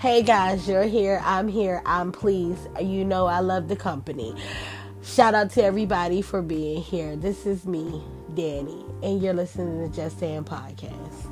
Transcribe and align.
Hey 0.00 0.22
guys, 0.22 0.66
you're 0.66 0.84
here. 0.84 1.20
I'm 1.22 1.46
here. 1.46 1.82
I'm 1.84 2.10
pleased. 2.10 2.66
You 2.80 3.04
know 3.04 3.26
I 3.26 3.40
love 3.40 3.68
the 3.68 3.76
company. 3.76 4.34
Shout 5.02 5.34
out 5.34 5.50
to 5.50 5.62
everybody 5.62 6.22
for 6.22 6.40
being 6.40 6.80
here. 6.80 7.16
This 7.16 7.44
is 7.44 7.66
me, 7.66 8.02
Danny, 8.32 8.82
and 9.02 9.22
you're 9.22 9.34
listening 9.34 9.86
to 9.86 9.94
Just 9.94 10.18
Saying 10.18 10.44
Podcast. 10.44 11.26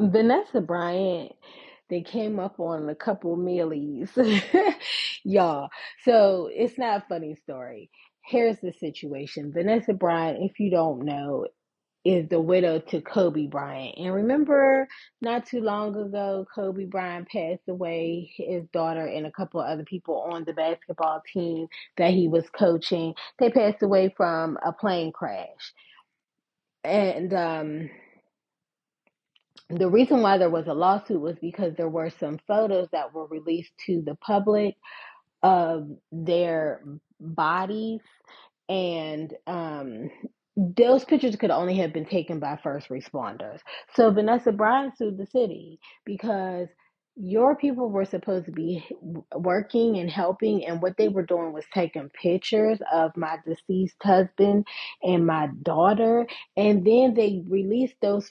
Vanessa 0.00 0.62
Bryant, 0.62 1.32
they 1.90 2.00
came 2.00 2.38
up 2.38 2.58
on 2.58 2.88
a 2.88 2.94
couple 2.94 3.36
millies, 3.36 4.08
y'all. 5.22 5.68
So 6.02 6.48
it's 6.50 6.78
not 6.78 7.02
a 7.02 7.06
funny 7.10 7.34
story. 7.34 7.90
Here's 8.24 8.58
the 8.60 8.72
situation. 8.72 9.52
Vanessa 9.52 9.92
Bryant, 9.92 10.38
if 10.50 10.58
you 10.58 10.70
don't 10.70 11.04
know, 11.04 11.46
is 12.08 12.28
the 12.30 12.40
widow 12.40 12.80
to 12.80 13.02
Kobe 13.02 13.46
Bryant. 13.48 13.96
And 13.98 14.14
remember, 14.14 14.88
not 15.20 15.46
too 15.46 15.60
long 15.60 15.96
ago, 15.96 16.46
Kobe 16.54 16.86
Bryant 16.86 17.28
passed 17.28 17.68
away. 17.68 18.32
His 18.36 18.64
daughter 18.72 19.06
and 19.06 19.26
a 19.26 19.32
couple 19.32 19.60
of 19.60 19.68
other 19.68 19.84
people 19.84 20.26
on 20.32 20.44
the 20.44 20.54
basketball 20.54 21.22
team 21.32 21.68
that 21.98 22.12
he 22.12 22.28
was 22.28 22.48
coaching, 22.50 23.14
they 23.38 23.50
passed 23.50 23.82
away 23.82 24.14
from 24.16 24.58
a 24.66 24.72
plane 24.72 25.12
crash. 25.12 25.74
And 26.84 27.34
um, 27.34 27.90
the 29.70 29.90
reason 29.90 30.22
why 30.22 30.38
there 30.38 30.50
was 30.50 30.66
a 30.66 30.74
lawsuit 30.74 31.20
was 31.20 31.36
because 31.40 31.74
there 31.76 31.90
were 31.90 32.10
some 32.10 32.38
photos 32.48 32.88
that 32.92 33.14
were 33.14 33.26
released 33.26 33.72
to 33.86 34.02
the 34.02 34.14
public 34.16 34.76
of 35.42 35.88
their 36.12 36.82
bodies 37.20 38.00
and 38.68 39.34
um, 39.46 40.10
those 40.58 41.04
pictures 41.06 41.36
could 41.36 41.52
only 41.52 41.76
have 41.78 41.92
been 41.94 42.06
taken 42.06 42.40
by 42.40 42.58
first 42.62 42.90
responders. 42.90 43.60
So 43.94 44.10
Vanessa 44.12 44.52
Bryant 44.52 44.98
sued 44.98 45.18
the 45.18 45.26
city 45.26 45.80
because 46.06 46.68
your 47.16 47.56
people 47.56 47.90
were 47.90 48.06
supposed 48.06 48.46
to 48.46 48.52
be 48.52 48.84
working 49.34 49.98
and 49.98 50.10
helping, 50.10 50.66
and 50.66 50.82
what 50.82 50.96
they 50.98 51.08
were 51.08 51.24
doing 51.26 51.52
was 51.54 51.66
taking 51.74 52.10
pictures 52.10 52.80
of 52.92 53.16
my 53.16 53.38
deceased 53.46 53.96
husband 54.02 54.66
and 55.02 55.26
my 55.26 55.48
daughter, 55.62 56.26
and 56.56 56.86
then 56.86 57.14
they 57.14 57.44
released 57.48 57.96
those. 58.02 58.30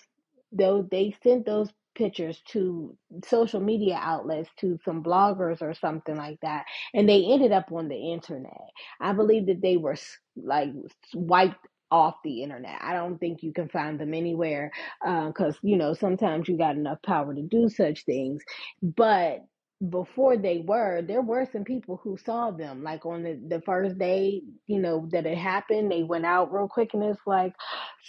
Those 0.54 0.88
they 0.92 1.16
sent 1.24 1.46
those 1.48 1.70
pictures 1.96 2.42
to 2.50 2.98
social 3.26 3.62
media 3.62 4.00
outlets 4.02 4.50
to 4.60 4.80
some 4.86 5.04
bloggers 5.04 5.62
or 5.62 5.74
something 5.76 6.16
like 6.18 6.40
that 6.42 6.66
and 6.94 7.10
they 7.10 7.26
ended 7.26 7.52
up 7.52 7.72
on 7.72 7.90
the 7.90 8.14
internet 8.14 8.70
i 9.02 9.14
believe 9.14 9.48
that 9.48 9.62
they 9.62 9.78
were 9.78 9.96
like 10.38 10.70
wiped 11.16 11.58
off 11.92 12.16
the 12.24 12.44
internet. 12.44 12.80
I 12.82 12.94
don't 12.94 13.18
think 13.18 13.44
you 13.44 13.54
can 13.54 13.70
find 13.70 14.00
them 14.00 14.14
anywhere 14.14 14.72
because 15.02 15.56
uh, 15.56 15.60
you 15.64 15.78
know 15.78 15.94
sometimes 15.94 16.48
you 16.48 16.58
got 16.58 16.76
enough 16.76 17.02
power 17.06 17.34
to 17.34 17.42
do 17.42 17.70
such 17.70 18.06
things. 18.06 18.44
But 18.82 19.46
before 19.90 20.38
they 20.38 20.60
were, 20.60 21.02
there 21.04 21.22
were 21.22 21.48
some 21.52 21.64
people 21.64 22.00
who 22.04 22.18
saw 22.18 22.52
them. 22.52 22.84
Like 22.84 23.06
on 23.06 23.24
the, 23.24 23.40
the 23.48 23.62
first 23.62 23.98
day, 24.00 24.42
you 24.68 24.80
know, 24.80 25.08
that 25.12 25.26
it 25.26 25.38
happened, 25.38 25.92
they 25.92 26.04
went 26.04 26.26
out 26.26 26.54
real 26.54 26.68
quick 26.68 26.94
and 26.94 27.04
it's 27.04 27.22
like, 27.28 27.54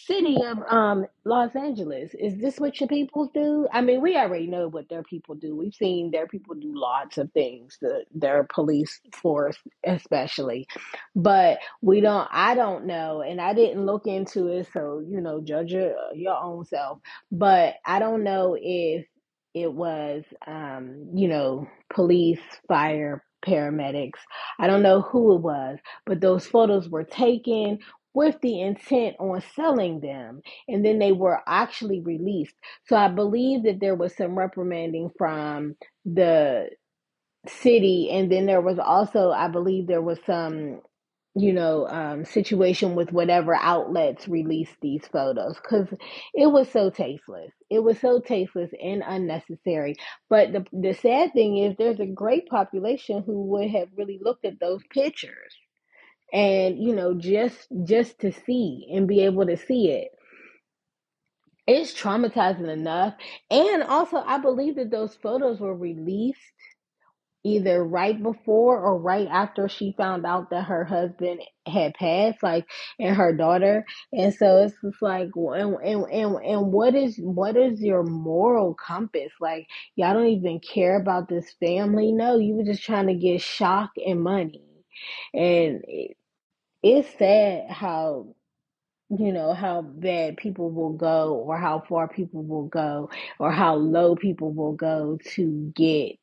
City 0.06 0.36
of 0.44 0.58
um 0.70 1.06
Los 1.24 1.54
Angeles, 1.56 2.12
is 2.18 2.38
this 2.38 2.58
what 2.60 2.80
your 2.80 2.88
people 2.88 3.30
do? 3.34 3.68
I 3.72 3.80
mean, 3.82 4.00
we 4.00 4.16
already 4.16 4.46
know 4.46 4.68
what 4.68 4.88
their 4.88 5.02
people 5.02 5.34
do. 5.34 5.56
We've 5.56 5.74
seen 5.74 6.10
their 6.10 6.26
people 6.26 6.54
do 6.54 6.72
lots 6.74 7.18
of 7.18 7.32
things, 7.32 7.78
the, 7.80 8.04
their 8.14 8.46
police 8.52 9.00
force 9.14 9.58
especially. 9.84 10.68
But 11.16 11.58
we 11.82 12.00
don't 12.00 12.28
I 12.32 12.54
don't 12.54 12.86
know 12.86 13.22
and 13.22 13.40
I 13.40 13.54
didn't 13.54 13.86
look 13.86 14.06
into 14.06 14.48
it, 14.48 14.68
so 14.72 15.02
you 15.06 15.20
know, 15.20 15.40
judge 15.42 15.72
your, 15.72 15.94
your 16.14 16.36
own 16.38 16.64
self. 16.64 17.00
But 17.32 17.74
I 17.84 17.98
don't 17.98 18.24
know 18.24 18.56
if 18.60 19.06
it 19.54 19.72
was, 19.72 20.24
um, 20.46 21.08
you 21.14 21.28
know, 21.28 21.68
police, 21.94 22.40
fire, 22.68 23.24
paramedics. 23.46 24.20
I 24.58 24.66
don't 24.66 24.82
know 24.82 25.02
who 25.02 25.34
it 25.36 25.40
was, 25.42 25.78
but 26.06 26.20
those 26.20 26.46
photos 26.46 26.88
were 26.88 27.04
taken 27.04 27.78
with 28.14 28.36
the 28.42 28.60
intent 28.62 29.16
on 29.20 29.42
selling 29.54 30.00
them 30.00 30.42
and 30.68 30.84
then 30.84 30.98
they 30.98 31.12
were 31.12 31.40
actually 31.46 32.00
released. 32.00 32.54
So 32.88 32.96
I 32.96 33.08
believe 33.08 33.64
that 33.64 33.80
there 33.80 33.94
was 33.94 34.16
some 34.16 34.38
reprimanding 34.38 35.10
from 35.18 35.76
the 36.04 36.70
city 37.48 38.10
and 38.12 38.30
then 38.30 38.46
there 38.46 38.60
was 38.60 38.78
also 38.78 39.30
I 39.30 39.48
believe 39.48 39.86
there 39.86 40.02
was 40.02 40.18
some 40.26 40.80
you 41.38 41.52
know, 41.52 41.88
um, 41.88 42.24
situation 42.24 42.94
with 42.96 43.12
whatever 43.12 43.54
outlets 43.54 44.28
released 44.28 44.76
these 44.82 45.06
photos 45.08 45.56
because 45.56 45.88
it 46.34 46.46
was 46.48 46.70
so 46.70 46.90
tasteless. 46.90 47.52
It 47.70 47.80
was 47.82 48.00
so 48.00 48.20
tasteless 48.20 48.70
and 48.82 49.02
unnecessary. 49.06 49.96
But 50.30 50.52
the 50.52 50.66
the 50.72 50.94
sad 50.94 51.32
thing 51.34 51.58
is, 51.58 51.76
there's 51.78 52.00
a 52.00 52.06
great 52.06 52.48
population 52.48 53.22
who 53.24 53.42
would 53.48 53.70
have 53.70 53.88
really 53.96 54.20
looked 54.22 54.44
at 54.46 54.60
those 54.60 54.82
pictures 54.92 55.54
and 56.32 56.82
you 56.82 56.94
know 56.94 57.14
just 57.14 57.68
just 57.84 58.20
to 58.20 58.32
see 58.32 58.88
and 58.94 59.08
be 59.08 59.22
able 59.24 59.46
to 59.46 59.56
see 59.56 59.90
it 59.90 60.08
it's 61.66 61.94
traumatizing 61.94 62.68
enough 62.70 63.14
and 63.50 63.82
also 63.84 64.18
i 64.26 64.38
believe 64.38 64.76
that 64.76 64.90
those 64.90 65.14
photos 65.16 65.60
were 65.60 65.76
released 65.76 66.40
either 67.48 67.84
right 67.84 68.22
before 68.22 68.78
or 68.80 68.98
right 68.98 69.28
after 69.28 69.68
she 69.68 69.94
found 69.96 70.26
out 70.26 70.50
that 70.50 70.64
her 70.64 70.84
husband 70.84 71.40
had 71.66 71.94
passed, 71.94 72.42
like 72.42 72.66
and 73.00 73.16
her 73.16 73.32
daughter. 73.34 73.84
And 74.12 74.34
so 74.34 74.58
it's 74.64 74.74
just 74.82 75.02
like 75.02 75.30
and 75.36 75.76
and 75.84 76.04
and, 76.10 76.36
and 76.44 76.72
what 76.72 76.94
is 76.94 77.16
what 77.18 77.56
is 77.56 77.80
your 77.82 78.04
moral 78.04 78.74
compass? 78.74 79.32
Like 79.40 79.66
y'all 79.96 80.14
don't 80.14 80.26
even 80.28 80.60
care 80.60 80.96
about 81.00 81.28
this 81.28 81.52
family. 81.60 82.12
No, 82.12 82.38
you 82.38 82.54
were 82.54 82.64
just 82.64 82.82
trying 82.84 83.08
to 83.08 83.14
get 83.14 83.40
shock 83.42 83.90
and 84.04 84.22
money. 84.22 84.62
And 85.34 85.82
it, 85.88 86.16
it's 86.82 87.08
sad 87.18 87.70
how 87.70 88.34
you 89.10 89.32
know 89.32 89.54
how 89.54 89.82
bad 89.82 90.36
people 90.36 90.70
will 90.70 90.92
go 90.92 91.34
or 91.46 91.58
how 91.58 91.82
far 91.88 92.08
people 92.08 92.44
will 92.44 92.66
go 92.66 93.10
or 93.38 93.50
how 93.52 93.74
low 93.76 94.16
people 94.16 94.52
will 94.52 94.74
go 94.74 95.18
to 95.34 95.72
get 95.76 96.17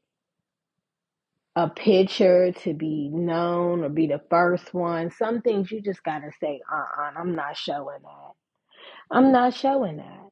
a 1.55 1.69
picture 1.69 2.51
to 2.51 2.73
be 2.73 3.09
known 3.13 3.83
or 3.85 3.89
be 3.89 4.07
the 4.07 4.21
first 4.31 4.73
one. 4.73 5.11
Some 5.11 5.41
things 5.41 5.71
you 5.71 5.81
just 5.81 6.03
gotta 6.03 6.31
say, 6.41 6.61
uh 6.71 6.75
uh-uh, 6.77 7.11
I'm 7.17 7.35
not 7.35 7.57
showing 7.57 8.01
that. 8.03 8.33
I'm 9.11 9.31
not 9.31 9.53
showing 9.55 9.97
that. 9.97 10.29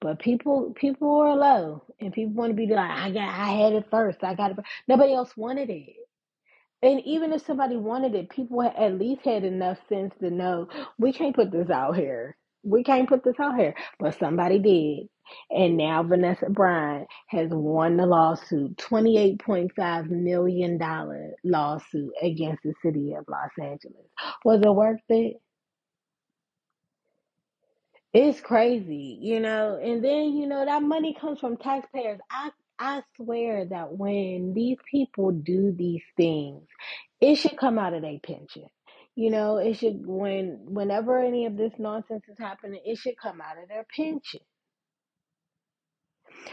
But 0.00 0.20
people 0.20 0.72
people 0.76 1.20
are 1.20 1.36
low 1.36 1.84
and 2.00 2.12
people 2.12 2.34
want 2.34 2.50
to 2.50 2.56
be 2.56 2.66
like, 2.68 2.90
I 2.90 3.10
got 3.12 3.28
I 3.28 3.52
had 3.52 3.74
it 3.74 3.86
first. 3.90 4.24
I 4.24 4.34
got 4.34 4.52
it. 4.52 4.58
Nobody 4.88 5.14
else 5.14 5.36
wanted 5.36 5.70
it. 5.70 5.96
And 6.82 7.00
even 7.06 7.32
if 7.32 7.46
somebody 7.46 7.76
wanted 7.76 8.14
it, 8.14 8.30
people 8.30 8.62
at 8.62 8.98
least 8.98 9.22
had 9.24 9.44
enough 9.44 9.78
sense 9.88 10.14
to 10.20 10.30
know 10.30 10.68
we 10.98 11.12
can't 11.12 11.36
put 11.36 11.52
this 11.52 11.70
out 11.70 11.96
here. 11.96 12.36
We 12.64 12.84
can't 12.84 13.08
put 13.08 13.24
this 13.24 13.40
out 13.40 13.56
here. 13.58 13.74
But 14.00 14.18
somebody 14.18 14.60
did. 14.60 15.08
And 15.50 15.78
now 15.78 16.02
Vanessa 16.04 16.50
Bryant 16.50 17.08
has 17.28 17.50
won 17.52 17.96
the 17.98 18.06
lawsuit, 18.06 18.76
$28.5 18.78 20.10
million 20.10 20.78
lawsuit 21.44 22.12
against 22.22 22.64
the 22.64 22.74
city 22.84 23.14
of 23.14 23.26
Los 23.28 23.50
Angeles. 23.60 24.06
Was 24.44 24.62
it 24.62 24.74
worth 24.74 25.00
it? 25.10 25.36
It's 28.12 28.40
crazy, 28.40 29.18
you 29.20 29.40
know. 29.40 29.78
And 29.82 30.04
then, 30.04 30.36
you 30.36 30.46
know, 30.48 30.64
that 30.64 30.82
money 30.82 31.14
comes 31.20 31.38
from 31.40 31.56
taxpayers. 31.56 32.18
I 32.30 32.50
I 32.78 33.02
swear 33.16 33.66
that 33.66 33.92
when 33.96 34.52
these 34.54 34.78
people 34.90 35.30
do 35.32 35.72
these 35.76 36.02
things, 36.16 36.62
it 37.20 37.36
should 37.36 37.56
come 37.58 37.78
out 37.78 37.92
of 37.94 38.02
their 38.02 38.18
pension. 38.20 38.66
You 39.16 39.30
know, 39.30 39.58
it 39.58 39.74
should 39.76 40.06
when 40.06 40.60
whenever 40.64 41.18
any 41.18 41.46
of 41.46 41.56
this 41.56 41.74
nonsense 41.78 42.24
is 42.28 42.38
happening, 42.38 42.80
it 42.84 42.98
should 42.98 43.18
come 43.18 43.40
out 43.42 43.62
of 43.62 43.68
their 43.68 43.86
pension. 43.94 44.40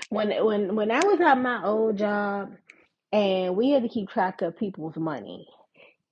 When 0.09 0.29
when 0.45 0.75
when 0.75 0.91
I 0.91 1.03
was 1.03 1.21
at 1.21 1.35
my 1.35 1.63
old 1.65 1.97
job 1.97 2.51
and 3.13 3.55
we 3.57 3.71
had 3.71 3.83
to 3.83 3.89
keep 3.89 4.09
track 4.09 4.41
of 4.41 4.57
people's 4.57 4.97
money, 4.97 5.47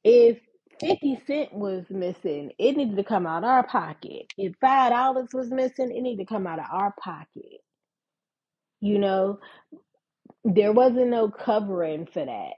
if 0.03 0.39
50 0.81 1.21
cent 1.27 1.53
was 1.53 1.85
missing, 1.89 2.51
it 2.59 2.77
needed 2.77 2.97
to 2.97 3.05
come 3.05 3.27
out 3.27 3.43
of 3.43 3.49
our 3.49 3.67
pocket. 3.67 4.27
If 4.37 4.55
five 4.61 4.91
dollars 4.91 5.29
was 5.33 5.51
missing, 5.51 5.91
it 5.95 6.01
needed 6.01 6.23
to 6.27 6.33
come 6.33 6.47
out 6.47 6.59
of 6.59 6.65
our 6.71 6.93
pocket. 7.01 7.61
You 8.81 8.99
know, 8.99 9.39
there 10.45 10.73
wasn't 10.73 11.09
no 11.09 11.29
covering 11.29 12.07
for 12.07 12.25
that. 12.25 12.53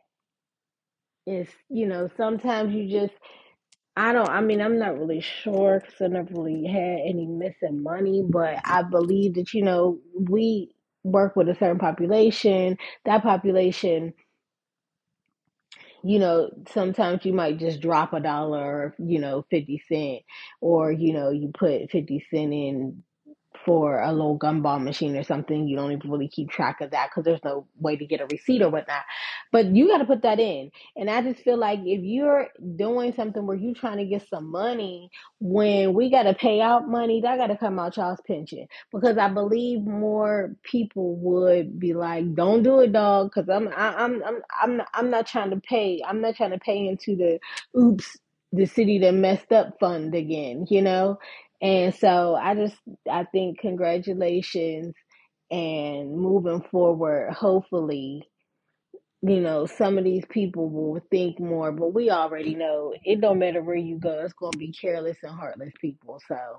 It's 1.27 1.51
you 1.69 1.87
know, 1.87 2.09
sometimes 2.17 2.73
you 2.75 2.89
just 2.89 3.13
I 4.01 4.13
don't, 4.13 4.29
I 4.29 4.41
mean, 4.41 4.61
I'm 4.61 4.79
not 4.79 4.97
really 4.97 5.21
sure 5.21 5.79
because 5.79 6.01
I 6.01 6.07
never 6.07 6.33
really 6.33 6.65
had 6.65 7.01
any 7.07 7.27
missing 7.27 7.83
money, 7.83 8.23
but 8.27 8.59
I 8.65 8.81
believe 8.81 9.35
that, 9.35 9.53
you 9.53 9.63
know, 9.63 9.99
we 10.19 10.73
work 11.03 11.35
with 11.35 11.47
a 11.49 11.53
certain 11.53 11.77
population. 11.77 12.79
That 13.05 13.21
population, 13.21 14.15
you 16.03 16.17
know, 16.17 16.49
sometimes 16.73 17.25
you 17.25 17.33
might 17.33 17.59
just 17.59 17.79
drop 17.79 18.13
a 18.13 18.19
dollar 18.19 18.95
you 18.97 19.19
know, 19.19 19.45
50 19.51 19.83
cent, 19.87 20.21
or, 20.61 20.91
you 20.91 21.13
know, 21.13 21.29
you 21.29 21.51
put 21.53 21.91
50 21.91 22.25
cent 22.33 22.53
in 22.53 23.03
for 23.65 24.01
a 24.01 24.11
little 24.11 24.37
gumball 24.39 24.83
machine 24.83 25.15
or 25.17 25.23
something. 25.23 25.67
You 25.67 25.77
don't 25.77 25.91
even 25.91 26.11
really 26.11 26.27
keep 26.29 26.49
track 26.49 26.81
of 26.81 26.91
that 26.91 27.09
because 27.09 27.25
there's 27.25 27.43
no 27.43 27.67
way 27.79 27.95
to 27.97 28.05
get 28.05 28.21
a 28.21 28.27
receipt 28.27 28.61
or 28.61 28.69
whatnot. 28.69 29.03
But 29.51 29.67
you 29.75 29.87
got 29.87 29.99
to 29.99 30.05
put 30.05 30.23
that 30.23 30.39
in. 30.39 30.71
And 30.95 31.09
I 31.09 31.21
just 31.21 31.43
feel 31.43 31.57
like 31.57 31.79
if 31.85 32.01
you're 32.03 32.47
doing 32.75 33.13
something 33.15 33.45
where 33.45 33.57
you're 33.57 33.75
trying 33.75 33.97
to 33.97 34.05
get 34.05 34.27
some 34.29 34.51
money, 34.51 35.11
when 35.39 35.93
we 35.93 36.09
got 36.09 36.23
to 36.23 36.33
pay 36.33 36.61
out 36.61 36.87
money, 36.89 37.21
that 37.21 37.37
got 37.37 37.47
to 37.47 37.57
come 37.57 37.79
out 37.79 37.97
y'all's 37.97 38.21
pension 38.27 38.67
because 38.91 39.17
I 39.17 39.29
believe 39.29 39.81
more 39.83 40.55
people 40.63 41.15
would 41.17 41.79
be 41.79 41.93
like, 41.93 42.35
"Don't 42.35 42.63
do 42.63 42.79
it, 42.81 42.93
dog," 42.93 43.31
because 43.33 43.49
I'm 43.49 43.67
I, 43.69 43.95
I'm 44.03 44.23
I'm 44.23 44.41
I'm 44.61 44.77
not, 44.77 44.87
I'm 44.93 45.09
not 45.09 45.27
trying 45.27 45.51
to 45.51 45.57
pay. 45.61 46.01
I'm 46.07 46.21
not 46.21 46.35
trying 46.35 46.51
to 46.51 46.59
pay 46.59 46.87
into 46.87 47.15
the 47.15 47.39
oops 47.79 48.17
the 48.53 48.65
city 48.65 48.99
that 48.99 49.13
messed 49.13 49.51
up 49.51 49.79
fund 49.79 50.15
again, 50.15 50.65
you 50.69 50.81
know. 50.81 51.19
And 51.61 51.95
so 51.95 52.35
I 52.35 52.55
just 52.55 52.77
I 53.11 53.25
think 53.25 53.59
congratulations 53.59 54.95
and 55.51 56.17
moving 56.17 56.61
forward, 56.71 57.33
hopefully 57.33 58.27
you 59.23 59.41
know, 59.41 59.65
some 59.67 59.97
of 59.97 60.05
these 60.05 60.25
people 60.29 60.69
will 60.69 61.01
think 61.11 61.39
more, 61.39 61.71
but 61.73 61.93
we 61.93 62.11
already 62.11 62.55
know 62.55 62.93
it 63.03 63.21
don't 63.21 63.39
matter 63.39 63.61
where 63.63 63.75
you 63.75 63.99
go, 63.99 64.21
it's 64.23 64.33
gonna 64.33 64.57
be 64.57 64.71
careless 64.73 65.17
and 65.23 65.33
heartless 65.35 65.73
people. 65.81 66.21
So 66.27 66.57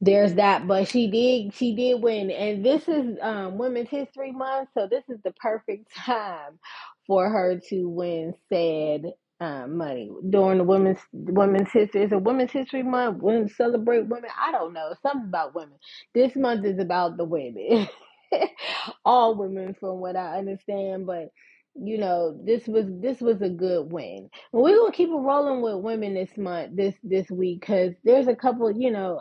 there's 0.00 0.36
that 0.36 0.68
but 0.68 0.88
she 0.88 1.10
did 1.10 1.54
she 1.56 1.76
did 1.76 2.02
win 2.02 2.30
and 2.30 2.64
this 2.64 2.88
is 2.88 3.18
um 3.22 3.58
women's 3.58 3.90
history 3.90 4.32
month 4.32 4.70
so 4.78 4.88
this 4.88 5.04
is 5.10 5.18
the 5.24 5.32
perfect 5.32 5.92
time 6.06 6.60
for 7.08 7.28
her 7.30 7.60
to 7.68 7.90
win 7.90 8.34
said 8.52 9.12
um, 9.40 9.78
money. 9.78 10.10
During 10.30 10.58
the 10.58 10.64
women's 10.64 11.00
women's 11.12 11.72
history 11.72 12.02
it's 12.04 12.12
a 12.12 12.18
women's 12.18 12.52
history 12.52 12.82
month? 12.82 13.22
Women 13.22 13.48
celebrate 13.48 14.08
women? 14.08 14.30
I 14.38 14.52
don't 14.52 14.72
know. 14.74 14.94
Something 15.02 15.28
about 15.28 15.54
women. 15.54 15.78
This 16.14 16.36
month 16.36 16.64
is 16.66 16.78
about 16.78 17.16
the 17.16 17.24
women. 17.24 17.88
All 19.04 19.36
women 19.36 19.74
from 19.80 20.00
what 20.00 20.16
i 20.16 20.38
understand 20.38 21.06
but 21.06 21.30
you 21.74 21.98
know 21.98 22.38
this 22.44 22.66
was 22.68 22.86
this 22.88 23.20
was 23.20 23.42
a 23.42 23.48
good 23.48 23.92
win. 23.92 24.30
We're 24.52 24.76
gonna 24.78 24.92
keep 24.92 25.08
it 25.10 25.12
rolling 25.12 25.62
with 25.62 25.76
women 25.84 26.14
this 26.14 26.36
month 26.36 26.76
this 26.76 26.94
this 27.02 27.30
week 27.30 27.60
because 27.60 27.94
there's 28.04 28.28
a 28.28 28.36
couple 28.36 28.70
you 28.72 28.90
know 28.92 29.20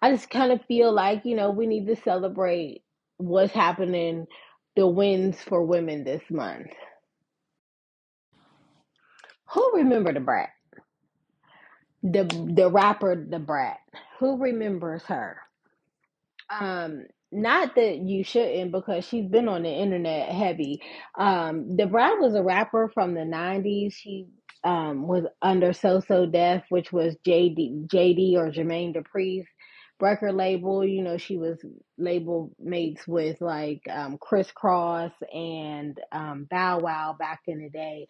I 0.00 0.12
just 0.12 0.30
kind 0.30 0.52
of 0.52 0.64
feel 0.66 0.92
like, 0.92 1.24
you 1.24 1.34
know, 1.34 1.50
we 1.50 1.66
need 1.66 1.86
to 1.88 1.96
celebrate 1.96 2.82
what's 3.16 3.52
happening, 3.52 4.26
the 4.76 4.86
wins 4.86 5.42
for 5.42 5.64
women 5.64 6.04
this 6.04 6.22
month. 6.30 6.68
Who 9.54 9.72
remember 9.76 10.12
the 10.14 10.20
brat? 10.20 10.50
The 12.02 12.24
the 12.56 12.70
rapper 12.70 13.16
the 13.28 13.40
brat. 13.40 13.78
Who 14.20 14.38
remembers 14.42 15.04
her? 15.04 15.38
Um 16.50 17.06
not 17.32 17.74
that 17.76 17.98
you 17.98 18.24
shouldn't 18.24 18.72
because 18.72 19.06
she's 19.06 19.26
been 19.26 19.48
on 19.48 19.64
the 19.64 19.70
internet 19.70 20.30
heavy. 20.30 20.82
Um 21.18 21.76
the 21.76 21.86
brat 21.86 22.20
was 22.20 22.34
a 22.34 22.42
rapper 22.42 22.90
from 22.94 23.14
the 23.14 23.22
90s. 23.22 23.94
She 23.94 24.28
um 24.64 25.08
was 25.08 25.24
under 25.42 25.72
So 25.74 26.00
So 26.00 26.26
Def, 26.26 26.64
which 26.70 26.92
was 26.92 27.16
JD 27.26 27.88
JD 27.88 28.34
or 28.36 28.50
Jermaine 28.50 28.96
Dupri's 28.96 29.46
record 30.04 30.34
label. 30.34 30.84
You 30.84 31.02
know, 31.02 31.18
she 31.18 31.38
was 31.38 31.58
label 31.98 32.52
mates 32.60 33.08
with 33.08 33.40
like 33.40 33.82
um, 33.90 34.18
Kris 34.18 34.52
Kross 34.52 35.12
and 35.34 35.98
um, 36.12 36.46
Bow 36.50 36.80
Wow 36.80 37.16
back 37.18 37.40
in 37.48 37.60
the 37.62 37.70
day. 37.70 38.06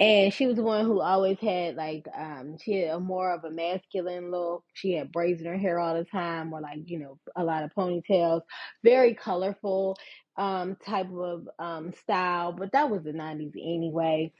And 0.00 0.34
she 0.34 0.46
was 0.46 0.56
the 0.56 0.64
one 0.64 0.86
who 0.86 1.00
always 1.00 1.38
had 1.40 1.76
like 1.76 2.06
um 2.18 2.56
she 2.62 2.80
had 2.80 2.96
a 2.96 3.00
more 3.00 3.32
of 3.32 3.44
a 3.44 3.50
masculine 3.50 4.30
look. 4.32 4.64
She 4.74 4.92
had 4.94 5.12
braids 5.12 5.40
in 5.40 5.46
her 5.46 5.58
hair 5.58 5.78
all 5.78 5.94
the 5.96 6.04
time 6.04 6.52
or 6.52 6.60
like, 6.60 6.80
you 6.86 6.98
know, 6.98 7.18
a 7.36 7.44
lot 7.44 7.62
of 7.64 7.72
ponytails. 7.74 8.42
Very 8.84 9.14
colorful 9.14 9.96
um 10.36 10.76
type 10.84 11.08
of 11.12 11.48
um 11.60 11.92
style, 12.02 12.52
but 12.52 12.72
that 12.72 12.90
was 12.90 13.04
the 13.04 13.12
90s 13.12 13.54
anyway 13.56 14.32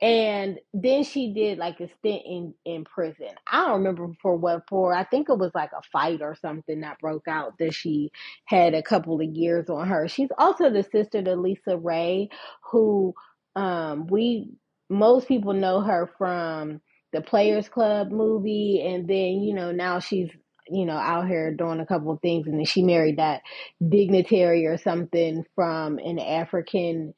and 0.00 0.58
then 0.72 1.02
she 1.04 1.32
did 1.32 1.58
like 1.58 1.80
a 1.80 1.88
stint 1.98 2.22
in 2.24 2.54
in 2.64 2.84
prison. 2.84 3.30
I 3.50 3.66
don't 3.66 3.78
remember 3.78 4.08
for 4.22 4.36
what 4.36 4.62
for. 4.68 4.94
I 4.94 5.04
think 5.04 5.28
it 5.28 5.38
was 5.38 5.50
like 5.54 5.72
a 5.72 5.82
fight 5.92 6.22
or 6.22 6.36
something 6.36 6.82
that 6.82 7.00
broke 7.00 7.26
out 7.28 7.58
that 7.58 7.74
she 7.74 8.12
had 8.44 8.74
a 8.74 8.82
couple 8.82 9.20
of 9.20 9.26
years 9.28 9.68
on 9.68 9.88
her. 9.88 10.06
She's 10.08 10.30
also 10.38 10.70
the 10.70 10.84
sister 10.84 11.22
to 11.22 11.30
LisaRaye, 11.36 12.28
who 12.70 13.14
um 13.56 14.06
we 14.06 14.50
most 14.88 15.26
people 15.26 15.52
know 15.52 15.80
her 15.80 16.08
from 16.16 16.80
the 17.12 17.20
Players 17.20 17.68
Club 17.68 18.10
movie, 18.12 18.84
and 18.86 19.08
then 19.08 19.42
you 19.42 19.54
know 19.54 19.72
now 19.72 19.98
she's 19.98 20.30
you 20.68 20.86
know 20.86 20.96
out 20.96 21.26
here 21.26 21.52
doing 21.52 21.80
a 21.80 21.86
couple 21.86 22.12
of 22.12 22.20
things, 22.20 22.46
and 22.46 22.56
then 22.58 22.66
she 22.66 22.82
married 22.84 23.18
that 23.18 23.42
dignitary 23.86 24.66
or 24.66 24.78
something 24.78 25.44
from 25.56 25.98
an 25.98 26.20
African 26.20 27.14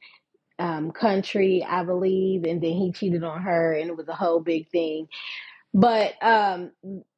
um, 0.58 0.92
country, 0.92 1.64
I 1.68 1.84
believe, 1.84 2.44
and 2.44 2.62
then 2.62 2.72
he 2.72 2.92
cheated 2.92 3.24
on 3.24 3.42
her, 3.42 3.72
and 3.74 3.90
it 3.90 3.96
was 3.96 4.08
a 4.08 4.14
whole 4.14 4.40
big 4.40 4.68
thing. 4.70 5.08
But 5.74 6.14
um, 6.22 6.72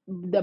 the 0.09 0.43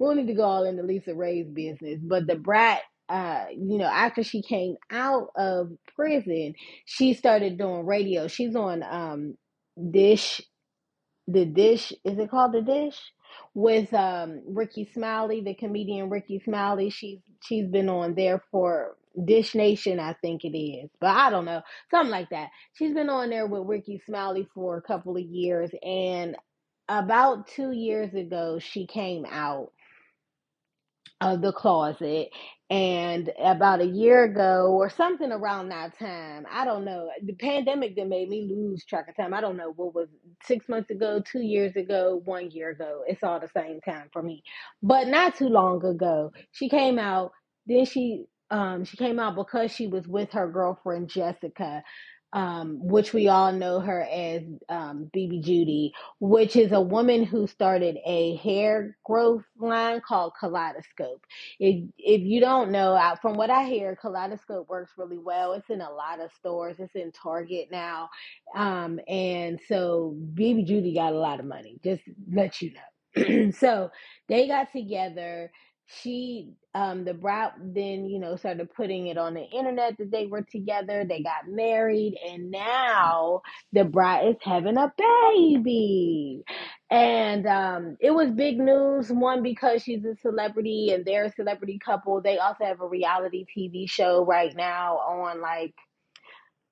don't 0.00 0.16
need 0.16 0.26
to 0.28 0.34
go 0.34 0.44
all 0.44 0.64
into 0.64 0.82
LisaRaye's 0.82 1.50
business, 1.50 2.00
but 2.02 2.26
the 2.26 2.36
brat, 2.36 2.82
uh, 3.08 3.46
you 3.52 3.78
know, 3.78 3.86
after 3.86 4.22
she 4.22 4.42
came 4.42 4.76
out 4.90 5.28
of 5.36 5.72
prison, 5.96 6.54
she 6.86 7.14
started 7.14 7.58
doing 7.58 7.86
radio. 7.86 8.28
She's 8.28 8.56
on 8.56 8.82
um, 8.82 9.36
Dish 9.92 10.40
the 11.28 11.46
dish 11.46 11.92
is 12.04 12.18
it 12.18 12.30
called 12.30 12.52
the 12.52 12.62
dish 12.62 12.98
with 13.54 13.92
um 13.94 14.42
Rickey 14.46 14.88
Smiley, 14.94 15.40
the 15.42 15.54
comedian 15.54 16.10
Rickey 16.10 16.40
Smiley. 16.44 16.90
She's 16.90 17.20
she's 17.42 17.66
been 17.68 17.88
on 17.88 18.14
there 18.16 18.42
for 18.52 18.96
Dish 19.24 19.54
Nation, 19.54 20.00
I 20.00 20.14
think 20.22 20.44
it 20.44 20.56
is, 20.56 20.90
but 21.00 21.10
I 21.10 21.30
don't 21.30 21.44
know, 21.44 21.62
something 21.90 22.10
like 22.10 22.30
that. 22.30 22.50
She's 22.74 22.94
been 22.94 23.10
on 23.10 23.30
there 23.30 23.46
with 23.46 23.66
Rickey 23.66 24.02
Smiley 24.06 24.48
for 24.54 24.76
a 24.76 24.82
couple 24.82 25.16
of 25.16 25.22
years, 25.22 25.70
and 25.82 26.36
about 26.88 27.48
two 27.48 27.72
years 27.72 28.14
ago, 28.14 28.58
she 28.60 28.86
came 28.86 29.24
out 29.26 29.72
of 31.20 31.42
the 31.42 31.52
closet. 31.52 32.30
And 32.68 33.30
about 33.42 33.80
a 33.80 33.86
year 33.86 34.24
ago 34.24 34.72
or 34.72 34.90
something 34.90 35.32
around 35.32 35.68
that 35.68 35.98
time, 35.98 36.46
I 36.50 36.64
don't 36.64 36.84
know. 36.84 37.08
The 37.24 37.34
pandemic 37.34 37.96
that 37.96 38.08
made 38.08 38.28
me 38.28 38.48
lose 38.50 38.84
track 38.84 39.08
of 39.08 39.16
time. 39.16 39.32
I 39.32 39.40
don't 39.40 39.56
know 39.56 39.72
what 39.76 39.94
was 39.94 40.08
six 40.44 40.68
months 40.68 40.90
ago, 40.90 41.22
two 41.24 41.42
years 41.42 41.76
ago, 41.76 42.20
one 42.24 42.50
year 42.50 42.70
ago. 42.70 43.04
It's 43.06 43.22
all 43.22 43.38
the 43.40 43.48
same 43.56 43.80
time 43.82 44.10
for 44.12 44.22
me. 44.22 44.42
But 44.82 45.06
not 45.08 45.36
too 45.36 45.48
long 45.48 45.84
ago, 45.84 46.32
she 46.50 46.68
came 46.68 46.98
out. 46.98 47.32
Then 47.66 47.84
she 47.86 48.26
um 48.50 48.84
she 48.84 48.96
came 48.96 49.18
out 49.18 49.36
because 49.36 49.72
she 49.72 49.86
was 49.86 50.06
with 50.08 50.32
her 50.32 50.48
girlfriend 50.48 51.08
Jessica 51.08 51.82
um, 52.32 52.80
which 52.82 53.14
we 53.14 53.28
all 53.28 53.52
know 53.52 53.80
her 53.80 54.02
as 54.04 54.42
um, 54.68 55.10
BB 55.16 55.42
Judy, 55.44 55.94
which 56.20 56.56
is 56.56 56.72
a 56.72 56.80
woman 56.82 57.24
who 57.24 57.48
started 57.48 57.98
a 58.06 58.36
hair 58.36 58.98
growth 59.04 59.44
line 59.58 60.02
called 60.06 60.34
Kaleidoscope. 60.38 61.24
If 61.60 61.90
if 61.98 62.22
you 62.22 62.40
don't 62.40 62.72
know, 62.72 62.94
I, 62.94 63.16
from 63.22 63.34
what 63.36 63.50
I 63.50 63.64
hear, 63.66 63.96
Kaleidoscope 63.96 64.68
works 64.68 64.92
really 64.98 65.18
well. 65.18 65.54
It's 65.54 65.70
in 65.70 65.82
a 65.82 65.90
lot 65.90 66.20
of 66.20 66.32
stores. 66.34 66.76
It's 66.78 66.94
in 66.96 67.12
Target 67.12 67.68
now, 67.72 68.10
um, 68.56 69.00
and 69.08 69.60
so 69.68 70.16
BB 70.34 70.66
Judy 70.68 70.94
got 70.94 71.14
a 71.14 71.18
lot 71.18 71.40
of 71.40 71.46
money. 71.46 71.78
Just 71.84 72.02
let 72.32 72.62
you 72.62 72.72
know. 72.74 73.50
so 73.58 73.90
they 74.28 74.46
got 74.46 74.72
together 74.72 75.50
she 75.86 76.50
um 76.74 77.04
the 77.04 77.14
brat 77.14 77.54
then 77.60 78.06
you 78.06 78.18
know 78.18 78.36
started 78.36 78.72
putting 78.74 79.06
it 79.06 79.18
on 79.18 79.34
the 79.34 79.42
internet 79.42 79.96
that 79.98 80.10
they 80.10 80.26
were 80.26 80.42
together 80.42 81.04
they 81.08 81.22
got 81.22 81.48
married 81.48 82.16
and 82.28 82.50
now 82.50 83.40
the 83.72 83.84
brat 83.84 84.24
is 84.26 84.36
having 84.42 84.76
a 84.76 84.92
baby. 84.98 86.42
And 86.90 87.46
um 87.46 87.96
it 88.00 88.10
was 88.12 88.30
big 88.30 88.58
news 88.58 89.10
one 89.10 89.42
because 89.42 89.82
she's 89.82 90.04
a 90.04 90.16
celebrity 90.16 90.92
and 90.92 91.04
they're 91.04 91.26
a 91.26 91.32
celebrity 91.32 91.78
couple. 91.84 92.20
They 92.20 92.38
also 92.38 92.64
have 92.64 92.80
a 92.80 92.88
reality 92.88 93.44
tv 93.56 93.88
show 93.90 94.24
right 94.24 94.54
now 94.56 94.96
on 94.98 95.40
like 95.40 95.74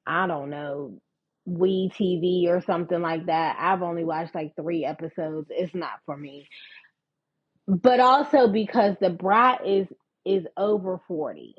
i 0.06 0.26
don't 0.26 0.50
know 0.50 1.00
we 1.46 1.90
tv 1.94 2.48
or 2.48 2.62
something 2.62 3.02
like 3.02 3.26
that. 3.26 3.56
I've 3.60 3.82
only 3.82 4.04
watched 4.04 4.34
like 4.34 4.56
three 4.56 4.84
episodes. 4.84 5.48
It's 5.50 5.74
not 5.74 6.00
for 6.06 6.16
me 6.16 6.48
but 7.68 8.00
also 8.00 8.48
because 8.48 8.96
the 9.00 9.10
brat 9.10 9.66
is 9.66 9.88
is 10.24 10.46
over 10.56 11.00
40 11.08 11.54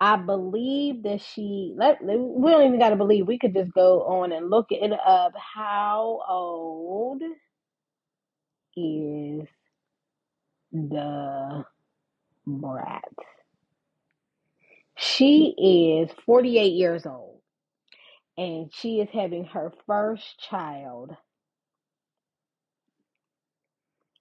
i 0.00 0.16
believe 0.16 1.04
that 1.04 1.22
she 1.22 1.74
let 1.76 2.02
we 2.04 2.50
don't 2.50 2.66
even 2.66 2.80
got 2.80 2.90
to 2.90 2.96
believe. 2.96 3.26
We 3.28 3.38
could 3.38 3.54
just 3.54 3.72
go 3.74 4.02
on 4.04 4.32
and 4.32 4.50
look 4.50 4.66
it 4.70 4.92
up. 4.92 5.32
How 5.36 6.20
old 6.28 7.22
is 8.76 9.48
the 10.72 11.64
brat? 12.46 13.04
She 14.96 15.54
is 16.06 16.10
48 16.26 16.72
years 16.74 17.06
old 17.06 17.40
and 18.38 18.70
she 18.74 19.00
is 19.00 19.08
having 19.12 19.44
her 19.46 19.72
first 19.86 20.40
child 20.40 21.12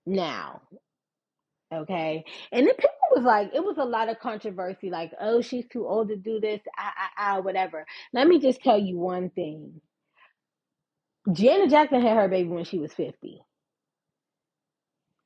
now 0.10 0.62
Okay. 1.74 2.26
And 2.52 2.68
then 2.68 2.76
people 2.76 2.90
was 3.16 3.26
like, 3.26 3.52
it 3.54 3.64
was 3.64 3.78
a 3.78 3.86
lot 3.86 4.10
of 4.10 4.20
controversy, 4.20 4.90
like, 4.90 5.12
oh, 5.22 5.42
she's 5.42 5.68
too 5.68 5.88
old 5.88 6.10
to 6.10 6.16
do 6.16 6.40
this, 6.40 6.62
ah, 6.80 6.94
ah, 6.98 7.10
ah, 7.18 7.42
whatever. 7.42 7.86
Let 8.14 8.28
me 8.28 8.40
just 8.40 8.62
tell 8.62 8.80
you 8.80 8.98
one 8.98 9.30
thing. 9.32 9.82
Janet 11.32 11.70
Jackson 11.72 12.02
had 12.02 12.18
her 12.18 12.30
baby 12.30 12.50
when 12.50 12.66
she 12.66 12.80
was 12.80 12.94
50. 12.94 13.42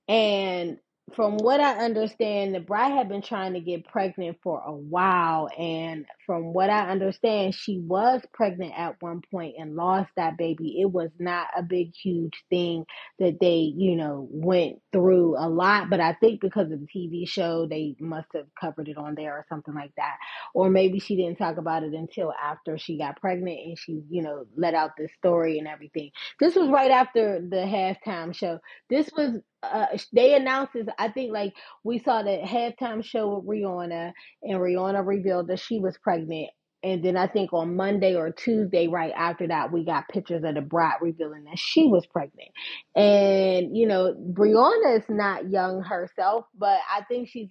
And 0.10 0.80
from 1.16 1.38
what 1.38 1.60
I 1.60 1.86
understand, 1.86 2.56
the 2.56 2.60
bride 2.60 2.92
had 2.94 3.10
been 3.10 3.22
trying 3.22 3.54
to 3.54 3.60
get 3.60 3.88
pregnant 3.88 4.38
for 4.44 4.62
a 4.66 4.74
while. 4.74 5.50
And 5.58 6.06
from 6.26 6.54
what 6.54 6.70
I 6.70 6.90
understand, 6.90 7.56
she 7.56 7.80
was 7.80 8.22
pregnant 8.34 8.74
at 8.78 9.02
one 9.02 9.22
point 9.32 9.56
and 9.58 9.76
lost 9.76 10.10
that 10.16 10.38
baby. 10.38 10.82
It 10.82 10.92
was 10.92 11.12
not 11.20 11.48
a 11.58 11.64
big, 11.64 11.94
huge 11.96 12.44
thing 12.50 12.86
that 13.20 13.38
they, 13.40 13.74
you 13.76 13.96
know, 13.96 14.28
went 14.32 14.80
through 14.92 15.38
a 15.38 15.50
lot. 15.50 15.90
But 15.90 16.00
I 16.00 16.14
think 16.14 16.42
because 16.42 16.72
of 16.72 16.80
the 16.80 16.88
TV 16.88 17.28
show, 17.28 17.68
they 17.68 17.96
must 18.00 18.28
have 18.36 18.48
covered 18.60 18.88
it 18.88 18.98
on 18.98 19.16
there 19.16 19.34
or 19.34 19.46
something 19.50 19.74
like 19.74 19.94
that. 19.98 20.18
Or 20.54 20.70
maybe 20.70 21.00
she 21.00 21.16
didn't 21.16 21.38
talk 21.38 21.58
about 21.58 21.84
it 21.84 21.94
until 21.94 22.34
after 22.34 22.78
she 22.78 22.98
got 22.98 23.20
pregnant 23.20 23.60
and 23.66 23.78
she, 23.78 24.02
you 24.10 24.24
know, 24.24 24.46
let 24.58 24.74
out 24.74 24.92
this 24.98 25.12
story 25.18 25.60
and 25.60 25.68
everything. 25.68 26.12
This 26.40 26.56
was 26.56 26.70
right 26.70 26.92
after 26.92 27.42
the 27.42 27.58
halftime 27.58 28.36
show. 28.36 28.60
This 28.90 29.10
was 29.16 29.40
uh, 29.64 29.88
they 30.14 30.36
announced 30.36 30.74
this. 30.74 30.88
I 31.00 31.10
think 31.10 31.34
like 31.34 31.56
we 31.84 32.00
saw 32.00 32.24
the 32.24 32.40
halftime 32.46 33.04
show 33.06 33.40
with 33.40 33.48
Rihanna, 33.60 34.14
and 34.44 34.60
Rihanna 34.60 35.08
revealed 35.08 35.50
that 35.50 35.60
she 35.60 35.80
was 35.80 35.98
pregnant. 36.00 36.50
And 36.84 37.04
then 37.04 37.18
I 37.18 37.28
think 37.28 37.54
on 37.54 37.76
Monday 37.78 38.16
or 38.16 38.32
Tuesday, 38.32 38.88
right 38.88 39.14
after 39.18 39.48
that, 39.48 39.72
we 39.72 39.86
got 39.86 40.10
pictures 40.10 40.44
of 40.46 40.56
the 40.56 40.62
bride 40.62 40.98
revealing 41.02 41.46
that 41.46 41.60
she 41.60 41.88
was 41.88 42.06
pregnant. 42.08 42.52
And 42.96 43.78
you 43.78 43.88
know, 43.88 44.14
Rihanna 44.34 45.00
is 45.00 45.06
not 45.10 45.50
young 45.52 45.84
herself, 45.84 46.46
but 46.58 46.80
I 46.92 47.04
think 47.04 47.30
she's 47.30 47.50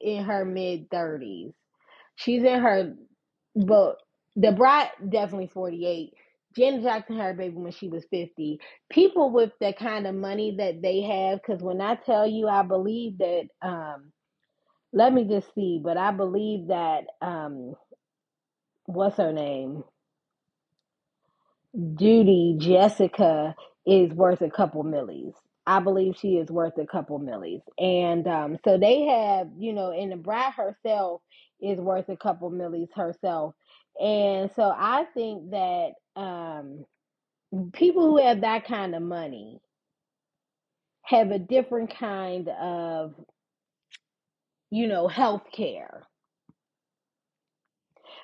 in 0.00 0.24
her 0.24 0.44
mid 0.44 0.90
thirties. 0.90 1.52
She's 2.16 2.42
in 2.44 2.60
her, 2.60 2.94
but 3.56 3.96
the 4.36 4.52
bride 4.52 4.90
definitely 5.10 5.48
forty 5.48 5.86
eight 5.86 6.14
Janet 6.56 6.82
Jackson 6.84 7.16
had 7.18 7.26
her 7.26 7.34
baby 7.34 7.56
when 7.56 7.72
she 7.72 7.88
was 7.88 8.04
50. 8.10 8.60
People 8.90 9.30
with 9.32 9.52
the 9.60 9.72
kind 9.74 10.06
of 10.06 10.14
money 10.14 10.56
that 10.58 10.82
they 10.82 11.02
have, 11.02 11.40
because 11.42 11.62
when 11.62 11.80
I 11.80 11.96
tell 11.96 12.26
you, 12.26 12.48
I 12.48 12.62
believe 12.62 13.18
that, 13.18 13.44
um, 13.62 14.12
let 14.92 15.12
me 15.12 15.24
just 15.26 15.54
see, 15.54 15.80
but 15.82 15.96
I 15.98 16.12
believe 16.12 16.68
that, 16.68 17.04
um, 17.22 17.74
what's 18.86 19.18
her 19.18 19.32
name? 19.32 19.84
Judy 21.96 22.56
Jessica 22.58 23.54
is 23.86 24.12
worth 24.12 24.42
a 24.42 24.50
couple 24.50 24.82
millies. 24.84 25.34
I 25.66 25.80
believe 25.80 26.16
she 26.20 26.36
is 26.36 26.50
worth 26.50 26.78
a 26.78 26.86
couple 26.86 27.18
millies. 27.20 27.62
And 27.78 28.26
um, 28.28 28.58
so 28.64 28.78
they 28.78 29.02
have, 29.04 29.48
you 29.58 29.72
know, 29.72 29.92
and 29.92 30.12
the 30.12 30.16
bride 30.16 30.54
herself 30.54 31.22
is 31.60 31.78
worth 31.78 32.08
a 32.08 32.16
couple 32.16 32.50
millies 32.50 32.88
herself. 32.94 33.54
And 34.00 34.50
so 34.56 34.74
I 34.76 35.06
think 35.14 35.50
that 35.52 35.92
um, 36.16 36.84
people 37.72 38.02
who 38.10 38.18
have 38.24 38.42
that 38.42 38.66
kind 38.66 38.94
of 38.94 39.02
money 39.02 39.60
have 41.04 41.30
a 41.32 41.38
different 41.40 41.96
kind 41.98 42.48
of 42.48 43.14
you 44.70 44.88
know 44.88 45.08
health 45.08 45.44
care. 45.52 46.04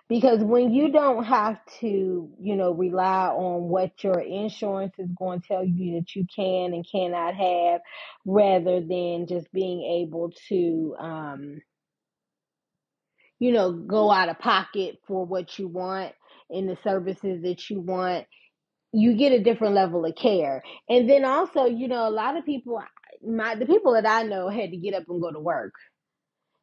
Because 0.09 0.43
when 0.45 0.73
you 0.75 0.93
don't 0.93 1.25
have 1.25 1.59
to 1.81 2.31
you 2.41 2.57
know 2.57 2.73
rely 2.73 3.29
on 3.29 3.65
what 3.71 4.05
your 4.05 4.21
insurance 4.21 4.95
is 4.99 5.11
going 5.19 5.41
to 5.43 5.49
tell 5.49 5.65
you 5.65 5.97
that 6.01 6.15
you 6.17 6.27
can 6.35 6.75
and 6.75 6.87
cannot 6.91 7.35
have 7.35 7.81
rather 8.27 8.81
than 8.81 9.27
just 9.29 9.53
being 9.53 9.83
able 10.03 10.33
to 10.51 10.97
um 11.01 11.63
you 13.41 13.53
know 13.53 13.73
go 13.73 14.11
out 14.13 14.31
of 14.31 14.39
pocket 14.41 14.99
for 15.07 15.27
what 15.27 15.59
you 15.59 15.69
want 15.69 16.15
and 16.51 16.69
the 16.69 16.79
services 16.83 17.43
that 17.43 17.71
you 17.71 17.81
want 17.81 18.27
you 18.93 19.15
get 19.15 19.33
a 19.33 19.43
different 19.43 19.75
level 19.75 20.05
of 20.05 20.15
care. 20.17 20.63
And 20.89 21.09
then 21.09 21.25
also, 21.25 21.67
you 21.67 21.89
know, 21.89 22.09
a 22.09 22.11
lot 22.11 22.37
of 22.37 22.47
people, 22.47 22.83
my 23.27 23.55
the 23.55 23.67
people 23.67 23.93
that 23.93 24.07
I 24.07 24.23
know 24.23 24.49
had 24.49 24.71
to 24.71 24.77
get 24.77 24.95
up 24.95 25.05
and 25.09 25.21
go 25.21 25.31
to 25.31 25.41
work. 25.41 25.75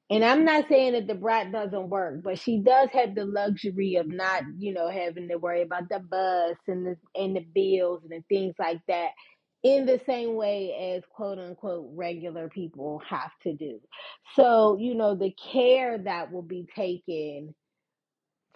And 0.09 0.23
I'm 0.23 0.45
not 0.45 0.65
saying 0.69 0.93
that 0.93 1.07
the 1.07 1.15
brat 1.15 1.51
doesn't 1.51 1.89
work, 1.89 2.21
but 2.23 2.37
she 2.37 2.59
does 2.59 2.89
have 2.93 3.15
the 3.15 3.25
luxury 3.25 3.95
of 3.95 4.07
not, 4.07 4.43
you 4.57 4.73
know, 4.73 4.89
having 4.89 5.29
to 5.29 5.37
worry 5.37 5.63
about 5.63 5.89
the 5.89 5.99
bus 5.99 6.57
and 6.67 6.85
the 6.85 6.97
and 7.19 7.35
the 7.35 7.45
bills 7.55 8.01
and 8.03 8.11
the 8.11 8.23
things 8.29 8.53
like 8.59 8.81
that 8.87 9.09
in 9.63 9.87
the 9.87 9.99
same 10.05 10.35
way 10.35 10.95
as 10.95 11.03
quote 11.09 11.39
unquote 11.39 11.89
regular 11.95 12.49
people 12.49 13.01
have 13.07 13.31
to 13.43 13.53
do. 13.53 13.79
So, 14.35 14.77
you 14.79 14.93
know, 14.93 15.15
the 15.15 15.31
care 15.51 15.97
that 15.97 16.31
will 16.31 16.43
be 16.43 16.67
taken 16.75 17.55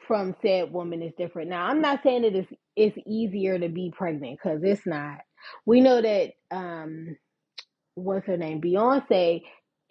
from 0.10 0.36
said 0.42 0.74
woman 0.74 1.04
is 1.04 1.14
different. 1.18 1.52
Now, 1.52 1.68
I'm 1.68 1.82
not 1.82 2.04
saying 2.04 2.24
that 2.24 2.36
it's 2.36 2.54
it's 2.76 2.98
easier 3.08 3.60
to 3.60 3.70
be 3.70 3.94
pregnant 3.96 4.40
because 4.44 4.62
it's 4.66 4.88
not. 4.88 5.20
We 5.68 5.82
know 5.82 6.02
that 6.02 6.32
um, 6.52 7.16
what's 7.96 8.28
her 8.28 8.38
name? 8.38 8.62
Beyonce 8.62 9.44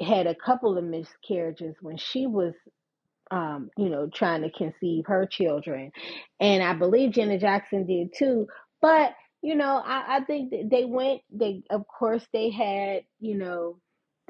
had 0.03 0.27
a 0.27 0.37
couple 0.37 0.77
of 0.77 0.85
miscarriages 0.85 1.77
when 1.83 1.99
she 1.99 2.27
was 2.27 2.55
um, 3.31 3.71
you 3.79 3.91
know, 3.91 4.09
trying 4.13 4.43
to 4.43 4.51
conceive 4.51 5.07
her 5.07 5.27
children. 5.27 5.93
And 6.41 6.63
I 6.63 6.75
believe 6.75 7.13
Janet 7.13 7.41
Jackson 7.41 7.87
did 7.87 8.15
too. 8.17 8.49
But, 8.81 9.15
you 9.43 9.55
know, 9.55 9.83
I, 9.85 10.19
I 10.19 10.21
think 10.25 10.51
that 10.51 10.69
they 10.71 10.85
went, 10.85 11.23
they, 11.31 11.63
of 11.71 11.87
course, 11.87 12.27
they 12.33 12.51
had, 12.51 13.03
you 13.21 13.37
know, 13.37 13.79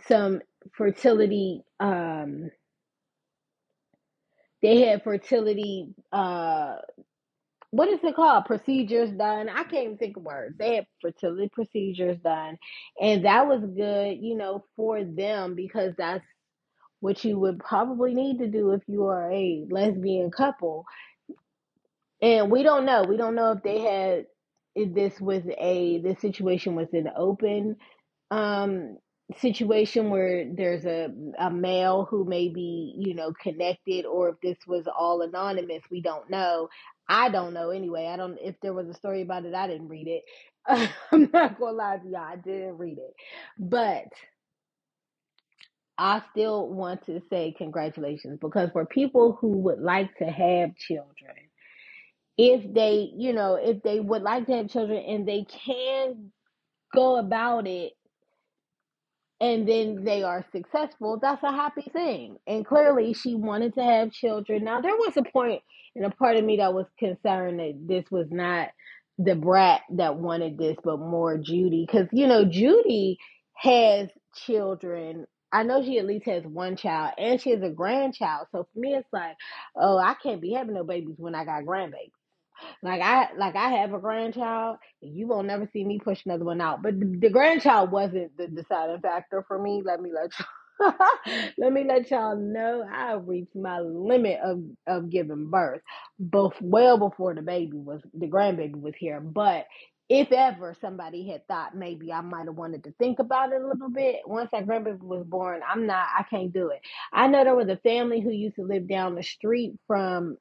some 0.09 0.41
fertility, 0.77 1.63
um, 1.81 2.51
they 4.63 4.83
had 4.83 5.05
fertility 5.05 5.89
uh 6.13 6.77
what 7.73 7.89
is 7.89 8.01
it 8.03 8.17
called? 8.17 8.47
Procedures 8.47 9.11
done. 9.13 9.49
I 9.51 9.65
can't 9.65 9.85
even 9.85 9.99
think 9.99 10.17
of 10.17 10.25
words. 10.25 10.57
They 10.59 10.77
had 10.77 10.87
fertility 11.03 11.51
procedures 11.53 12.19
done 12.25 12.59
and 13.01 13.25
that 13.27 13.47
was 13.49 13.63
good 13.63 14.19
you 14.21 14.37
know 14.37 14.65
for 14.77 15.05
them 15.05 15.55
because 15.57 15.95
that's 15.99 16.25
what 17.01 17.25
you 17.25 17.39
would 17.39 17.61
probably 17.61 18.15
need 18.15 18.39
to 18.41 18.49
do 18.49 18.73
if 18.73 18.83
you 18.89 19.07
are 19.07 19.31
a 19.33 19.67
lesbian 19.71 20.31
couple. 20.33 20.87
And 22.23 22.51
we 22.51 22.63
don't 22.65 22.87
know. 22.87 23.05
We 23.09 23.17
don't 23.17 23.37
know 23.37 23.53
if 23.53 23.63
they 23.63 23.81
had 23.81 24.27
if 24.77 24.95
this 24.95 25.21
was 25.21 25.43
a 25.59 26.01
this 26.03 26.21
situation 26.21 26.77
was 26.77 26.89
an 26.95 27.11
open 27.17 27.77
um 28.31 28.99
situation 29.37 30.11
where 30.11 30.47
there's 30.55 30.87
a 30.87 31.09
a 31.39 31.51
male 31.51 32.07
who 32.11 32.25
may 32.25 32.49
be 32.49 32.95
you 32.99 33.15
know 33.15 33.33
connected 33.43 34.07
or 34.07 34.31
if 34.31 34.37
this 34.43 34.59
was 34.67 34.87
all 34.99 35.23
anonymous 35.23 35.83
we 35.91 36.01
don't 36.03 36.31
know. 36.31 36.69
I 37.09 37.29
don't 37.31 37.55
know 37.55 37.71
anyway. 37.71 38.07
I 38.07 38.17
don't 38.17 38.39
if 38.41 38.57
there 38.63 38.73
was 38.75 38.89
a 38.89 38.95
story 38.95 39.23
about 39.23 39.45
it 39.45 39.55
i 39.55 39.67
didn't 39.67 39.89
read 39.89 40.09
it. 40.09 40.25
I'm 41.13 41.31
not 41.33 41.59
gonna 41.61 41.77
lie 41.77 41.99
to 41.99 42.09
y'all 42.09 42.21
i 42.23 42.37
didn't 42.37 42.79
read 42.79 42.99
it. 42.99 43.15
But 43.59 44.07
i 45.99 46.23
still 46.33 46.69
want 46.69 47.05
to 47.07 47.23
say 47.31 47.55
congratulations 47.59 48.39
because 48.41 48.71
for 48.73 48.87
people 48.87 49.39
who 49.41 49.49
would 49.59 49.81
like 49.81 50.17
to 50.19 50.25
have 50.27 50.77
children 50.77 51.37
if 52.39 52.73
they 52.75 53.11
you 53.17 53.33
know 53.33 53.55
if 53.57 53.83
they 53.83 54.01
would 54.01 54.23
like 54.23 54.47
to 54.47 54.53
have 54.57 54.69
children 54.71 54.99
and 54.99 55.27
they 55.29 55.45
can 55.67 56.33
go 56.95 57.19
about 57.19 57.67
it 57.69 57.93
and 59.41 59.69
then 59.69 60.05
they 60.05 60.23
are 60.25 60.45
successful, 60.53 61.19
that's 61.21 61.43
a 61.45 61.53
happy 61.53 61.89
thing. 61.93 62.39
And 62.47 62.67
clearly, 62.67 63.15
she 63.15 63.37
wanted 63.37 63.75
to 63.75 63.85
have 63.85 64.13
children. 64.13 64.65
Now, 64.65 64.81
there 64.81 64.97
was 64.97 65.17
a 65.17 65.23
point 65.23 65.63
and 65.97 66.07
a 66.07 66.11
part 66.11 66.37
of 66.37 66.45
me 66.45 66.59
that 66.59 66.75
was 66.75 66.87
concerned 66.99 67.61
that 67.61 67.75
this 67.87 68.05
was 68.11 68.29
not 68.31 68.71
the 69.19 69.37
brat 69.37 69.83
that 69.93 70.17
wanted 70.17 70.59
this, 70.59 70.77
but 70.85 70.99
more 70.99 71.39
Judy. 71.39 71.87
Because, 71.87 72.09
you 72.13 72.27
know, 72.27 72.45
Judy 72.47 73.19
has 73.55 74.09
children. 74.47 75.27
I 75.53 75.63
know 75.65 75.85
she 75.85 75.99
at 75.99 76.07
least 76.07 76.27
has 76.27 76.45
one 76.45 76.77
child 76.77 77.15
and 77.19 77.41
she 77.41 77.51
has 77.51 77.63
a 77.63 77.71
grandchild. 77.71 78.49
So 78.53 78.69
for 78.73 78.81
me, 78.81 78.95
it's 78.95 79.09
like, 79.13 79.37
oh, 79.77 79.99
I 79.99 80.15
can't 80.23 80.43
be 80.43 80.53
having 80.53 80.75
no 80.75 80.85
babies 80.85 81.17
when 81.19 81.35
I 81.35 81.45
got 81.45 81.65
grandbabies. 81.65 82.13
Like 82.83 83.03
I 83.03 83.29
like 83.37 83.57
I 83.57 83.71
have 83.71 83.95
a 83.95 83.99
grandchild, 83.99 84.79
and 85.03 85.17
you 85.17 85.27
won't 85.29 85.49
never 85.49 85.69
see 85.73 85.85
me 85.85 85.99
push 85.99 86.25
another 86.27 86.45
one 86.45 86.61
out. 86.61 86.83
But 86.83 87.01
the, 87.01 87.07
the 87.21 87.31
grandchild 87.31 87.91
wasn't 87.93 88.37
the 88.37 88.49
deciding 88.49 89.01
factor 89.01 89.45
for 89.49 89.59
me. 89.61 89.83
Let 89.85 90.01
me 90.01 90.11
let 90.15 90.31
you 90.39 90.45
let 91.59 91.73
me 91.73 91.85
let 91.85 92.11
y'all 92.11 92.37
know 92.37 92.85
I 92.91 93.15
reached 93.15 93.57
my 93.57 93.81
limit 93.81 94.41
of 94.45 94.63
of 94.87 95.11
giving 95.11 95.51
birth, 95.51 95.83
both 96.19 96.55
well 96.61 96.99
before 96.99 97.35
the 97.35 97.43
baby 97.43 97.77
was 97.77 98.03
the 98.15 98.27
grandbaby 98.29 98.81
was 98.81 98.95
here. 98.99 99.21
But 99.21 99.67
if 100.09 100.33
ever 100.33 100.75
somebody 100.81 101.29
had 101.29 101.47
thought 101.49 101.77
maybe 101.77 102.13
I 102.13 102.23
might 102.23 102.47
have 102.47 102.57
wanted 102.57 102.85
to 102.85 102.93
think 102.99 103.19
about 103.19 103.53
it 103.53 103.61
a 103.61 103.67
little 103.67 103.91
bit, 103.91 104.17
once 104.27 104.51
that 104.53 104.67
grandbaby 104.67 105.01
was 105.03 105.25
born, 105.27 105.61
I'm 105.69 105.87
not, 105.87 106.07
I 106.19 106.23
can't 106.25 106.53
do 106.53 106.71
it. 106.71 106.81
I 107.13 107.27
know 107.29 107.45
there 107.45 107.55
was 107.57 107.69
a 107.69 107.77
family 107.79 108.21
who 108.21 108.31
used 108.31 108.57
to 108.57 108.63
live 108.63 108.89
down 108.89 109.17
the 109.17 109.23
street 109.23 109.75
from 109.87 110.39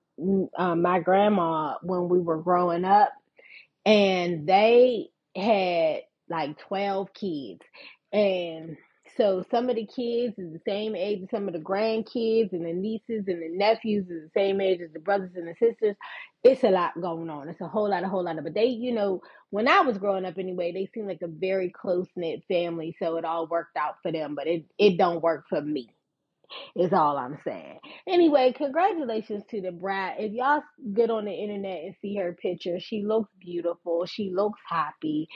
uh, 0.57 0.75
my 0.75 0.99
grandma 0.99 1.75
when 1.83 2.09
we 2.09 2.19
were 2.19 2.41
growing 2.41 2.85
up, 2.85 3.13
and 3.85 4.47
they 4.47 5.09
had 5.35 6.01
like 6.29 6.57
12 6.59 7.13
kids. 7.13 7.61
And 8.13 8.77
So 9.17 9.43
some 9.51 9.69
of 9.69 9.75
the 9.75 9.85
kids 9.87 10.37
is 10.37 10.53
the 10.53 10.61
same 10.67 10.95
age 10.95 11.23
as 11.23 11.29
some 11.31 11.47
of 11.47 11.53
the 11.53 11.59
grandkids, 11.59 12.53
and 12.53 12.65
the 12.65 12.73
nieces 12.73 13.25
and 13.27 13.41
the 13.43 13.49
nephews 13.51 14.05
is 14.09 14.23
the 14.25 14.31
same 14.35 14.61
age 14.61 14.81
as 14.81 14.91
the 14.93 14.99
brothers 14.99 15.31
and 15.35 15.47
the 15.47 15.55
sisters. 15.59 15.95
It's 16.43 16.63
a 16.63 16.69
lot 16.69 16.99
going 17.01 17.29
on. 17.29 17.49
It's 17.49 17.61
a 17.61 17.67
whole 17.67 17.89
lot, 17.89 18.03
a 18.03 18.09
whole 18.09 18.23
lot 18.25 18.37
of. 18.37 18.43
But 18.45 18.53
they, 18.55 18.67
you 18.67 18.93
know, 18.93 19.21
when 19.51 19.67
I 19.67 19.81
was 19.81 19.97
growing 19.97 20.25
up 20.25 20.37
anyway, 20.37 20.71
they 20.73 20.89
seemed 20.93 21.07
like 21.07 21.21
a 21.23 21.27
very 21.27 21.69
close 21.71 22.07
knit 22.15 22.43
family, 22.47 22.95
so 22.99 23.17
it 23.17 23.25
all 23.25 23.47
worked 23.47 23.77
out 23.77 23.95
for 24.03 24.11
them. 24.11 24.35
But 24.35 24.47
it 24.47 24.65
it 24.77 24.97
don't 24.97 25.23
work 25.23 25.45
for 25.49 25.61
me 25.61 25.89
is 26.75 26.93
all 26.93 27.17
I'm 27.17 27.37
saying. 27.45 27.79
Anyway, 28.07 28.53
congratulations 28.57 29.43
to 29.51 29.61
the 29.61 29.71
brat. 29.71 30.17
If 30.19 30.33
y'all 30.33 30.63
get 30.93 31.09
on 31.11 31.25
the 31.25 31.33
internet 31.33 31.83
and 31.83 31.95
see 32.01 32.15
her 32.17 32.33
picture, 32.33 32.79
she 32.79 33.03
looks 33.03 33.31
beautiful. 33.39 34.05
She 34.07 34.31
looks 34.33 34.59
happy, 34.67 35.29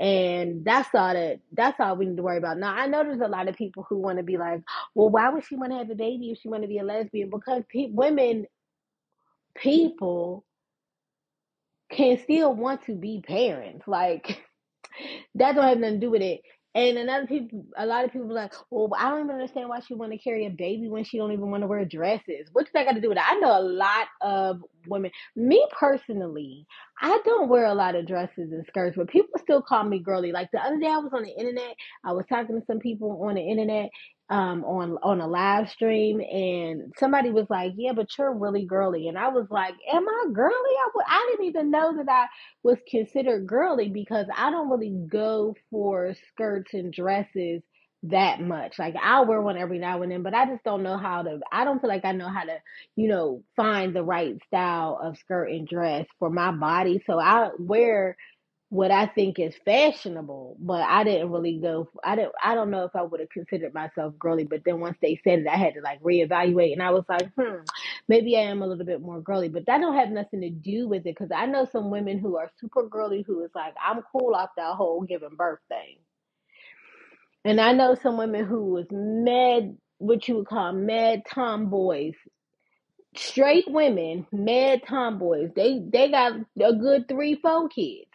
and 0.00 0.64
that's 0.64 0.90
all 0.94 1.14
that. 1.14 1.40
That's 1.52 1.80
all 1.80 1.96
we 1.96 2.06
need 2.06 2.18
to 2.18 2.22
worry 2.24 2.38
about. 2.38 2.58
Now 2.58 2.74
I 2.74 2.86
know 2.88 3.04
there's 3.04 3.20
a 3.20 3.28
lot 3.28 3.48
of 3.48 3.56
people 3.56 3.86
who 3.88 3.98
want 3.98 4.18
to 4.18 4.24
be 4.24 4.38
like, 4.38 4.62
well, 4.94 5.10
why 5.10 5.30
would 5.30 5.44
she 5.46 5.56
want 5.56 5.72
to 5.72 5.78
have 5.78 5.90
a 5.90 5.96
baby 5.96 6.30
if 6.32 6.38
she 6.40 6.48
want 6.48 6.62
to 6.62 6.68
be 6.68 6.78
a 6.78 6.84
lesbian? 6.84 7.30
Because 7.30 7.64
pe- 7.70 7.90
women, 7.92 8.46
people 9.56 10.44
can 11.90 12.18
still 12.22 12.54
want 12.54 12.84
to 12.86 12.94
be 12.94 13.22
parents. 13.26 13.86
Like 13.88 14.42
that 15.36 15.54
don't 15.54 15.64
have 15.68 15.78
nothing 15.78 16.00
to 16.00 16.06
do 16.06 16.10
with 16.10 16.22
it. 16.22 16.40
And 16.74 16.98
another 16.98 17.26
people, 17.26 17.64
a 17.76 17.86
lot 17.86 18.04
of 18.04 18.12
people 18.12 18.32
like, 18.32 18.54
well, 18.70 18.90
I 18.96 19.10
don't 19.10 19.24
even 19.24 19.34
understand 19.34 19.68
why 19.68 19.80
she 19.80 19.94
want 19.94 20.12
to 20.12 20.18
carry 20.18 20.46
a 20.46 20.50
baby 20.50 20.88
when 20.88 21.02
she 21.02 21.16
don't 21.18 21.32
even 21.32 21.50
want 21.50 21.62
to 21.62 21.66
wear 21.66 21.84
dresses. 21.84 22.48
What's 22.52 22.70
that 22.72 22.86
got 22.86 22.92
to 22.92 23.00
do 23.00 23.08
with 23.08 23.18
it? 23.18 23.24
I 23.26 23.34
know 23.36 23.58
a 23.58 23.62
lot 23.62 24.06
of 24.20 24.62
women. 24.86 25.10
Me 25.34 25.66
personally, 25.72 26.66
I 27.00 27.20
don't 27.24 27.48
wear 27.48 27.64
a 27.64 27.74
lot 27.74 27.96
of 27.96 28.06
dresses 28.06 28.52
and 28.52 28.64
skirts, 28.66 28.96
but 28.96 29.08
people 29.08 29.40
still 29.40 29.62
call 29.62 29.84
me 29.84 29.98
girly. 29.98 30.30
Like 30.30 30.50
the 30.52 30.60
other 30.60 30.78
day, 30.78 30.86
I 30.86 30.98
was 30.98 31.12
on 31.12 31.22
the 31.24 31.36
internet. 31.36 31.74
I 32.04 32.12
was 32.12 32.26
talking 32.28 32.60
to 32.60 32.66
some 32.66 32.78
people 32.78 33.24
on 33.26 33.34
the 33.34 33.42
internet, 33.42 33.90
um, 34.30 34.64
on 34.64 34.98
on 35.02 35.20
a 35.20 35.26
live 35.26 35.70
stream, 35.70 36.20
and 36.20 36.92
somebody 36.98 37.30
was 37.30 37.46
like, 37.48 37.72
"Yeah, 37.76 37.92
but 37.92 38.08
you're 38.18 38.32
really 38.34 38.66
girly," 38.66 39.08
and 39.08 39.18
I 39.18 39.28
was 39.28 39.46
like, 39.50 39.74
"Am 39.92 40.06
I 40.08 40.24
girly?" 40.32 40.52
I 40.54 40.88
w- 40.94 41.06
I 41.08 41.28
didn't 41.30 41.46
even 41.46 41.70
know 41.70 41.96
that 41.96 42.08
I 42.10 42.26
was 42.62 42.78
considered 42.90 43.46
girly 43.46 43.88
because 43.88 44.26
I 44.36 44.50
don't 44.50 44.70
really 44.70 44.94
go 45.10 45.54
for 45.70 46.14
skirts 46.32 46.74
and 46.74 46.92
dresses 46.92 47.62
that 48.04 48.40
much. 48.40 48.78
Like 48.78 48.94
I'll 49.02 49.26
wear 49.26 49.42
one 49.42 49.56
every 49.58 49.78
now 49.78 50.02
and 50.02 50.12
then, 50.12 50.22
but 50.22 50.34
I 50.34 50.46
just 50.46 50.62
don't 50.64 50.82
know 50.82 50.98
how 50.98 51.22
to 51.22 51.40
I 51.50 51.64
don't 51.64 51.80
feel 51.80 51.88
like 51.90 52.04
I 52.04 52.12
know 52.12 52.28
how 52.28 52.44
to, 52.44 52.58
you 52.96 53.08
know, 53.08 53.42
find 53.56 53.94
the 53.94 54.04
right 54.04 54.36
style 54.46 55.00
of 55.02 55.18
skirt 55.18 55.50
and 55.50 55.66
dress 55.66 56.06
for 56.18 56.30
my 56.30 56.52
body. 56.52 57.02
So 57.06 57.18
I 57.18 57.50
wear 57.58 58.16
what 58.70 58.90
I 58.90 59.06
think 59.06 59.38
is 59.38 59.54
fashionable, 59.64 60.56
but 60.60 60.82
I 60.82 61.02
didn't 61.04 61.30
really 61.30 61.58
go. 61.58 61.88
I 62.04 62.16
didn't. 62.16 62.32
I 62.42 62.54
don't 62.54 62.70
know 62.70 62.84
if 62.84 62.94
I 62.94 63.02
would 63.02 63.20
have 63.20 63.30
considered 63.30 63.72
myself 63.72 64.14
girly, 64.18 64.44
but 64.44 64.62
then 64.64 64.80
once 64.80 64.98
they 65.00 65.20
said 65.24 65.40
it, 65.40 65.46
I 65.48 65.56
had 65.56 65.74
to 65.74 65.80
like 65.80 66.02
reevaluate, 66.02 66.74
and 66.74 66.82
I 66.82 66.90
was 66.90 67.04
like, 67.08 67.30
hmm, 67.38 67.62
maybe 68.08 68.36
I 68.36 68.40
am 68.40 68.62
a 68.62 68.66
little 68.66 68.84
bit 68.84 69.00
more 69.00 69.20
girly, 69.22 69.48
but 69.48 69.66
that 69.66 69.78
don't 69.78 69.96
have 69.96 70.10
nothing 70.10 70.42
to 70.42 70.50
do 70.50 70.86
with 70.88 71.06
it 71.06 71.16
because 71.16 71.30
I 71.34 71.46
know 71.46 71.66
some 71.72 71.90
women 71.90 72.18
who 72.18 72.36
are 72.36 72.50
super 72.60 72.86
girly 72.86 73.22
who 73.26 73.42
is 73.44 73.50
like, 73.54 73.74
I'm 73.82 74.02
cool 74.12 74.34
off 74.34 74.50
that 74.58 74.74
whole 74.74 75.02
giving 75.02 75.36
birth 75.36 75.60
thing, 75.68 75.96
and 77.46 77.60
I 77.60 77.72
know 77.72 77.94
some 78.02 78.18
women 78.18 78.44
who 78.44 78.66
was 78.66 78.86
mad, 78.90 79.78
what 79.98 80.28
you 80.28 80.36
would 80.36 80.46
call 80.48 80.72
mad 80.72 81.22
tomboys. 81.32 82.14
Straight 83.16 83.64
women, 83.68 84.26
mad 84.32 84.82
tomboys. 84.88 85.50
They 85.56 85.80
they 85.92 86.10
got 86.10 86.34
a 86.62 86.74
good 86.74 87.08
three, 87.08 87.36
four 87.36 87.68
kids 87.68 88.07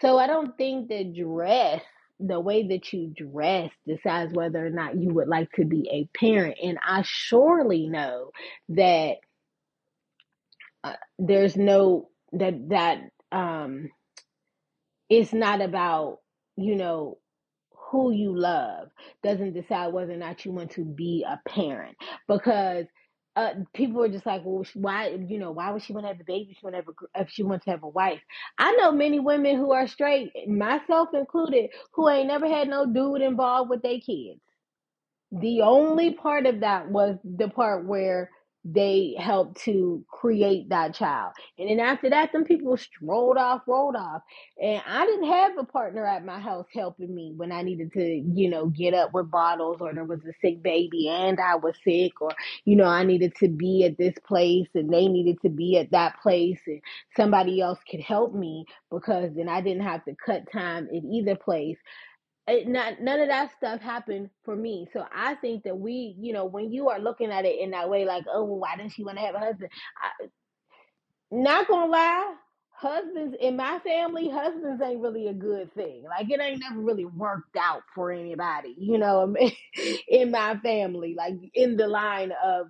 so 0.00 0.18
I 0.18 0.26
don't 0.26 0.56
think 0.56 0.88
that 0.88 1.14
dress, 1.14 1.82
the 2.20 2.40
way 2.40 2.68
that 2.68 2.92
you 2.92 3.12
dress, 3.16 3.70
decides 3.86 4.32
whether 4.32 4.64
or 4.64 4.70
not 4.70 4.96
you 5.00 5.10
would 5.14 5.28
like 5.28 5.50
to 5.52 5.64
be 5.64 5.88
a 5.90 6.18
parent. 6.18 6.56
And 6.62 6.78
I 6.86 7.02
surely 7.04 7.88
know 7.88 8.30
that 8.70 9.16
uh, 10.84 10.94
there's 11.18 11.56
no 11.56 12.08
that 12.32 12.68
that 12.68 12.98
um 13.32 13.90
it's 15.08 15.32
not 15.32 15.60
about 15.60 16.20
you 16.56 16.76
know 16.76 17.18
who 17.90 18.10
you 18.10 18.36
love 18.36 18.88
doesn't 19.22 19.54
decide 19.54 19.92
whether 19.92 20.12
or 20.12 20.16
not 20.16 20.44
you 20.44 20.52
want 20.52 20.72
to 20.72 20.84
be 20.84 21.24
a 21.26 21.40
parent 21.48 21.96
because 22.28 22.86
uh, 23.36 23.50
people 23.74 24.02
are 24.02 24.08
just 24.08 24.26
like, 24.26 24.42
well, 24.44 24.64
why, 24.74 25.08
you 25.28 25.38
know, 25.38 25.52
why 25.52 25.70
would 25.70 25.82
she 25.82 25.92
want 25.92 26.04
to 26.04 26.08
have 26.08 26.20
a 26.20 26.24
baby? 26.24 26.56
She 26.58 26.64
want 26.64 26.74
to 26.74 26.78
have 26.78 26.88
a, 26.88 27.20
if 27.22 27.30
she 27.30 27.42
wants 27.42 27.66
to 27.66 27.70
have 27.70 27.82
a 27.82 27.88
wife. 27.88 28.20
I 28.58 28.72
know 28.72 28.92
many 28.92 29.20
women 29.20 29.56
who 29.56 29.72
are 29.72 29.86
straight, 29.86 30.32
myself 30.48 31.10
included, 31.12 31.70
who 31.92 32.08
ain't 32.08 32.28
never 32.28 32.48
had 32.48 32.68
no 32.68 32.86
dude 32.86 33.20
involved 33.20 33.70
with 33.70 33.82
their 33.82 34.00
kids. 34.00 34.40
The 35.32 35.62
only 35.62 36.14
part 36.14 36.46
of 36.46 36.60
that 36.60 36.90
was 36.90 37.18
the 37.24 37.48
part 37.48 37.84
where 37.84 38.30
they 38.72 39.14
helped 39.18 39.60
to 39.62 40.04
create 40.10 40.70
that 40.70 40.94
child. 40.94 41.32
And 41.58 41.70
then 41.70 41.80
after 41.80 42.10
that, 42.10 42.32
some 42.32 42.44
people 42.44 42.76
strolled 42.76 43.36
off, 43.36 43.62
rolled 43.66 43.96
off. 43.96 44.22
And 44.60 44.82
I 44.86 45.06
didn't 45.06 45.28
have 45.28 45.58
a 45.58 45.64
partner 45.64 46.04
at 46.04 46.24
my 46.24 46.40
house 46.40 46.66
helping 46.74 47.14
me 47.14 47.32
when 47.36 47.52
I 47.52 47.62
needed 47.62 47.92
to, 47.92 48.04
you 48.04 48.50
know, 48.50 48.66
get 48.66 48.94
up 48.94 49.14
with 49.14 49.30
bottles 49.30 49.78
or 49.80 49.94
there 49.94 50.04
was 50.04 50.20
a 50.26 50.32
sick 50.40 50.62
baby 50.62 51.08
and 51.08 51.38
I 51.40 51.56
was 51.56 51.76
sick 51.84 52.20
or, 52.20 52.30
you 52.64 52.76
know, 52.76 52.86
I 52.86 53.04
needed 53.04 53.34
to 53.36 53.48
be 53.48 53.84
at 53.84 53.98
this 53.98 54.14
place 54.26 54.68
and 54.74 54.92
they 54.92 55.08
needed 55.08 55.40
to 55.42 55.48
be 55.48 55.78
at 55.78 55.92
that 55.92 56.20
place 56.20 56.60
and 56.66 56.80
somebody 57.16 57.60
else 57.60 57.78
could 57.88 58.00
help 58.00 58.34
me 58.34 58.66
because 58.90 59.30
then 59.36 59.48
I 59.48 59.60
didn't 59.60 59.84
have 59.84 60.04
to 60.06 60.16
cut 60.16 60.50
time 60.52 60.88
at 60.94 61.04
either 61.04 61.36
place 61.36 61.78
it, 62.48 62.68
not 62.68 63.00
none 63.00 63.20
of 63.20 63.28
that 63.28 63.52
stuff 63.56 63.80
happened 63.80 64.30
for 64.44 64.56
me. 64.56 64.88
So 64.92 65.06
I 65.14 65.34
think 65.36 65.64
that 65.64 65.78
we, 65.78 66.16
you 66.18 66.32
know, 66.32 66.44
when 66.44 66.72
you 66.72 66.88
are 66.90 67.00
looking 67.00 67.30
at 67.30 67.44
it 67.44 67.60
in 67.60 67.70
that 67.72 67.90
way, 67.90 68.04
like, 68.04 68.24
oh, 68.32 68.44
why 68.44 68.76
didn't 68.76 68.92
she 68.92 69.04
want 69.04 69.18
to 69.18 69.24
have 69.24 69.34
a 69.34 69.40
husband? 69.40 69.70
I, 70.02 70.26
not 71.30 71.68
gonna 71.68 71.90
lie, 71.90 72.34
husbands 72.70 73.36
in 73.40 73.56
my 73.56 73.80
family, 73.80 74.28
husbands 74.28 74.82
ain't 74.82 75.00
really 75.02 75.28
a 75.28 75.34
good 75.34 75.72
thing. 75.74 76.04
Like 76.08 76.30
it 76.30 76.40
ain't 76.40 76.60
never 76.60 76.80
really 76.80 77.06
worked 77.06 77.56
out 77.58 77.82
for 77.94 78.12
anybody, 78.12 78.74
you 78.78 78.98
know, 78.98 79.34
in 80.08 80.30
my 80.30 80.56
family, 80.58 81.14
like 81.16 81.34
in 81.54 81.76
the 81.76 81.88
line 81.88 82.32
of 82.44 82.68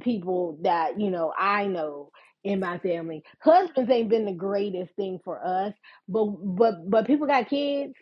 people 0.00 0.58
that 0.62 0.98
you 0.98 1.10
know 1.10 1.32
I 1.38 1.66
know 1.66 2.10
in 2.44 2.60
my 2.60 2.78
family. 2.78 3.22
Husbands 3.40 3.90
ain't 3.90 4.08
been 4.08 4.24
the 4.24 4.32
greatest 4.32 4.94
thing 4.96 5.20
for 5.24 5.44
us, 5.46 5.74
but 6.08 6.26
but 6.26 6.90
but 6.90 7.06
people 7.06 7.26
got 7.26 7.48
kids 7.50 7.94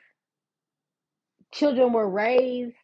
children 1.53 1.93
were 1.93 2.09
raised, 2.09 2.75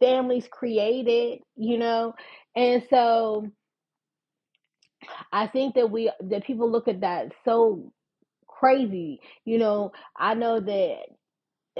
families 0.00 0.46
created, 0.50 1.40
you 1.56 1.78
know. 1.78 2.14
And 2.56 2.84
so 2.90 3.50
I 5.32 5.46
think 5.46 5.74
that 5.74 5.90
we 5.90 6.10
that 6.20 6.44
people 6.44 6.70
look 6.70 6.88
at 6.88 7.00
that 7.00 7.32
so 7.44 7.92
crazy. 8.48 9.20
You 9.44 9.58
know, 9.58 9.92
I 10.16 10.34
know 10.34 10.60
that 10.60 10.98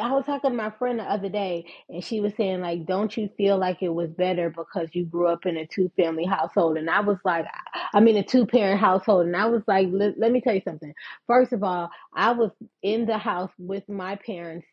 I 0.00 0.10
was 0.12 0.24
talking 0.24 0.50
to 0.50 0.56
my 0.56 0.70
friend 0.70 0.98
the 0.98 1.04
other 1.04 1.28
day 1.28 1.66
and 1.90 2.02
she 2.02 2.20
was 2.20 2.34
saying 2.36 2.62
like 2.62 2.86
don't 2.86 3.14
you 3.16 3.28
feel 3.36 3.58
like 3.58 3.82
it 3.82 3.90
was 3.92 4.10
better 4.10 4.48
because 4.48 4.88
you 4.92 5.04
grew 5.04 5.28
up 5.28 5.44
in 5.44 5.58
a 5.58 5.66
two 5.66 5.90
family 5.96 6.24
household 6.24 6.78
and 6.78 6.88
I 6.88 7.00
was 7.00 7.18
like 7.26 7.44
I 7.92 8.00
mean 8.00 8.16
a 8.16 8.22
two 8.22 8.46
parent 8.46 8.80
household 8.80 9.26
and 9.26 9.36
I 9.36 9.46
was 9.46 9.62
like 9.66 9.88
let 9.92 10.32
me 10.32 10.40
tell 10.40 10.54
you 10.54 10.62
something. 10.64 10.94
First 11.26 11.52
of 11.52 11.62
all, 11.62 11.90
I 12.14 12.32
was 12.32 12.52
in 12.82 13.04
the 13.04 13.18
house 13.18 13.52
with 13.58 13.86
my 13.88 14.16
parents 14.16 14.66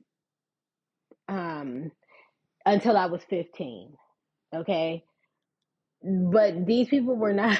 um 1.29 1.91
until 2.65 2.97
I 2.97 3.07
was 3.07 3.23
15 3.29 3.95
okay? 4.55 5.03
But 6.03 6.65
these 6.65 6.89
people 6.89 7.15
were 7.17 7.33
not 7.33 7.59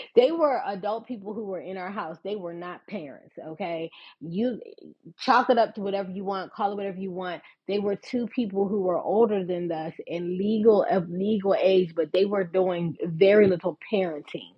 they 0.16 0.32
were 0.32 0.62
adult 0.66 1.06
people 1.06 1.34
who 1.34 1.44
were 1.46 1.60
in 1.60 1.76
our 1.78 1.90
house. 1.90 2.18
They 2.24 2.36
were 2.36 2.54
not 2.54 2.86
parents 2.88 3.34
okay? 3.48 3.90
You 4.20 4.60
chalk 5.18 5.50
it 5.50 5.58
up 5.58 5.74
to 5.76 5.82
whatever 5.82 6.10
you 6.10 6.24
want 6.24 6.52
call 6.52 6.72
it 6.72 6.76
whatever 6.76 6.98
you 6.98 7.12
want. 7.12 7.42
They 7.68 7.80
were 7.80 7.96
two 7.96 8.28
people 8.28 8.68
who 8.68 8.82
were 8.82 8.98
older 8.98 9.44
than 9.44 9.72
us 9.72 9.94
and 10.08 10.38
legal 10.38 10.84
of 10.90 11.10
legal 11.10 11.56
age 11.60 11.94
but 11.96 12.12
they 12.12 12.26
were 12.26 12.44
doing 12.44 12.96
very 13.04 13.48
little 13.48 13.78
parenting 13.92 14.54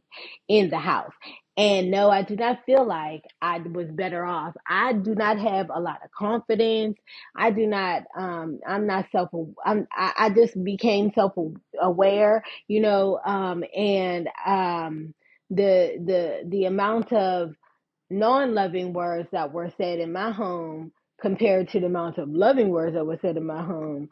in 0.49 0.71
the 0.71 0.79
house 0.79 1.13
and 1.59 1.91
no 1.93 2.11
i 2.11 2.23
do 2.23 2.37
not 2.37 2.65
feel 2.67 2.87
like 2.87 3.25
i 3.43 3.59
was 3.61 3.89
better 3.93 4.27
off. 4.27 4.55
I 4.69 4.95
do 4.95 5.17
not 5.17 5.39
have 5.41 5.71
a 5.75 5.81
lot 5.81 6.01
of 6.05 6.13
confidence. 6.13 6.99
I 7.37 7.53
do 7.53 7.69
not 7.69 8.05
um 8.19 8.61
i'm 8.69 8.89
not 8.89 9.07
self 9.13 9.31
i'm 9.67 9.89
i, 9.95 10.15
I 10.19 10.31
just 10.31 10.63
became 10.65 11.13
self 11.15 11.35
aware 11.83 12.45
you 12.69 12.83
know 12.83 13.21
um 13.27 13.65
and 13.77 14.31
um 14.47 15.15
the 15.51 15.99
the 16.07 16.45
the 16.49 16.67
amount 16.67 17.13
of 17.15 17.55
non-loving 18.11 18.93
words 18.95 19.29
that 19.33 19.53
were 19.53 19.73
said 19.79 19.99
in 20.01 20.13
my 20.13 20.31
home 20.33 20.93
compared 21.21 21.69
to 21.71 21.81
the 21.81 21.87
amount 21.87 22.19
of 22.19 22.31
loving 22.31 22.71
words 22.71 22.95
that 22.95 23.07
were 23.07 23.19
said 23.23 23.37
in 23.37 23.47
my 23.47 23.63
home 23.63 24.09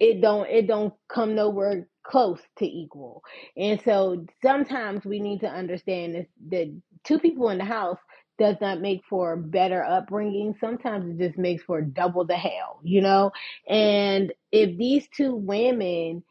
it, 0.00 0.22
don't 0.22 0.48
it 0.50 0.68
don't 0.68 0.94
come 1.10 1.36
nowhere 1.36 1.88
close 2.06 2.40
to 2.58 2.66
equal 2.66 3.22
and 3.58 3.80
so 3.84 4.26
sometimes 4.42 5.04
we 5.06 5.20
need 5.20 5.40
to 5.40 5.48
understand 5.48 6.26
that 6.50 6.80
two 7.04 7.20
people 7.20 7.50
in 7.50 7.58
the 7.58 7.64
house 7.66 7.98
does 8.38 8.56
not 8.60 8.80
make 8.82 9.02
for 9.08 9.36
better 9.36 9.84
upbringing. 9.84 10.56
Sometimes 10.60 11.06
it 11.20 11.24
just 11.28 11.38
makes 11.38 11.62
for 11.64 11.82
double 11.82 12.26
the 12.26 12.34
hell, 12.36 12.80
you 12.82 13.00
know? 13.02 13.32
And 13.68 14.34
if 14.52 14.76
these 14.78 15.08
two 15.16 15.36
women 15.36 16.24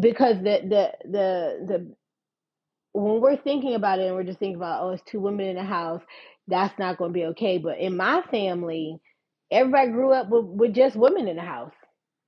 because 0.00 0.36
the 0.38 0.60
the 0.68 0.92
the 1.10 1.66
the 1.66 1.96
when 2.92 3.20
we're 3.20 3.36
thinking 3.36 3.74
about 3.74 4.00
it 4.00 4.06
and 4.06 4.16
we're 4.16 4.24
just 4.24 4.38
thinking 4.40 4.56
about 4.56 4.82
oh 4.84 4.90
it's 4.90 5.02
two 5.04 5.20
women 5.20 5.46
in 5.46 5.56
the 5.56 5.64
house 5.64 6.02
that's 6.48 6.78
not 6.78 6.98
going 6.98 7.10
to 7.10 7.14
be 7.14 7.26
okay 7.26 7.58
but 7.58 7.78
in 7.78 7.96
my 7.96 8.22
family 8.30 8.98
everybody 9.52 9.90
grew 9.92 10.12
up 10.12 10.28
with, 10.30 10.44
with 10.46 10.74
just 10.74 10.96
women 10.96 11.28
in 11.28 11.36
the 11.36 11.42
house 11.42 11.74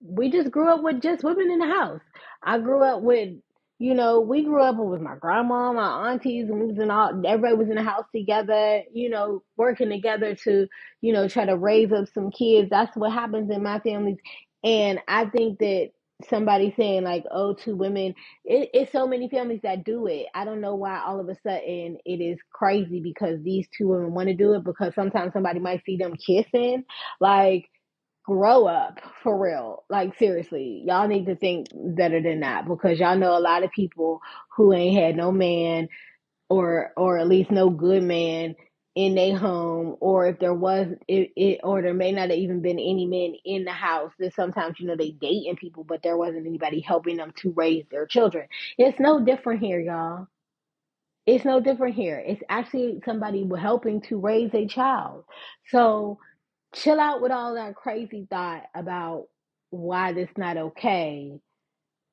we 0.03 0.31
just 0.31 0.51
grew 0.51 0.69
up 0.73 0.83
with 0.83 1.03
just 1.03 1.25
women 1.25 1.51
in 1.51 1.59
the 1.61 1.67
house 1.67 2.01
i 2.45 2.59
grew 2.59 2.83
up 2.85 3.03
with 3.03 3.31
you 3.79 3.95
know 3.95 4.21
we 4.21 4.45
grew 4.45 4.63
up 4.63 4.77
with 4.77 5.01
my 5.01 5.17
grandma 5.17 5.73
my 5.73 6.11
aunties 6.13 6.49
and 6.51 6.61
we 6.61 6.67
was 6.69 6.79
in 6.79 6.91
all 6.91 7.11
everybody 7.27 7.57
was 7.57 7.69
in 7.71 7.77
the 7.77 7.83
house 7.83 8.07
together 8.15 8.83
you 8.93 9.11
know 9.11 9.43
working 9.57 9.91
together 9.91 10.35
to 10.37 10.67
you 11.03 11.13
know 11.13 11.29
try 11.29 11.45
to 11.47 11.57
raise 11.57 11.93
up 11.93 12.07
some 12.15 12.31
kids 12.31 12.71
that's 12.71 12.97
what 12.97 13.13
happens 13.13 13.51
in 13.51 13.63
my 13.63 13.79
families 13.81 14.19
and 14.65 15.01
i 15.09 15.25
think 15.27 15.59
that 15.61 15.91
somebody 16.29 16.75
saying 16.77 17.05
like 17.05 17.25
oh 17.33 17.55
two 17.55 17.77
women 17.77 18.15
it, 18.45 18.71
it's 18.75 18.93
so 18.93 19.09
many 19.09 19.31
families 19.31 19.61
that 19.65 19.85
do 19.85 20.09
it. 20.09 20.27
I 20.35 20.47
don't 20.47 20.63
know 20.63 20.77
why 20.77 21.01
all 21.07 21.21
of 21.21 21.31
a 21.31 21.37
sudden 21.43 21.99
it 22.07 22.21
is 22.23 22.39
crazy 22.53 23.01
because 23.01 23.43
these 23.45 23.69
two 23.77 23.89
women 23.89 24.15
want 24.15 24.29
to 24.31 24.35
do 24.35 24.55
it 24.55 24.65
because 24.65 24.95
sometimes 24.97 25.35
somebody 25.35 25.61
might 25.61 25.85
see 25.87 25.99
them 25.99 26.15
kissing. 26.17 26.85
Like, 27.21 27.67
grow 28.29 28.67
up 28.67 29.01
for 29.23 29.43
real. 29.43 29.85
Like, 29.89 30.19
seriously, 30.19 30.83
y'all 30.87 31.09
need 31.09 31.25
to 31.27 31.35
think 31.35 31.69
better 31.75 32.21
than 32.21 32.41
that 32.41 32.69
because 32.69 33.01
y'all 33.01 33.17
know 33.17 33.39
a 33.39 33.41
lot 33.41 33.65
of 33.65 33.73
people 33.73 34.21
who 34.55 34.75
ain't 34.75 35.01
had 35.01 35.17
no 35.17 35.33
man 35.33 35.89
or 36.51 36.93
or 36.97 37.19
at 37.19 37.27
least 37.27 37.51
no 37.51 37.71
good 37.71 38.03
man 38.03 38.55
in 38.95 39.15
their 39.15 39.39
home 39.39 39.97
or 40.01 40.27
if 40.27 40.39
there 40.41 40.53
was 40.55 40.89
it, 41.09 41.31
it 41.37 41.61
or 41.65 41.81
there 41.81 41.95
may 41.95 42.13
not 42.13 42.29
have 42.29 42.39
even 42.39 42.61
been 42.61 42.79
any 42.79 43.07
men 43.07 43.35
in 43.47 43.65
the 43.65 43.73
house 43.73 44.13
that 44.19 44.35
sometimes 44.35 44.79
you 44.79 44.87
know 44.87 44.97
they 44.97 45.13
dating 45.13 45.57
people 45.57 45.85
but 45.85 46.03
there 46.03 46.17
wasn't 46.19 46.47
anybody 46.47 46.81
helping 46.81 47.17
them 47.17 47.33
to 47.37 47.51
raise 47.57 47.87
their 47.91 48.07
children. 48.07 48.47
It's 48.77 49.01
no 49.01 49.25
different 49.25 49.63
here 49.63 49.81
y'all. 49.81 50.27
It's 51.27 51.47
no 51.47 51.61
different 51.61 51.95
here. 51.95 52.23
It's 52.27 52.43
actually 52.51 53.01
somebody 53.07 53.49
helping 53.59 54.03
to 54.03 54.19
raise 54.19 54.51
a 54.55 54.67
child. 54.67 55.25
So 55.71 56.19
chill 56.75 57.01
out 57.01 57.23
with 57.23 57.33
all 57.33 57.55
that 57.55 57.77
crazy 57.77 58.27
thought 58.31 58.65
about 58.75 59.27
why 59.71 60.13
this 60.13 60.31
not 60.37 60.57
okay 60.57 61.33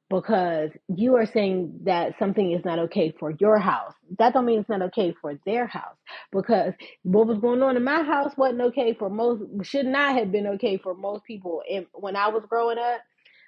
because 0.10 0.72
you 0.88 1.16
are 1.18 1.26
saying 1.26 1.80
that 1.84 2.14
something 2.20 2.52
is 2.54 2.64
not 2.64 2.80
okay 2.80 3.14
for 3.20 3.32
your 3.40 3.60
house. 3.60 3.94
That 4.20 4.34
don't 4.34 4.46
mean 4.46 4.62
it's 4.62 4.70
not 4.70 4.84
okay 4.84 5.16
for 5.22 5.40
their 5.46 5.68
house. 5.68 5.98
Because 6.32 6.74
what 7.04 7.28
was 7.28 7.40
going 7.40 7.64
on 7.64 7.76
in 7.76 7.84
my 7.84 8.04
house 8.04 8.34
wasn't 8.38 8.62
okay 8.62 8.94
for 8.94 9.10
most 9.10 9.44
should 9.64 9.88
not 9.88 10.16
have 10.18 10.32
been 10.32 10.48
okay 10.48 10.78
for 10.78 10.96
most 10.96 11.26
people 11.26 11.64
when 11.94 12.16
I 12.16 12.30
was 12.30 12.44
growing 12.50 12.78
up. 12.78 13.02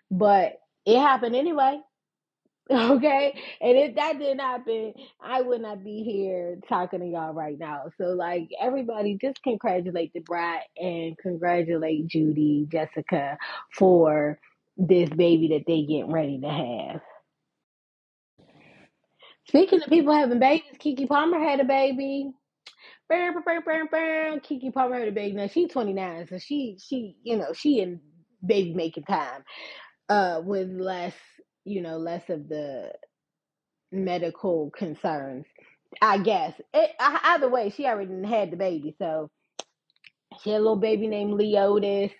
But 0.09 0.59
it 0.85 0.99
happened 0.99 1.35
anyway. 1.35 1.79
Okay. 2.71 3.33
And 3.61 3.77
if 3.77 3.95
that 3.95 4.19
didn't 4.19 4.39
happen, 4.39 4.93
I 5.21 5.41
would 5.41 5.61
not 5.61 5.83
be 5.83 6.03
here 6.03 6.59
talking 6.69 6.99
to 7.01 7.07
y'all 7.07 7.33
right 7.33 7.59
now. 7.59 7.85
So 7.97 8.05
like 8.07 8.49
everybody 8.61 9.17
just 9.21 9.41
congratulate 9.43 10.13
the 10.13 10.21
bride 10.21 10.63
and 10.77 11.17
congratulate 11.17 12.07
Judy, 12.07 12.67
Jessica 12.71 13.37
for 13.73 14.39
this 14.77 15.09
baby 15.11 15.49
that 15.49 15.65
they 15.67 15.83
getting 15.83 16.11
ready 16.11 16.39
to 16.41 16.49
have. 16.49 17.01
Speaking 19.49 19.81
of 19.83 19.89
people 19.89 20.13
having 20.13 20.39
babies, 20.39 20.63
Keke 20.79 21.07
Palmer 21.07 21.39
had 21.39 21.59
a 21.61 21.65
baby. 21.65 22.31
Bam, 23.09 23.35
bam, 23.45 23.63
bam, 23.65 23.87
bam. 23.91 24.39
Keke 24.41 24.73
Palmer 24.73 24.99
had 24.99 25.09
a 25.09 25.13
baby. 25.13 25.35
Now 25.35 25.47
she's 25.47 25.71
29, 25.71 26.27
so 26.29 26.39
she 26.39 26.77
she 26.85 27.17
you 27.23 27.37
know 27.37 27.53
she 27.53 27.81
in 27.81 28.01
baby 28.45 28.73
making 28.73 29.05
time. 29.05 29.43
Uh, 30.09 30.41
with 30.45 30.69
less 30.71 31.13
you 31.67 31.81
know 31.81 31.97
less 31.97 32.23
of 32.29 32.47
the 32.49 32.91
medical 33.91 34.71
concerns. 34.71 35.45
I 36.01 36.17
guess 36.17 36.53
it, 36.73 36.91
either 36.99 37.49
way, 37.49 37.69
she 37.69 37.85
already 37.85 38.27
had 38.27 38.51
the 38.51 38.57
baby, 38.57 38.95
so 38.99 39.29
she 40.41 40.51
had 40.51 40.57
a 40.57 40.63
little 40.63 40.75
baby 40.75 41.07
named 41.07 41.39
Leodis. 41.39 42.11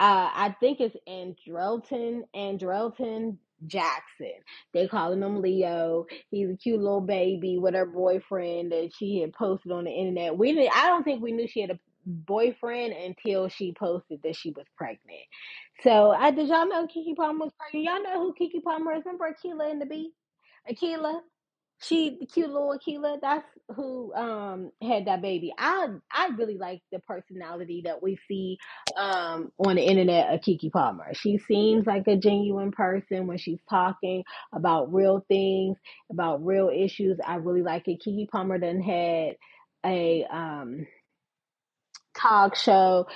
uh, 0.00 0.30
I 0.34 0.56
think 0.60 0.80
it's 0.80 0.96
Andrellton, 1.08 2.22
Andrellton 2.34 3.38
Jackson. 3.66 4.34
They 4.72 4.88
calling 4.88 5.22
him 5.22 5.40
Leo. 5.40 6.06
He's 6.30 6.50
a 6.50 6.56
cute 6.56 6.80
little 6.80 7.00
baby 7.00 7.58
with 7.58 7.74
her 7.74 7.86
boyfriend 7.86 8.72
that 8.72 8.90
she 8.96 9.20
had 9.20 9.32
posted 9.32 9.72
on 9.72 9.84
the 9.84 9.90
internet. 9.90 10.36
We 10.36 10.52
didn't, 10.52 10.76
I 10.76 10.88
don't 10.88 11.04
think 11.04 11.22
we 11.22 11.32
knew 11.32 11.46
she 11.48 11.60
had 11.60 11.70
a 11.70 11.78
boyfriend 12.06 12.92
until 12.94 13.48
she 13.48 13.74
posted 13.78 14.20
that 14.24 14.36
she 14.36 14.50
was 14.52 14.66
pregnant. 14.76 15.22
So 15.82 16.10
I 16.12 16.30
did 16.32 16.48
y'all 16.48 16.68
know 16.68 16.86
Keke 16.86 17.16
Palmer 17.16 17.46
was 17.46 17.52
pregnant? 17.58 17.86
Y'all 17.86 18.02
know 18.02 18.20
who 18.24 18.34
Keke 18.34 18.62
Palmer 18.64 18.94
is? 18.94 19.04
Remember 19.06 19.30
Akeelah 19.32 19.70
and 19.70 19.80
the 19.80 19.86
Bee? 19.86 20.12
Akeelah? 20.70 21.20
She 21.82 22.16
the 22.20 22.26
cute 22.26 22.48
little 22.50 22.78
Akeelah, 22.78 23.20
that's 23.20 23.46
who 23.76 24.14
um 24.14 24.70
had 24.82 25.06
that 25.06 25.22
baby. 25.22 25.52
I 25.58 25.88
I 26.12 26.28
really 26.38 26.58
like 26.58 26.82
the 26.92 27.00
personality 27.00 27.82
that 27.86 28.02
we 28.02 28.18
see 28.28 28.58
um 28.96 29.52
on 29.58 29.76
the 29.76 29.82
internet 29.82 30.32
of 30.34 30.40
Keke 30.40 30.72
Palmer. 30.72 31.14
She 31.14 31.38
seems 31.38 31.86
like 31.86 32.08
a 32.08 32.16
genuine 32.16 32.72
person 32.72 33.26
when 33.26 33.38
she's 33.38 33.60
talking 33.68 34.24
about 34.54 34.94
real 34.94 35.24
things, 35.28 35.78
about 36.10 36.44
real 36.46 36.70
issues. 36.70 37.18
I 37.26 37.36
really 37.36 37.62
like 37.62 37.88
it. 37.88 38.02
Keke 38.06 38.30
Palmer 38.30 38.58
then 38.58 38.80
had 38.80 39.36
a 39.84 40.24
um 40.30 40.86
talk 42.16 42.56
show. 42.56 43.06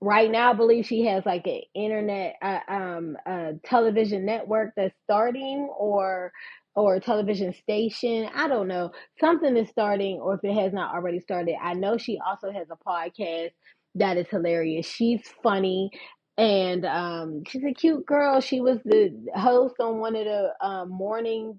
Right 0.00 0.30
now 0.30 0.50
i 0.50 0.54
believe 0.54 0.84
she 0.86 1.06
has 1.06 1.24
like 1.24 1.46
an 1.46 1.62
internet 1.74 2.36
uh, 2.42 2.58
um 2.68 3.16
a 3.26 3.54
television 3.64 4.26
network 4.26 4.74
that's 4.76 4.94
starting 5.04 5.70
or 5.78 6.32
or 6.74 6.96
a 6.96 7.00
television 7.00 7.54
station. 7.54 8.28
I 8.34 8.46
don't 8.48 8.68
know. 8.68 8.92
Something 9.18 9.56
is 9.56 9.70
starting 9.70 10.20
or 10.20 10.34
if 10.34 10.44
it 10.44 10.54
has 10.54 10.74
not 10.74 10.94
already 10.94 11.20
started 11.20 11.54
i 11.62 11.72
know 11.74 11.96
she 11.96 12.18
also 12.24 12.52
has 12.52 12.68
a 12.70 12.76
podcast 12.76 13.50
that 13.94 14.18
is 14.18 14.28
hilarious. 14.28 14.86
She's 14.86 15.22
funny 15.42 15.90
and 16.36 16.84
um 16.84 17.42
she's 17.48 17.64
a 17.64 17.72
cute 17.72 18.04
girl. 18.06 18.40
She 18.40 18.60
was 18.60 18.78
the 18.84 19.10
host 19.34 19.76
on 19.80 19.98
one 20.00 20.16
of 20.16 20.24
the 20.26 20.52
um, 20.60 20.90
morning 20.90 21.58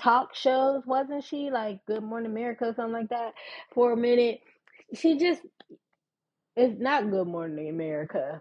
talk 0.00 0.34
shows 0.34 0.82
wasn't 0.86 1.24
she? 1.24 1.50
Like 1.50 1.80
good 1.86 2.02
morning 2.02 2.30
america 2.32 2.72
something 2.76 2.92
like 2.92 3.10
that 3.10 3.34
for 3.74 3.92
a 3.92 3.96
minute. 3.96 4.40
She 4.94 5.18
just 5.18 5.42
it's 6.56 6.80
not 6.80 7.10
good 7.10 7.26
morning 7.26 7.68
america 7.68 8.40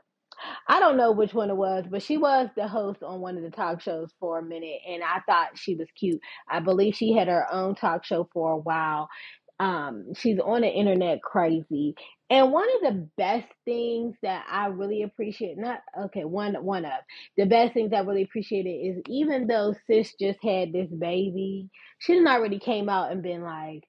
I 0.68 0.80
don't 0.80 0.98
know 0.98 1.12
which 1.12 1.34
one 1.34 1.50
it 1.50 1.58
was, 1.58 1.86
but 1.90 2.02
she 2.04 2.18
was 2.18 2.50
the 2.56 2.68
host 2.68 3.04
on 3.04 3.22
one 3.22 3.38
of 3.38 3.44
the 3.44 3.52
talk 3.52 3.82
shows 3.82 4.12
for 4.20 4.40
a 4.40 4.44
minute, 4.44 4.80
and 4.88 5.04
I 5.04 5.20
thought 5.28 5.58
she 5.58 5.76
was 5.76 5.88
cute. 5.96 6.22
I 6.50 6.60
believe 6.62 6.96
she 6.96 7.14
had 7.14 7.28
her 7.28 7.46
own 7.54 7.76
talk 7.76 8.06
show 8.06 8.28
for 8.34 8.52
a 8.54 8.58
while. 8.58 9.10
Um, 9.60 10.14
she's 10.16 10.40
on 10.40 10.62
the 10.62 10.70
internet 10.70 11.22
crazy. 11.22 11.96
And 12.30 12.52
one 12.52 12.68
of 12.78 12.82
the 12.94 13.10
best 13.18 13.48
things 13.66 14.16
that 14.24 14.46
I 14.50 14.68
really 14.68 15.04
appreciate, 15.04 15.58
not 15.58 15.82
okay, 16.06 16.26
one 16.26 16.56
one 16.66 16.86
of 16.86 16.94
the 17.38 17.46
best 17.46 17.74
things 17.74 17.94
I 17.94 18.00
really 18.00 18.24
appreciated 18.24 18.70
is 18.70 19.04
even 19.08 19.48
though 19.48 19.76
sis 19.88 20.14
just 20.20 20.40
had 20.44 20.74
this 20.74 20.90
baby, 20.90 21.70
she 22.00 22.14
didn't 22.14 22.30
already 22.30 22.60
came 22.60 22.90
out 22.90 23.12
and 23.12 23.22
been 23.22 23.44
like, 23.44 23.84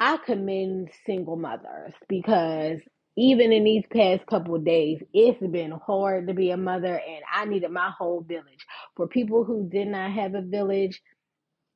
I 0.00 0.18
commend 0.18 0.90
single 1.06 1.36
mothers 1.36 1.94
because 2.08 2.80
even 3.16 3.52
in 3.52 3.64
these 3.64 3.84
past 3.92 4.26
couple 4.26 4.58
days, 4.58 5.02
it's 5.12 5.40
been 5.46 5.72
hard 5.72 6.28
to 6.28 6.34
be 6.34 6.50
a 6.50 6.56
mother, 6.56 6.94
and 6.94 7.22
I 7.32 7.44
needed 7.44 7.70
my 7.70 7.90
whole 7.96 8.22
village. 8.22 8.66
For 8.96 9.06
people 9.06 9.44
who 9.44 9.68
did 9.68 9.88
not 9.88 10.12
have 10.12 10.34
a 10.34 10.42
village, 10.42 11.02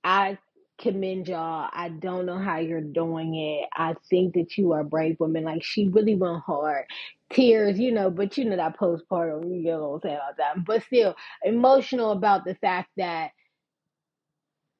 I 0.04 0.38
commend 0.78 1.28
y'all. 1.28 1.68
I 1.72 1.88
don't 1.90 2.26
know 2.26 2.38
how 2.38 2.58
you're 2.58 2.80
doing 2.80 3.34
it. 3.34 3.68
I 3.74 3.94
think 4.10 4.34
that 4.34 4.56
you 4.56 4.72
are 4.72 4.84
brave 4.84 5.16
women. 5.20 5.44
Like 5.44 5.62
she 5.62 5.88
really 5.88 6.14
went 6.14 6.42
hard. 6.42 6.84
Tears, 7.30 7.78
you 7.78 7.92
know, 7.92 8.10
but 8.10 8.38
you 8.38 8.44
know 8.44 8.56
that 8.56 8.78
postpartum, 8.78 9.54
you 9.54 9.62
get 9.62 9.70
a 9.74 9.80
little 9.80 10.00
sad 10.00 10.12
about 10.14 10.36
that. 10.38 10.64
But 10.64 10.84
still, 10.84 11.16
emotional 11.44 12.12
about 12.12 12.44
the 12.44 12.54
fact 12.54 12.90
that 12.96 13.30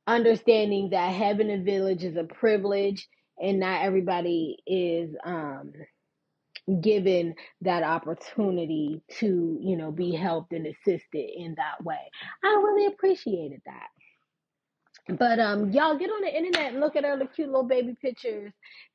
understanding 0.07 0.91
that 0.91 1.13
having 1.13 1.51
a 1.51 1.59
village 1.59 2.05
is 2.05 2.17
a 2.17 2.25
privilege 2.25 3.09
and 3.43 3.59
not 3.61 3.83
everybody 3.83 4.59
is 4.67 5.15
um 5.25 5.73
given 6.83 7.35
that 7.63 7.83
opportunity 7.83 9.03
to 9.09 9.59
you 9.61 9.77
know 9.77 9.91
be 9.93 10.13
helped 10.13 10.53
and 10.53 10.67
assisted 10.67 11.31
in 11.37 11.55
that 11.57 11.83
way 11.85 11.99
i 12.45 12.49
really 12.49 12.87
appreciated 12.87 13.61
that 13.67 13.89
but 15.19 15.39
um 15.39 15.71
y'all 15.71 15.97
get 15.99 16.11
on 16.11 16.23
the 16.23 16.37
internet 16.37 16.73
and 16.73 16.81
look 16.81 16.97
at 16.97 17.05
her 17.05 17.19
cute 17.35 17.49
little 17.49 17.63
baby 17.65 17.95
pictures 18.03 18.53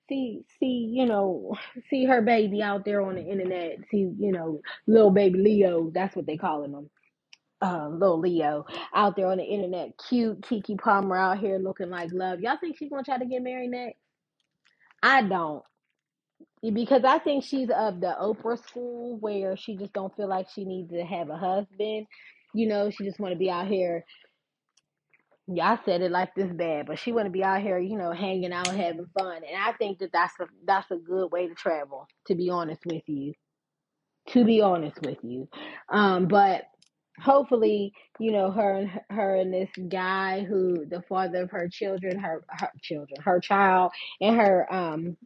see 0.09 0.41
see 0.59 0.89
you 0.91 1.05
know 1.05 1.55
see 1.89 2.05
her 2.05 2.21
baby 2.21 2.61
out 2.61 2.85
there 2.85 3.01
on 3.01 3.15
the 3.15 3.23
internet 3.23 3.77
see 3.89 4.11
you 4.19 4.31
know 4.31 4.59
little 4.87 5.11
baby 5.11 5.39
leo 5.39 5.89
that's 5.93 6.15
what 6.15 6.25
they 6.27 6.37
calling 6.37 6.73
him 6.73 6.89
uh, 7.61 7.87
little 7.89 8.19
Leo 8.19 8.65
out 8.93 9.15
there 9.15 9.27
on 9.27 9.37
the 9.37 9.43
internet, 9.43 9.91
cute 10.09 10.41
Keke 10.41 10.79
Palmer 10.79 11.15
out 11.15 11.39
here 11.39 11.59
looking 11.59 11.89
like 11.89 12.11
love. 12.11 12.41
Y'all 12.41 12.57
think 12.59 12.77
she's 12.77 12.89
gonna 12.89 13.03
try 13.03 13.17
to 13.19 13.25
get 13.25 13.43
married 13.43 13.71
next? 13.71 13.99
I 15.03 15.23
don't. 15.23 15.63
Because 16.69 17.03
I 17.05 17.19
think 17.19 17.43
she's 17.43 17.69
of 17.69 17.99
the 18.01 18.15
Oprah 18.21 18.63
school 18.67 19.17
where 19.19 19.57
she 19.57 19.77
just 19.77 19.93
don't 19.93 20.15
feel 20.15 20.27
like 20.29 20.47
she 20.53 20.65
needs 20.65 20.91
to 20.91 21.03
have 21.03 21.29
a 21.29 21.37
husband. 21.37 22.05
You 22.53 22.67
know, 22.67 22.89
she 22.91 23.05
just 23.05 23.19
want 23.19 23.33
to 23.33 23.39
be 23.39 23.49
out 23.49 23.67
here. 23.67 24.05
Yeah, 25.47 25.71
I 25.71 25.85
said 25.85 26.01
it 26.01 26.11
like 26.11 26.35
this 26.35 26.51
bad, 26.51 26.85
but 26.87 26.99
she 26.99 27.11
want 27.11 27.25
to 27.25 27.31
be 27.31 27.43
out 27.43 27.61
here, 27.61 27.79
you 27.79 27.97
know, 27.97 28.11
hanging 28.11 28.53
out, 28.53 28.67
having 28.67 29.07
fun, 29.17 29.37
and 29.37 29.57
I 29.57 29.73
think 29.73 29.99
that 29.99 30.11
that's 30.13 30.33
a 30.39 30.45
that's 30.65 30.91
a 30.91 30.97
good 30.97 31.31
way 31.31 31.47
to 31.47 31.55
travel. 31.55 32.07
To 32.27 32.35
be 32.35 32.49
honest 32.49 32.81
with 32.85 33.03
you, 33.07 33.33
to 34.29 34.45
be 34.45 34.61
honest 34.61 34.99
with 35.01 35.17
you, 35.23 35.49
um, 35.91 36.27
but 36.27 36.63
hopefully, 37.19 37.93
you 38.19 38.31
know, 38.31 38.51
her 38.51 38.75
and 38.75 38.91
her 39.09 39.35
and 39.35 39.53
this 39.53 39.69
guy 39.89 40.43
who 40.43 40.85
the 40.85 41.01
father 41.09 41.43
of 41.43 41.51
her 41.51 41.67
children, 41.69 42.19
her 42.19 42.43
her 42.49 42.71
children, 42.81 43.21
her 43.23 43.39
child, 43.39 43.91
and 44.21 44.35
her 44.37 44.73
um 44.73 45.17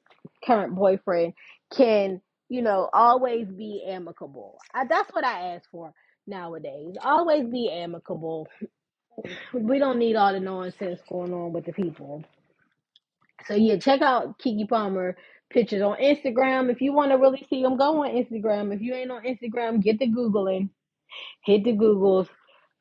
current 0.46 0.76
boyfriend 0.76 1.34
can, 1.76 2.22
you 2.50 2.62
know, 2.62 2.90
always 2.94 3.48
be 3.48 3.84
amicable. 3.88 4.60
I, 4.74 4.86
that's 4.88 5.12
what 5.14 5.26
I 5.26 5.56
ask 5.56 5.70
for 5.72 5.94
nowadays. 6.28 6.96
Always 7.04 7.48
be 7.48 7.72
amicable. 7.72 8.48
We 9.54 9.80
don't 9.80 10.00
need 10.00 10.16
all 10.18 10.34
the 10.34 10.40
nonsense 10.42 11.02
going 11.10 11.34
on 11.34 11.54
with 11.54 11.66
the 11.66 11.74
people. 11.74 12.24
So 13.48 13.56
yeah, 13.56 13.78
check 13.78 14.02
out 14.02 14.40
Keke 14.40 14.70
Palmer 14.70 15.18
pictures 15.52 15.82
on 15.82 15.98
Instagram. 15.98 16.72
If 16.72 16.82
you 16.82 16.94
want 16.94 17.12
to 17.12 17.18
really 17.18 17.46
see 17.50 17.64
them, 17.64 17.78
go 17.78 18.04
on 18.04 18.12
Instagram. 18.12 18.74
If 18.76 18.82
you 18.82 18.94
ain't 18.96 19.12
on 19.12 19.24
Instagram, 19.26 19.84
get 19.84 20.00
the 20.00 20.08
Googling. 20.12 20.70
Hit 21.46 21.64
the 21.66 21.74
Googles. 21.74 22.28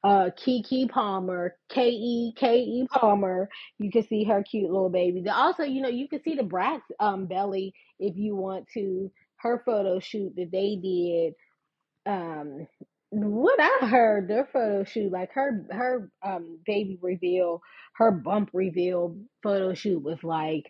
Uh, 0.04 0.30
Keke 0.38 0.90
Palmer, 0.90 1.56
K 1.70 1.90
E 1.90 2.34
K 2.36 2.58
E 2.60 2.88
Palmer. 2.90 3.48
You 3.78 3.90
can 3.92 4.06
see 4.08 4.24
her 4.24 4.44
cute 4.44 4.70
little 4.70 4.90
baby. 4.90 5.28
Also, 5.30 5.64
you 5.64 5.82
know, 5.82 5.90
you 5.90 6.08
can 6.08 6.22
see 6.24 6.36
the 6.36 6.44
Bratz 6.44 6.82
um 7.00 7.26
belly 7.26 7.74
if 8.00 8.16
you 8.16 8.36
want 8.36 8.66
to. 8.74 9.12
Her 9.38 9.62
photo 9.66 10.00
shoot 10.00 10.34
that 10.36 10.50
they 10.52 10.76
did. 10.82 11.34
Um, 12.06 12.66
what 13.10 13.60
I 13.60 13.86
heard, 13.88 14.28
their 14.28 14.48
photo 14.52 14.84
shoot, 14.84 15.12
like 15.12 15.32
her 15.34 15.66
her 15.70 16.10
um 16.24 16.60
baby 16.66 16.98
reveal, 17.02 17.62
her 17.96 18.10
bump 18.12 18.50
reveal 18.52 19.16
photo 19.42 19.74
shoot 19.74 20.02
was 20.02 20.22
like 20.24 20.64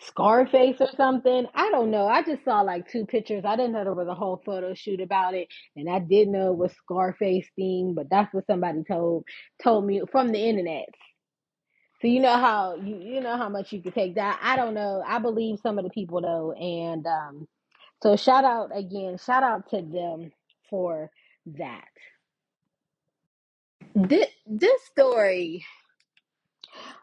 Scarface 0.00 0.76
or 0.80 0.88
something. 0.96 1.46
I 1.54 1.70
don't 1.70 1.90
know. 1.90 2.06
I 2.08 2.22
just 2.22 2.44
saw 2.44 2.62
like 2.62 2.90
two 2.90 3.06
pictures. 3.06 3.44
I 3.46 3.56
didn't 3.56 3.72
know 3.72 3.84
there 3.84 3.94
was 3.94 4.08
a 4.08 4.14
whole 4.14 4.42
photo 4.44 4.74
shoot 4.74 5.00
about 5.00 5.34
it, 5.34 5.48
and 5.76 5.88
I 5.90 6.00
did 6.00 6.28
know 6.28 6.52
it 6.52 6.58
was 6.58 6.72
Scarface 6.84 7.48
themed, 7.58 7.94
but 7.96 8.10
that's 8.10 8.34
what 8.34 8.46
somebody 8.46 8.84
told 8.84 9.24
told 9.62 9.86
me 9.86 10.02
from 10.12 10.32
the 10.32 10.40
internet. 10.40 10.86
So 12.02 12.08
you 12.08 12.20
know 12.20 12.36
how 12.38 12.76
you 12.76 12.96
you 12.98 13.20
know 13.20 13.36
how 13.36 13.48
much 13.48 13.72
you 13.72 13.82
could 13.82 13.94
take 13.94 14.16
that. 14.16 14.40
I 14.42 14.56
don't 14.56 14.74
know. 14.74 15.02
I 15.06 15.18
believe 15.20 15.60
some 15.62 15.78
of 15.78 15.84
the 15.84 15.90
people 15.90 16.20
though, 16.22 16.52
and 16.52 17.06
um, 17.06 17.48
so 18.02 18.16
shout 18.16 18.44
out 18.44 18.70
again. 18.76 19.18
Shout 19.24 19.42
out 19.44 19.70
to 19.70 19.82
them 19.82 20.32
for 20.70 21.10
that. 21.58 21.86
This 23.94 24.28
this 24.46 24.82
story, 24.86 25.64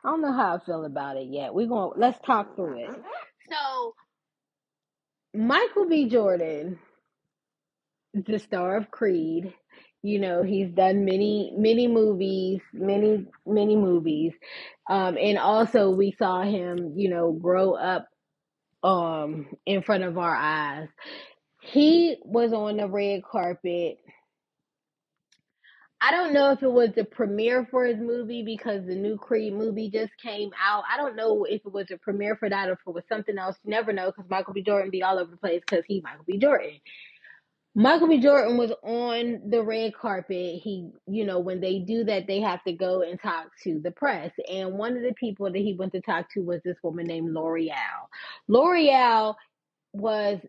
I 0.03 0.09
don't 0.09 0.21
know 0.21 0.33
how 0.33 0.55
I 0.55 0.65
feel 0.65 0.85
about 0.85 1.17
it 1.17 1.27
yet. 1.29 1.53
We're 1.53 1.67
going. 1.67 1.93
to 1.93 1.99
Let's 1.99 2.19
talk 2.25 2.55
through 2.55 2.85
it. 2.85 2.91
So 3.49 3.95
Michael 5.33 5.87
B. 5.87 6.09
Jordan 6.09 6.79
the 8.15 8.39
star 8.39 8.77
of 8.77 8.91
Creed. 8.91 9.53
You 10.03 10.19
know, 10.19 10.43
he's 10.43 10.71
done 10.71 11.05
many, 11.05 11.53
many 11.57 11.87
movies, 11.87 12.61
many, 12.73 13.25
many 13.45 13.75
movies. 13.75 14.33
Um, 14.89 15.17
and 15.19 15.37
also 15.37 15.89
we 15.89 16.15
saw 16.17 16.43
him, 16.43 16.93
you 16.95 17.09
know, 17.09 17.31
grow 17.33 17.73
up 17.73 18.07
um 18.83 19.47
in 19.65 19.81
front 19.81 20.03
of 20.03 20.17
our 20.17 20.35
eyes. 20.35 20.89
He 21.61 22.17
was 22.23 22.53
on 22.53 22.77
the 22.77 22.87
red 22.87 23.23
carpet. 23.23 23.97
I 26.01 26.11
don't 26.11 26.33
know 26.33 26.51
if 26.51 26.61
it 26.61 26.71
was 26.71 26.89
the 26.95 27.05
premiere 27.05 27.65
for 27.71 27.85
his 27.85 27.97
movie 27.97 28.43
because 28.43 28.85
the 28.85 28.95
new 28.95 29.17
Creed 29.17 29.53
movie 29.53 29.89
just 29.89 30.11
came 30.21 30.51
out. 30.61 30.83
I 30.91 30.97
don't 30.97 31.15
know 31.15 31.45
if 31.45 31.65
it 31.65 31.71
was 31.71 31.89
a 31.89 31.97
premiere 31.97 32.35
for 32.35 32.49
that 32.49 32.69
or 32.69 32.73
if 32.73 32.79
it 32.85 32.93
was 32.93 33.03
something 33.07 33.37
else. 33.37 33.55
You 33.63 33.71
never 33.71 33.93
know 33.93 34.07
because 34.07 34.29
Michael 34.29 34.53
B. 34.53 34.61
Jordan 34.61 34.91
be 34.91 35.03
all 35.03 35.17
over 35.17 35.31
the 35.31 35.37
place 35.37 35.61
because 35.67 35.85
he 35.87 36.01
Michael 36.01 36.25
B. 36.27 36.37
Jordan. 36.37 36.79
Michael 37.77 38.07
B. 38.07 38.19
Jordan 38.19 38.57
was 38.57 38.71
on 38.83 39.41
the 39.49 39.61
red 39.61 39.93
carpet. 39.93 40.61
He, 40.61 40.89
you 41.07 41.25
know, 41.25 41.39
when 41.39 41.59
they 41.59 41.79
do 41.79 42.05
that, 42.05 42.25
they 42.25 42.39
have 42.39 42.63
to 42.63 42.73
go 42.73 43.01
and 43.01 43.19
talk 43.19 43.47
to 43.63 43.79
the 43.79 43.91
press. 43.91 44.31
And 44.49 44.73
one 44.73 44.95
of 44.95 45.03
the 45.03 45.13
people 45.13 45.51
that 45.51 45.57
he 45.57 45.73
went 45.73 45.91
to 45.93 46.01
talk 46.01 46.31
to 46.33 46.41
was 46.41 46.61
this 46.63 46.77
woman 46.83 47.05
named 47.05 47.33
L'Oreal. 47.33 48.07
L'Oreal 48.47 49.35
was 49.91 50.39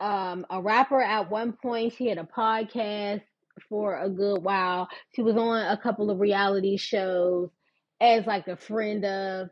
um, 0.00 0.46
a 0.50 0.60
rapper 0.60 1.00
at 1.00 1.30
one 1.30 1.52
point. 1.52 1.94
She 1.96 2.08
had 2.08 2.18
a 2.18 2.24
podcast 2.24 3.22
for 3.68 3.98
a 3.98 4.08
good 4.08 4.42
while. 4.42 4.88
She 5.14 5.22
was 5.22 5.36
on 5.36 5.66
a 5.66 5.76
couple 5.76 6.10
of 6.10 6.20
reality 6.20 6.76
shows 6.76 7.50
as 8.00 8.26
like 8.26 8.48
a 8.48 8.56
friend 8.56 9.04
of 9.04 9.48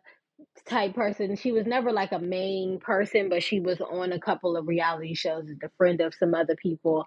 type 0.67 0.95
person. 0.95 1.37
She 1.37 1.53
was 1.53 1.67
never 1.67 1.93
like 1.93 2.13
a 2.13 2.19
main 2.19 2.79
person, 2.81 3.29
but 3.29 3.43
she 3.43 3.61
was 3.61 3.81
on 3.81 4.13
a 4.13 4.21
couple 4.21 4.57
of 4.57 4.69
reality 4.69 5.15
shows 5.15 5.45
as 5.51 5.59
a 5.63 5.71
friend 5.77 6.01
of 6.01 6.15
some 6.15 6.35
other 6.35 6.57
people 6.57 7.05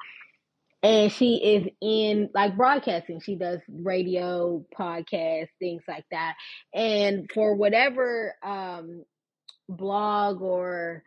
and 0.84 1.12
she 1.12 1.36
is 1.38 1.68
in 1.82 2.30
like 2.36 2.56
broadcasting 2.56 3.20
she 3.20 3.36
does 3.36 3.60
radio 3.70 4.64
podcast 4.78 5.48
things 5.60 5.82
like 5.88 6.06
that 6.12 6.36
and 6.74 7.30
for 7.34 7.56
whatever 7.56 8.36
um 8.44 9.04
blog 9.68 10.42
or 10.42 11.04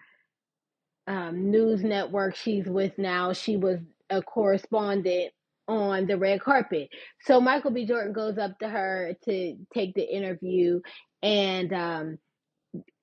um, 1.07 1.51
news 1.51 1.83
network 1.83 2.35
she's 2.35 2.67
with 2.67 2.99
now 2.99 3.33
she 3.33 3.57
was 3.57 3.79
a 4.11 4.21
correspondent 4.21 5.33
on 5.69 6.07
the 6.09 6.19
red 6.19 6.43
carpet. 6.43 6.91
So 7.23 7.41
michael 7.41 7.73
b. 7.73 7.87
Jordan 7.87 8.15
goes 8.15 8.39
up 8.39 8.59
to 8.61 8.69
her 8.69 9.15
to 9.27 9.57
take 9.75 9.95
the 9.95 10.05
interview 10.05 10.81
and 11.23 11.73
um 11.75 12.19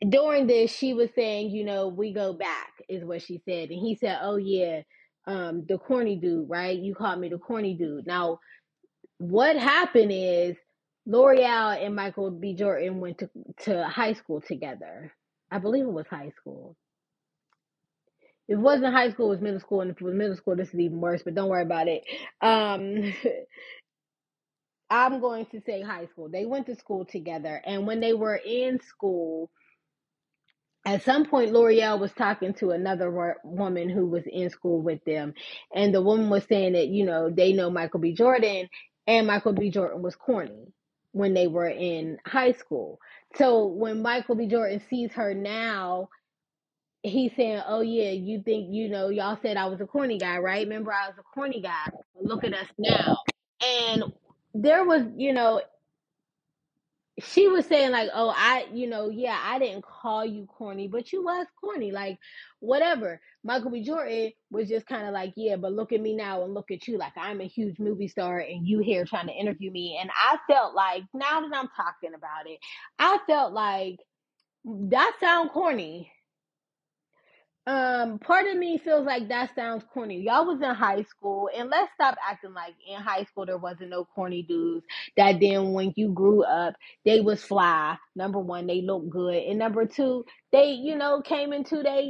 during 0.10 0.48
this 0.48 0.72
she 0.76 0.94
was 0.94 1.10
saying 1.16 1.52
you 1.52 1.66
know 1.66 1.90
we 1.90 2.14
go 2.14 2.34
back 2.34 2.74
is 2.90 3.04
what 3.06 3.22
she 3.22 3.42
said. 3.48 3.70
And 3.72 3.80
he 3.80 3.96
said 3.96 4.20
oh 4.22 4.38
yeah 4.38 4.82
um 5.28 5.66
the 5.68 5.78
corny 5.80 6.18
dude 6.18 6.50
right? 6.50 6.78
You 6.78 6.96
called 6.96 7.20
me 7.20 7.30
the 7.30 7.40
corny 7.40 7.76
dude. 7.76 8.08
Now 8.08 8.40
what 9.20 9.58
happened 9.58 10.12
is 10.14 10.56
l'oreal 11.08 11.84
and 11.86 11.96
michael 11.96 12.32
b. 12.32 12.56
Jordan 12.56 13.00
went 13.02 13.20
to, 13.20 13.30
to 13.64 13.86
high 13.86 14.14
school 14.14 14.42
together. 14.42 15.14
I 15.52 15.60
believe 15.60 15.86
it 15.86 15.94
was 15.94 16.08
high 16.08 16.32
school 16.40 16.76
it 18.48 18.56
wasn't 18.56 18.94
high 18.94 19.12
school 19.12 19.28
it 19.28 19.30
was 19.30 19.42
middle 19.42 19.60
school 19.60 19.82
and 19.82 19.92
if 19.92 20.02
it 20.02 20.04
was 20.04 20.14
middle 20.14 20.36
school 20.36 20.56
this 20.56 20.70
is 20.70 20.80
even 20.80 21.00
worse 21.00 21.24
but 21.24 21.36
don't 21.36 21.50
worry 21.50 21.64
about 21.64 21.88
it. 21.88 22.04
Um 22.42 23.14
i'm 24.90 25.20
going 25.20 25.48
to 25.48 25.62
say 25.66 25.82
high 25.82 26.06
school. 26.06 26.30
They 26.30 26.46
went 26.46 26.68
to 26.68 26.76
school 26.76 27.06
together 27.06 27.62
and 27.66 27.88
when 27.88 28.00
they 28.00 28.14
were 28.14 28.36
in 28.36 28.80
school 28.82 29.50
at 30.86 31.04
some 31.04 31.26
point 31.26 31.52
l'oreal 31.52 32.00
was 32.00 32.14
talking 32.14 32.54
to 32.54 32.70
another 32.72 33.36
woman 33.44 33.90
who 33.90 34.06
was 34.06 34.24
in 34.28 34.50
school 34.52 34.82
with 34.82 35.04
them 35.06 35.34
and 35.74 35.94
the 35.94 36.02
woman 36.02 36.30
was 36.30 36.46
saying 36.46 36.74
that 36.74 36.88
you 36.88 37.06
know 37.06 37.30
they 37.30 37.54
know 37.54 37.70
michael 37.70 38.00
b. 38.00 38.14
Jordan 38.14 38.70
and 39.08 39.28
michael 39.28 39.54
b. 39.54 39.72
Jordan 39.72 40.02
was 40.04 40.16
corny 40.16 40.72
when 41.12 41.34
they 41.34 41.48
were 41.48 41.70
in 41.70 42.18
high 42.26 42.52
school. 42.52 43.00
So 43.36 43.66
when 43.66 44.02
michael 44.02 44.36
b. 44.36 44.48
Jordan 44.48 44.82
sees 44.90 45.12
her 45.14 45.34
now 45.34 46.10
he's 47.06 47.32
saying 47.36 47.62
oh 47.68 47.82
yeah 47.82 48.12
you 48.12 48.42
think 48.44 48.68
you 48.74 48.90
know 48.90 49.10
y'all 49.10 49.38
said 49.42 49.58
i 49.58 49.66
was 49.66 49.82
a 49.82 49.86
corny 49.86 50.18
guy 50.18 50.38
right? 50.38 50.66
Remember 50.66 50.92
i 50.92 51.08
was 51.08 51.18
a 51.20 51.24
corny 51.24 51.62
guy. 51.62 51.88
Look 52.22 52.44
at 52.44 52.54
us 52.54 52.68
now. 52.78 53.18
And 53.64 54.04
there 54.54 54.86
was 54.86 55.04
you 55.16 55.34
know 55.34 55.62
she 57.20 57.48
was 57.48 57.66
saying 57.66 57.92
like 57.92 58.10
oh 58.14 58.34
i 58.36 58.66
you 58.74 58.88
know 58.88 59.10
yeah 59.10 59.40
i 59.46 59.58
didn't 59.58 59.84
call 59.86 60.26
you 60.26 60.46
corny 60.48 60.88
but 60.88 61.12
you 61.14 61.24
was 61.24 61.48
corny. 61.62 61.92
Like 61.92 62.18
whatever. 62.60 63.22
Michael 63.44 63.72
b. 63.72 63.84
Jordan 63.84 64.32
was 64.50 64.68
just 64.68 64.88
kind 64.88 65.06
of 65.08 65.14
like 65.14 65.34
yeah 65.36 65.56
but 65.56 65.72
look 65.74 65.92
at 65.94 66.02
me 66.02 66.16
now 66.16 66.44
and 66.44 66.54
look 66.54 66.72
at 66.72 66.88
you. 66.88 66.98
Like 66.98 67.14
i'm 67.18 67.42
a 67.42 67.48
huge 67.48 67.80
movie 67.80 68.08
star 68.08 68.40
and 68.40 68.68
you 68.68 68.80
here 68.80 69.06
trying 69.06 69.28
to 69.28 69.34
interview 69.34 69.72
me. 69.72 69.98
And 70.02 70.10
i 70.16 70.38
felt 70.52 70.76
like 70.76 71.04
now 71.14 71.42
that 71.42 71.56
i'm 71.56 71.70
talking 71.76 72.14
about 72.16 72.48
it 72.48 72.60
i 73.00 73.18
felt 73.28 73.54
like 73.54 74.00
that 74.66 75.14
sound 75.20 75.52
corny 75.52 76.12
um, 77.68 78.20
part 78.20 78.48
of 78.48 78.58
me 78.58 78.78
feels 78.78 79.06
like 79.06 79.30
that 79.30 79.56
sounds 79.56 79.84
corny. 79.94 80.22
Y'all 80.22 80.46
was 80.46 80.62
in 80.62 80.76
high 80.76 81.04
school, 81.04 81.50
and 81.56 81.70
let's 81.70 81.92
stop 81.96 82.16
acting 82.28 82.54
like 82.54 82.76
in 82.88 83.02
high 83.02 83.24
school 83.26 83.46
there 83.46 83.58
wasn't 83.58 83.90
no 83.90 84.06
corny 84.06 84.44
dudes. 84.44 84.86
That 85.18 85.40
then 85.40 85.74
when 85.74 85.94
you 85.96 86.14
grew 86.14 86.44
up, 86.44 86.76
they 87.06 87.22
was 87.22 87.44
fly. 87.44 87.98
Number 88.16 88.40
one, 88.40 88.68
they 88.68 88.82
looked 88.82 89.10
good, 89.10 89.36
and 89.36 89.60
number 89.60 89.86
two, 89.88 90.26
they 90.52 90.72
you 90.72 90.96
know 90.96 91.22
came 91.22 91.54
into 91.54 91.82
their 91.84 92.04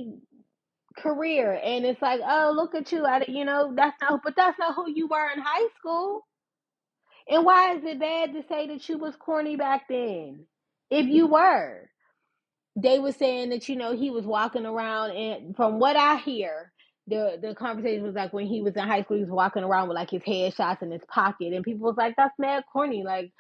career, 0.98 1.60
and 1.64 1.86
it's 1.86 2.02
like, 2.02 2.22
oh 2.26 2.54
look 2.56 2.76
at 2.76 2.92
you, 2.92 3.06
I 3.06 3.24
you 3.28 3.46
know 3.46 3.74
that's 3.76 3.98
not, 4.02 4.22
but 4.24 4.36
that's 4.36 4.60
not 4.60 4.76
who 4.76 4.92
you 4.92 5.08
were 5.08 5.30
in 5.36 5.42
high 5.42 5.68
school. 5.80 6.22
And 7.30 7.46
why 7.46 7.76
is 7.76 7.84
it 7.86 8.00
bad 8.00 8.34
to 8.34 8.44
say 8.50 8.68
that 8.68 8.88
you 8.90 8.98
was 8.98 9.16
corny 9.18 9.56
back 9.58 9.88
then? 9.90 10.46
If 10.92 11.08
you 11.08 11.28
were. 11.28 11.90
They 12.76 13.00
were 13.00 13.12
saying 13.12 13.50
that 13.50 13.70
you 13.70 13.76
know 13.76 13.96
he 13.96 14.10
was 14.12 14.26
walking 14.26 14.66
around 14.66 15.12
and 15.12 15.56
from 15.56 15.80
what 15.80 15.96
I 15.96 16.18
hear, 16.18 16.72
the 17.08 17.38
the 17.42 17.56
conversation 17.56 18.04
was 18.04 18.16
like 18.16 18.34
when 18.34 18.48
he 18.48 18.62
was 18.62 18.76
in 18.76 18.84
high 18.88 19.04
school, 19.04 19.18
he 19.18 19.24
was 19.24 19.32
walking 19.32 19.64
around 19.64 19.88
with 19.88 19.96
like 19.96 20.10
his 20.10 20.24
headshots 20.24 20.82
in 20.82 20.92
his 20.92 21.04
pocket, 21.08 21.54
and 21.54 21.64
people 21.64 21.88
was 21.88 21.98
like, 21.98 22.16
"That's 22.18 22.34
mad 22.40 22.64
corny." 22.74 23.04
Like, 23.04 23.32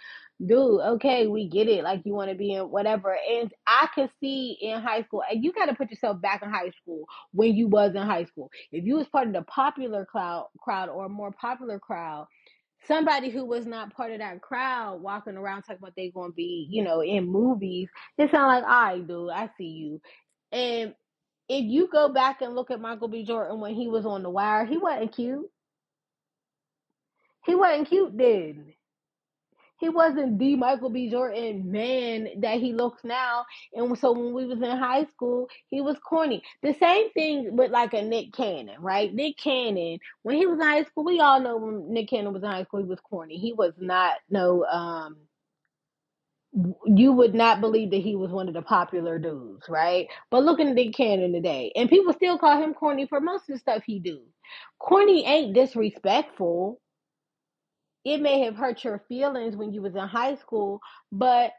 dude, 0.46 0.82
okay, 0.82 1.28
we 1.28 1.50
get 1.50 1.68
it. 1.68 1.84
Like 1.84 2.02
you 2.06 2.14
want 2.14 2.30
to 2.30 2.38
be 2.38 2.54
in 2.54 2.64
whatever, 2.66 3.18
and 3.30 3.52
I 3.68 3.88
could 3.96 4.12
see 4.22 4.58
in 4.62 4.82
high 4.82 5.04
school, 5.04 5.24
and 5.30 5.44
you 5.44 5.52
got 5.54 5.66
to 5.66 5.76
put 5.76 5.90
yourself 5.90 6.22
back 6.22 6.44
in 6.44 6.50
high 6.52 6.72
school 6.82 7.06
when 7.34 7.56
you 7.56 7.68
was 7.68 7.96
in 7.96 8.04
high 8.04 8.26
school. 8.26 8.52
If 8.72 8.86
you 8.86 8.96
was 8.98 9.08
part 9.08 9.28
of 9.28 9.34
the 9.34 9.42
popular 9.44 10.06
crowd, 10.06 10.48
crowd 10.60 10.90
or 10.90 11.10
more 11.10 11.32
popular 11.32 11.80
crowd 11.80 12.28
somebody 12.88 13.30
who 13.30 13.46
was 13.46 13.66
not 13.66 13.94
part 13.96 14.12
of 14.12 14.20
that 14.20 14.42
crowd 14.42 15.02
walking 15.02 15.38
around 15.38 15.64
talking 15.64 15.78
about 15.82 15.94
they 15.96 16.12
gonna 16.12 16.34
be, 16.34 16.68
you 16.70 16.84
know, 16.84 17.02
in 17.02 17.28
movies, 17.28 17.90
it 18.18 18.32
sound 18.32 18.48
like, 18.48 18.64
right, 18.66 19.08
dude, 19.08 19.30
I 19.32 19.50
see 19.58 19.66
you. 19.66 20.02
And 20.52 20.94
if 21.50 21.64
you 21.66 21.88
go 21.92 22.10
back 22.10 22.42
and 22.42 22.56
look 22.56 22.72
at 22.72 22.82
Michael 22.82 23.08
B. 23.08 23.24
Jordan 23.26 23.60
when 23.60 23.76
he 23.76 23.88
was 23.88 24.06
on 24.06 24.24
the 24.24 24.30
wire, 24.30 24.66
he 24.66 24.78
wasn't 24.78 25.16
cute. 25.16 25.50
He 27.46 27.56
wasn't 27.56 27.90
cute 27.90 28.18
then. 28.18 28.74
He 29.80 29.90
wasn't 29.90 30.40
the 30.40 30.56
Michael 30.56 30.90
B. 30.90 31.10
Jordan 31.10 31.72
man 31.72 32.30
that 32.42 32.60
he 32.60 32.74
looks 32.74 33.04
now. 33.04 33.46
And 33.74 33.98
so 34.00 34.14
when 34.14 34.34
we 34.34 34.46
was 34.46 34.60
in 34.62 34.78
high 34.78 35.06
school, 35.06 35.50
he 35.70 35.82
was 35.82 35.98
corny. 36.00 36.44
The 36.64 36.74
same 36.74 37.12
thing 37.12 37.56
with 37.58 37.72
like 37.72 37.94
a 37.94 38.02
Nick 38.02 38.34
Cannon, 38.34 38.82
right? 38.82 39.14
Nick 39.14 39.38
Cannon, 39.38 40.00
when 40.24 40.38
he 40.38 40.46
was 40.48 40.60
in 40.60 40.66
high 40.66 40.84
school, 40.86 41.06
we 41.06 41.20
all 41.20 41.42
know 41.42 41.58
when 41.58 41.94
Nick 41.94 42.10
Cannon 42.10 42.34
was 42.34 42.44
in 42.44 42.50
high 42.50 42.64
school, 42.64 42.82
he 42.82 42.88
was 42.90 43.02
corny. 43.02 43.38
He 43.38 43.54
was 43.54 43.74
not 43.78 44.16
no 44.30 44.66
um 44.66 45.18
you 46.86 47.12
would 47.14 47.36
not 47.36 47.62
believe 47.62 47.92
that 47.92 47.98
he 48.02 48.16
was 48.16 48.32
one 48.32 48.48
of 48.48 48.54
the 48.54 48.62
popular 48.62 49.20
dudes, 49.20 49.68
right? 49.70 50.08
But 50.32 50.44
look 50.44 50.60
at 50.60 50.68
Nick 50.68 50.96
Cannon 50.96 51.34
today. 51.34 51.72
And 51.76 51.90
people 51.90 52.14
still 52.14 52.38
call 52.38 52.62
him 52.62 52.74
corny 52.74 53.08
for 53.08 53.20
most 53.22 53.50
of 53.50 53.56
the 53.56 53.60
stuff 53.60 53.84
he 53.86 54.00
do. 54.00 54.22
Corny 54.80 55.26
ain't 55.26 55.54
disrespectful 55.56 56.82
it 58.06 58.22
may 58.22 58.42
have 58.42 58.56
hurt 58.56 58.84
your 58.84 59.04
feelings 59.10 59.56
when 59.56 59.74
you 59.74 59.82
was 59.82 59.96
in 59.96 60.08
high 60.08 60.36
school, 60.36 60.80
but 61.12 61.52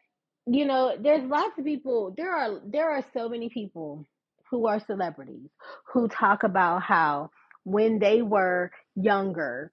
you 0.47 0.65
know, 0.65 0.97
there's 0.99 1.29
lots 1.29 1.59
of 1.59 1.65
people. 1.65 2.15
There 2.17 2.33
are 2.33 2.61
there 2.65 2.91
are 2.91 3.05
so 3.13 3.29
many 3.29 3.49
people 3.49 4.07
who 4.51 4.69
are 4.69 4.81
celebrities 4.81 5.51
who 5.93 6.09
talk 6.09 6.45
about 6.45 6.83
how 6.83 7.31
when 7.65 7.99
they 7.99 8.23
were 8.23 8.71
younger, 8.95 9.73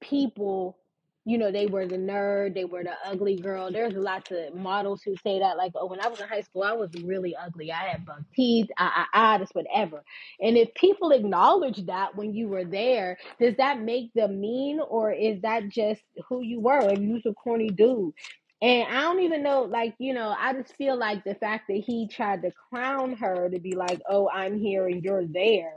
people, 0.00 0.78
you 1.24 1.38
know, 1.38 1.52
they 1.52 1.66
were 1.66 1.86
the 1.86 1.96
nerd, 1.96 2.54
they 2.54 2.64
were 2.64 2.82
the 2.82 2.94
ugly 3.06 3.36
girl. 3.36 3.70
There's 3.70 3.94
lots 3.94 4.30
of 4.32 4.54
models 4.54 5.02
who 5.02 5.14
say 5.22 5.38
that, 5.38 5.56
like, 5.56 5.72
oh, 5.76 5.86
when 5.86 6.00
I 6.00 6.08
was 6.08 6.20
in 6.20 6.28
high 6.28 6.40
school, 6.40 6.64
I 6.64 6.72
was 6.72 6.90
really 7.04 7.36
ugly. 7.36 7.72
I 7.72 7.88
had 7.90 8.04
buck 8.06 8.22
teeth, 8.34 8.68
I, 8.78 9.06
I, 9.14 9.34
I, 9.34 9.38
this, 9.38 9.50
whatever. 9.52 10.02
And 10.40 10.56
if 10.56 10.74
people 10.74 11.12
acknowledge 11.12 11.86
that 11.86 12.16
when 12.16 12.34
you 12.34 12.48
were 12.48 12.64
there, 12.64 13.18
does 13.40 13.56
that 13.58 13.80
make 13.80 14.12
them 14.14 14.40
mean, 14.40 14.80
or 14.80 15.12
is 15.12 15.40
that 15.42 15.68
just 15.68 16.02
who 16.28 16.42
you 16.42 16.60
were? 16.60 16.90
If 16.90 17.00
you 17.00 17.14
was 17.14 17.26
a 17.26 17.34
corny 17.34 17.68
dude. 17.70 18.14
And 18.60 18.88
I 18.88 19.02
don't 19.02 19.20
even 19.20 19.42
know, 19.42 19.62
like, 19.62 19.94
you 19.98 20.14
know, 20.14 20.34
I 20.38 20.52
just 20.54 20.76
feel 20.76 20.96
like 20.96 21.24
the 21.24 21.34
fact 21.34 21.66
that 21.68 21.82
he 21.84 22.08
tried 22.08 22.42
to 22.42 22.52
crown 22.70 23.14
her 23.14 23.48
to 23.48 23.58
be 23.58 23.74
like, 23.74 24.00
oh, 24.08 24.28
I'm 24.32 24.58
here 24.58 24.86
and 24.86 25.02
you're 25.02 25.26
there 25.26 25.76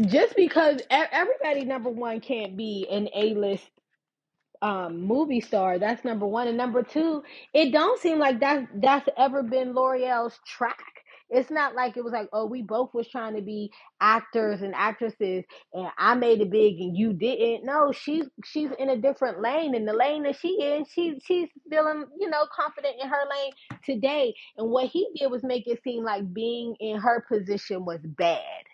just 0.00 0.36
because 0.36 0.80
everybody 0.90 1.64
number 1.64 1.90
one 1.90 2.20
can't 2.20 2.56
be 2.56 2.86
an 2.90 3.08
A-list 3.14 3.64
um 4.62 5.02
movie 5.02 5.40
star 5.40 5.78
that's 5.78 6.04
number 6.04 6.26
one. 6.26 6.48
And 6.48 6.56
number 6.56 6.82
two 6.82 7.22
it 7.54 7.72
don't 7.72 8.00
seem 8.00 8.18
like 8.18 8.40
that 8.40 8.68
that's 8.76 9.08
ever 9.18 9.42
been 9.42 9.74
Lore'l's 9.74 10.38
track. 10.46 10.78
It's 11.30 11.50
not 11.50 11.74
like 11.74 11.96
it 11.96 12.04
was 12.04 12.12
like 12.12 12.28
oh 12.32 12.46
we 12.46 12.62
both 12.62 12.94
was 12.94 13.08
trying 13.08 13.36
to 13.36 13.42
be 13.42 13.70
actors 14.00 14.62
and 14.62 14.74
actresses 14.74 15.44
and 15.74 15.88
i 15.98 16.14
made 16.14 16.40
it 16.40 16.50
big 16.50 16.80
and 16.80 16.96
you 16.96 17.12
didn't. 17.12 17.66
No 17.66 17.92
she's 17.92 18.26
she's 18.44 18.70
in 18.78 18.90
a 18.90 18.96
different 18.96 19.40
lane 19.42 19.74
and 19.74 19.86
the 19.86 19.92
lane 19.92 20.24
that 20.24 20.36
she 20.38 20.58
in 20.60 20.86
she 20.86 21.20
she's 21.24 21.48
feeling 21.70 22.06
you 22.18 22.30
know 22.30 22.46
confident 22.54 22.96
in 23.02 23.08
her 23.08 23.24
lane 23.30 23.52
today. 23.84 24.34
And 24.56 24.70
what 24.70 24.88
he 24.88 25.08
did 25.16 25.30
was 25.30 25.42
make 25.44 25.66
it 25.68 25.82
seem 25.84 26.04
like 26.04 26.32
being 26.32 26.76
in 26.80 26.98
her 26.98 27.24
position 27.30 27.84
was 27.84 28.00
bad 28.02 28.64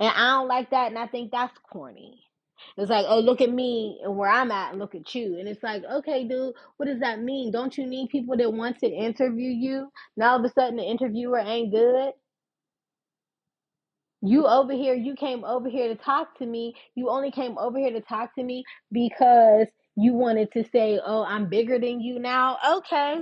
and 0.00 0.10
I 0.10 0.32
don't 0.32 0.48
like 0.48 0.70
that, 0.70 0.88
and 0.88 0.98
I 0.98 1.06
think 1.06 1.30
that's 1.32 1.56
corny. 1.72 2.20
It's 2.76 2.90
like, 2.90 3.06
oh, 3.08 3.20
look 3.20 3.40
at 3.40 3.50
me 3.52 4.00
and 4.02 4.16
where 4.16 4.30
I'm 4.30 4.50
at, 4.50 4.70
and 4.72 4.80
look 4.80 4.94
at 4.94 5.14
you. 5.14 5.38
And 5.38 5.48
it's 5.48 5.62
like, 5.62 5.84
okay, 5.84 6.26
dude, 6.26 6.54
what 6.76 6.86
does 6.86 7.00
that 7.00 7.20
mean? 7.20 7.52
Don't 7.52 7.76
you 7.76 7.86
need 7.86 8.08
people 8.10 8.36
that 8.36 8.52
want 8.52 8.78
to 8.80 8.86
interview 8.86 9.50
you? 9.50 9.88
Now 10.16 10.32
all 10.32 10.38
of 10.38 10.44
a 10.44 10.52
sudden, 10.52 10.76
the 10.76 10.84
interviewer 10.84 11.38
ain't 11.38 11.72
good. 11.72 12.12
You 14.22 14.46
over 14.46 14.72
here, 14.72 14.94
you 14.94 15.14
came 15.14 15.44
over 15.44 15.68
here 15.68 15.88
to 15.88 15.96
talk 15.96 16.38
to 16.38 16.46
me. 16.46 16.74
You 16.94 17.10
only 17.10 17.30
came 17.30 17.58
over 17.58 17.78
here 17.78 17.92
to 17.92 18.00
talk 18.00 18.34
to 18.36 18.42
me 18.42 18.64
because 18.90 19.66
you 19.96 20.14
wanted 20.14 20.50
to 20.52 20.64
say, 20.72 20.98
oh, 21.04 21.24
I'm 21.24 21.48
bigger 21.48 21.78
than 21.78 22.00
you 22.00 22.18
now. 22.18 22.56
Okay, 22.78 23.18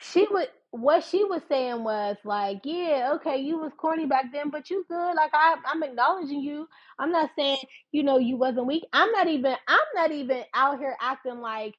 she 0.00 0.26
would 0.30 0.48
what 0.70 1.04
she 1.04 1.24
was 1.24 1.42
saying 1.48 1.82
was 1.84 2.16
like, 2.24 2.60
yeah, 2.64 3.12
okay, 3.14 3.38
you 3.38 3.58
was 3.58 3.72
corny 3.78 4.06
back 4.06 4.26
then, 4.32 4.50
but 4.50 4.70
you 4.70 4.84
good. 4.88 5.14
Like 5.14 5.30
I 5.34 5.56
I'm 5.66 5.82
acknowledging 5.82 6.40
you. 6.40 6.68
I'm 6.98 7.10
not 7.12 7.30
saying, 7.36 7.58
you 7.92 8.02
know, 8.02 8.18
you 8.18 8.36
wasn't 8.36 8.66
weak. 8.66 8.84
I'm 8.92 9.10
not 9.12 9.28
even 9.28 9.56
I'm 9.66 9.78
not 9.94 10.12
even 10.12 10.44
out 10.54 10.78
here 10.78 10.96
acting 11.00 11.40
like 11.40 11.74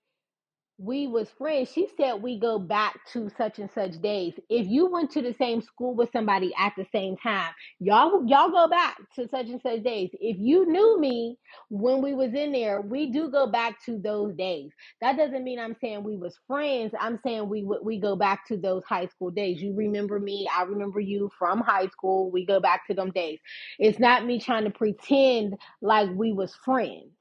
we 0.79 1.07
was 1.07 1.29
friends 1.37 1.71
she 1.73 1.87
said 1.97 2.15
we 2.15 2.39
go 2.39 2.59
back 2.59 2.99
to 3.13 3.29
such 3.37 3.59
and 3.59 3.71
such 3.71 4.01
days. 4.01 4.33
If 4.49 4.67
you 4.67 4.87
went 4.91 5.11
to 5.13 5.23
the 5.23 5.33
same 5.35 5.61
school 5.61 5.95
with 5.95 6.11
somebody 6.13 6.53
at 6.59 6.73
the 6.77 6.85
same 6.93 7.17
time 7.17 7.51
y'all 7.79 8.25
y'all 8.27 8.51
go 8.51 8.67
back 8.69 8.97
to 9.15 9.27
such 9.29 9.47
and 9.47 9.61
such 9.61 9.83
days. 9.83 10.11
If 10.13 10.37
you 10.39 10.67
knew 10.67 10.99
me 10.99 11.37
when 11.69 12.01
we 12.01 12.15
was 12.15 12.33
in 12.35 12.53
there 12.53 12.81
we 12.81 13.11
do 13.11 13.29
go 13.31 13.47
back 13.47 13.83
to 13.85 13.99
those 13.99 14.35
days. 14.35 14.71
That 15.01 15.17
doesn't 15.17 15.45
mean 15.45 15.59
i'm 15.59 15.77
saying 15.81 16.03
we 16.03 16.17
was 16.17 16.39
friends. 16.47 16.93
I'm 16.99 17.19
saying 17.23 17.49
we 17.49 17.67
we 17.83 17.99
go 17.99 18.17
back 18.17 18.47
to 18.49 18.57
those 18.57 18.83
high 18.85 19.07
school 19.07 19.31
days. 19.31 19.61
You 19.61 19.75
remember 19.75 20.19
me 20.19 20.49
i 20.55 20.63
remember 20.63 21.01
you 21.01 21.31
from 21.39 21.61
high 21.61 21.87
school. 21.89 22.31
We 22.31 22.45
go 22.45 22.59
back 22.61 22.87
to 22.87 22.95
them 22.95 23.11
days. 23.11 23.39
It's 23.79 23.99
not 23.99 24.25
me 24.25 24.41
trying 24.41 24.65
to 24.65 24.71
pretend 24.71 25.55
like 25.81 26.09
we 26.15 26.33
was 26.33 26.55
friends 26.65 27.11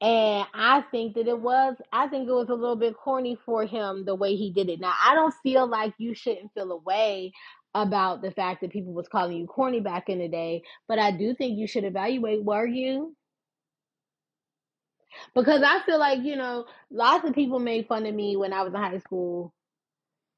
and 0.00 0.46
I 0.52 0.82
think 0.90 1.14
that 1.14 1.26
it 1.26 1.40
was, 1.40 1.76
I 1.92 2.06
think 2.08 2.28
it 2.28 2.32
was 2.32 2.50
a 2.50 2.54
little 2.54 2.76
bit 2.76 2.96
corny 2.96 3.38
for 3.46 3.64
him 3.64 4.04
the 4.04 4.14
way 4.14 4.36
he 4.36 4.52
did 4.52 4.68
it. 4.68 4.80
Now, 4.80 4.92
I 5.02 5.14
don't 5.14 5.34
feel 5.42 5.66
like 5.66 5.94
you 5.98 6.14
shouldn't 6.14 6.52
feel 6.52 6.70
a 6.72 6.76
way 6.76 7.32
about 7.74 8.22
the 8.22 8.30
fact 8.30 8.60
that 8.60 8.72
people 8.72 8.92
was 8.92 9.08
calling 9.08 9.38
you 9.38 9.46
corny 9.46 9.80
back 9.80 10.08
in 10.08 10.18
the 10.18 10.28
day, 10.28 10.62
but 10.88 10.98
I 10.98 11.12
do 11.12 11.34
think 11.34 11.58
you 11.58 11.66
should 11.66 11.84
evaluate 11.84 12.44
were 12.44 12.66
you? 12.66 13.14
Because 15.34 15.62
I 15.62 15.80
feel 15.86 15.98
like, 15.98 16.22
you 16.22 16.36
know, 16.36 16.66
lots 16.90 17.26
of 17.26 17.34
people 17.34 17.58
made 17.58 17.86
fun 17.86 18.06
of 18.06 18.14
me 18.14 18.36
when 18.36 18.52
I 18.52 18.62
was 18.62 18.74
in 18.74 18.80
high 18.80 18.98
school. 18.98 19.52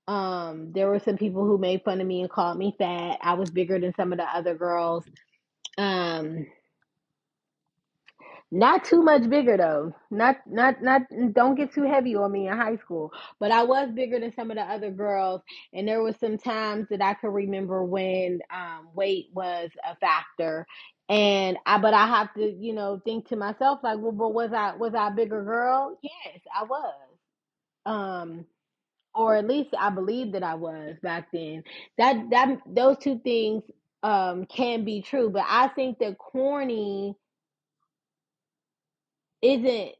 Um, 0.07 0.73
there 0.73 0.89
were 0.89 1.01
some 1.01 1.17
people 1.17 1.45
who 1.45 1.59
made 1.59 1.83
fun 1.85 2.01
of 2.01 2.07
me 2.07 2.21
and 2.21 2.31
called 2.31 2.59
me 2.59 2.75
fat. 2.79 3.19
I 3.23 3.35
was 3.35 3.51
bigger 3.51 3.79
than 3.79 3.95
some 3.95 4.13
of 4.13 4.19
the 4.19 4.25
other 4.25 4.55
girls. 4.55 5.05
Um, 5.77 6.47
Not 8.51 8.85
too 8.85 9.03
much 9.03 9.29
bigger 9.29 9.59
though. 9.59 9.95
Not 10.11 10.39
not 10.47 10.81
not 10.83 11.03
don't 11.33 11.55
get 11.55 11.73
too 11.73 11.83
heavy 11.83 12.15
on 12.17 12.33
me 12.33 12.49
in 12.49 12.57
high 12.57 12.77
school. 12.77 13.13
But 13.39 13.51
I 13.53 13.63
was 13.65 13.91
bigger 13.93 14.19
than 14.19 14.35
some 14.35 14.51
of 14.51 14.57
the 14.57 14.63
other 14.63 14.91
girls 14.91 15.43
and 15.75 15.87
there 15.87 16.03
was 16.03 16.17
some 16.17 16.39
times 16.39 16.87
that 16.89 17.03
I 17.03 17.13
could 17.15 17.29
remember 17.35 17.85
when 17.85 18.41
um 18.51 18.89
weight 18.95 19.29
was 19.35 19.71
a 19.87 19.97
factor. 19.97 20.67
And 21.11 21.59
I 21.67 21.77
but 21.79 21.93
I 21.93 22.07
have 22.07 22.33
to, 22.35 22.51
you 22.51 22.73
know, 22.73 23.01
think 23.05 23.29
to 23.29 23.37
myself 23.37 23.81
like, 23.83 23.99
well, 23.99 24.13
but 24.13 24.33
was 24.33 24.53
I 24.55 24.75
was 24.77 24.95
I 24.95 25.09
a 25.09 25.13
bigger 25.13 25.45
girl? 25.45 25.99
Yes, 26.03 26.41
I 26.59 26.65
was. 26.65 26.95
Um 27.87 28.47
or 29.15 29.37
at 29.37 29.47
least 29.49 29.71
I 29.79 29.91
believe 29.91 30.33
that 30.33 30.43
I 30.45 30.55
was 30.55 30.97
back 31.03 31.29
then. 31.33 31.65
That 31.99 32.31
that 32.31 32.59
those 32.67 32.99
two 32.99 33.19
things 33.21 33.65
um 34.03 34.47
can 34.47 34.85
be 34.85 35.03
true, 35.03 35.31
but 35.31 35.45
I 35.49 35.69
think 35.69 35.99
that 36.01 36.19
corny 36.19 37.17
isn't 39.43 39.93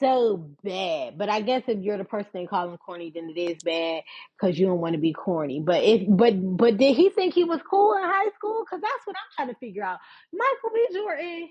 so 0.00 0.50
bad. 0.62 1.18
But 1.18 1.28
I 1.28 1.40
guess 1.40 1.62
if 1.66 1.80
you're 1.80 1.98
the 1.98 2.04
person 2.04 2.30
they 2.34 2.46
call 2.46 2.70
him 2.70 2.78
corny, 2.78 3.12
then 3.14 3.32
it 3.34 3.40
is 3.40 3.62
bad 3.62 4.02
because 4.38 4.58
you 4.58 4.66
don't 4.66 4.80
want 4.80 4.94
to 4.94 5.00
be 5.00 5.12
corny. 5.12 5.60
But 5.60 5.82
if 5.82 6.02
but 6.08 6.34
but 6.56 6.76
did 6.76 6.96
he 6.96 7.10
think 7.10 7.34
he 7.34 7.44
was 7.44 7.60
cool 7.68 7.94
in 7.94 8.02
high 8.02 8.30
school? 8.36 8.64
Because 8.64 8.82
that's 8.82 9.06
what 9.06 9.16
I'm 9.16 9.46
trying 9.46 9.54
to 9.54 9.58
figure 9.60 9.84
out. 9.84 9.98
Michael 10.32 10.70
B. 10.74 10.88
Jordan, 10.94 11.48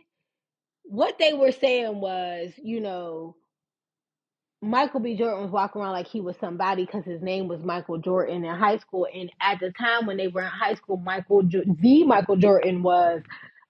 what 0.84 1.18
they 1.20 1.34
were 1.34 1.52
saying 1.52 1.99
was, 1.99 2.52
you 2.62 2.82
know, 2.82 3.36
Michael 4.62 4.99
B. 4.99 5.18
Jordan 5.18 5.43
was 5.43 5.52
walking 5.52 5.82
around 5.82 5.93
like 5.93 6.08
he 6.08 6.22
was 6.22 6.36
somebody 6.39 6.86
because 6.86 7.06
his 7.06 7.22
name 7.22 7.47
was 7.47 7.64
Michael 7.64 7.97
Jordan 7.97 8.45
in 8.45 8.56
high 8.56 8.78
school. 8.78 9.08
And 9.14 9.32
at 9.41 9.60
the 9.60 9.72
time 9.72 10.06
when 10.06 10.18
they 10.18 10.28
were 10.28 10.41
in 10.41 10.47
high 10.47 10.76
school, 10.76 10.97
Michael 10.97 11.43
the 11.43 12.04
Michael 12.06 12.38
Jordan 12.38 12.84
was 12.84 13.22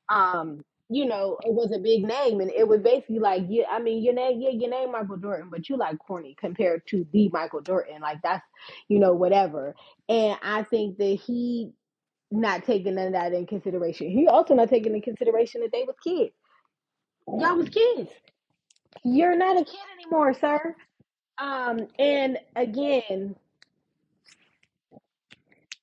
um 0.09 0.63
you 0.91 1.05
know, 1.05 1.37
it 1.43 1.53
was 1.53 1.71
a 1.71 1.79
big 1.79 2.03
name, 2.03 2.41
and 2.41 2.51
it 2.51 2.67
was 2.67 2.81
basically 2.81 3.19
like, 3.19 3.43
yeah, 3.47 3.63
I 3.71 3.79
mean, 3.79 4.03
your 4.03 4.13
name, 4.13 4.41
yeah, 4.41 4.49
your 4.49 4.69
name 4.69 4.91
Michael 4.91 5.15
Jordan, 5.15 5.47
but 5.49 5.69
you 5.69 5.77
like 5.77 5.97
corny 5.99 6.35
compared 6.37 6.85
to 6.87 7.07
the 7.13 7.29
Michael 7.29 7.61
Jordan, 7.61 8.01
like 8.01 8.17
that's, 8.21 8.45
you 8.89 8.99
know, 8.99 9.13
whatever. 9.13 9.73
And 10.09 10.37
I 10.43 10.63
think 10.63 10.97
that 10.97 11.17
he 11.25 11.71
not 12.29 12.65
taking 12.65 12.95
none 12.95 13.07
of 13.07 13.13
that 13.13 13.31
in 13.31 13.47
consideration. 13.47 14.09
He 14.09 14.27
also 14.27 14.53
not 14.53 14.69
taking 14.69 14.93
in 14.93 15.01
consideration 15.01 15.61
that 15.61 15.71
they 15.71 15.83
was 15.83 15.95
kids. 16.03 16.35
Y'all 17.25 17.55
was 17.55 17.69
kids. 17.69 18.11
You're 19.05 19.37
not 19.37 19.55
a 19.61 19.63
kid 19.63 19.79
anymore, 19.97 20.33
sir. 20.33 20.75
Um, 21.37 21.87
and 21.97 22.37
again, 22.57 23.35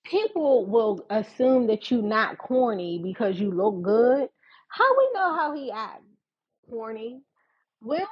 people 0.05 0.67
will 0.67 1.07
assume 1.09 1.67
that 1.69 1.91
you're 1.91 2.03
not 2.03 2.37
corny 2.37 3.01
because 3.03 3.41
you 3.41 3.51
look 3.51 3.81
good. 3.81 4.29
How 4.69 4.99
we 4.99 5.11
know 5.14 5.35
how 5.35 5.55
he 5.55 5.71
acts? 5.71 6.05
corny? 6.69 7.23
We 7.81 7.97
don't 7.97 8.03
know. 8.03 8.09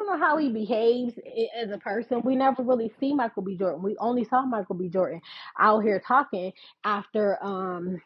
We 0.00 0.06
don't 0.06 0.20
know 0.20 0.26
how 0.26 0.36
he 0.38 0.50
behaves 0.50 1.14
as 1.56 1.70
a 1.70 1.78
person. 1.78 2.22
We 2.24 2.36
never 2.36 2.62
really 2.62 2.92
see 2.98 3.14
Michael 3.14 3.42
B. 3.42 3.56
Jordan. 3.56 3.82
We 3.82 3.96
only 3.98 4.24
saw 4.24 4.44
Michael 4.44 4.74
B. 4.74 4.88
Jordan 4.88 5.20
out 5.58 5.84
here 5.84 6.02
talking 6.06 6.52
after 6.84 7.38
um 7.42 8.00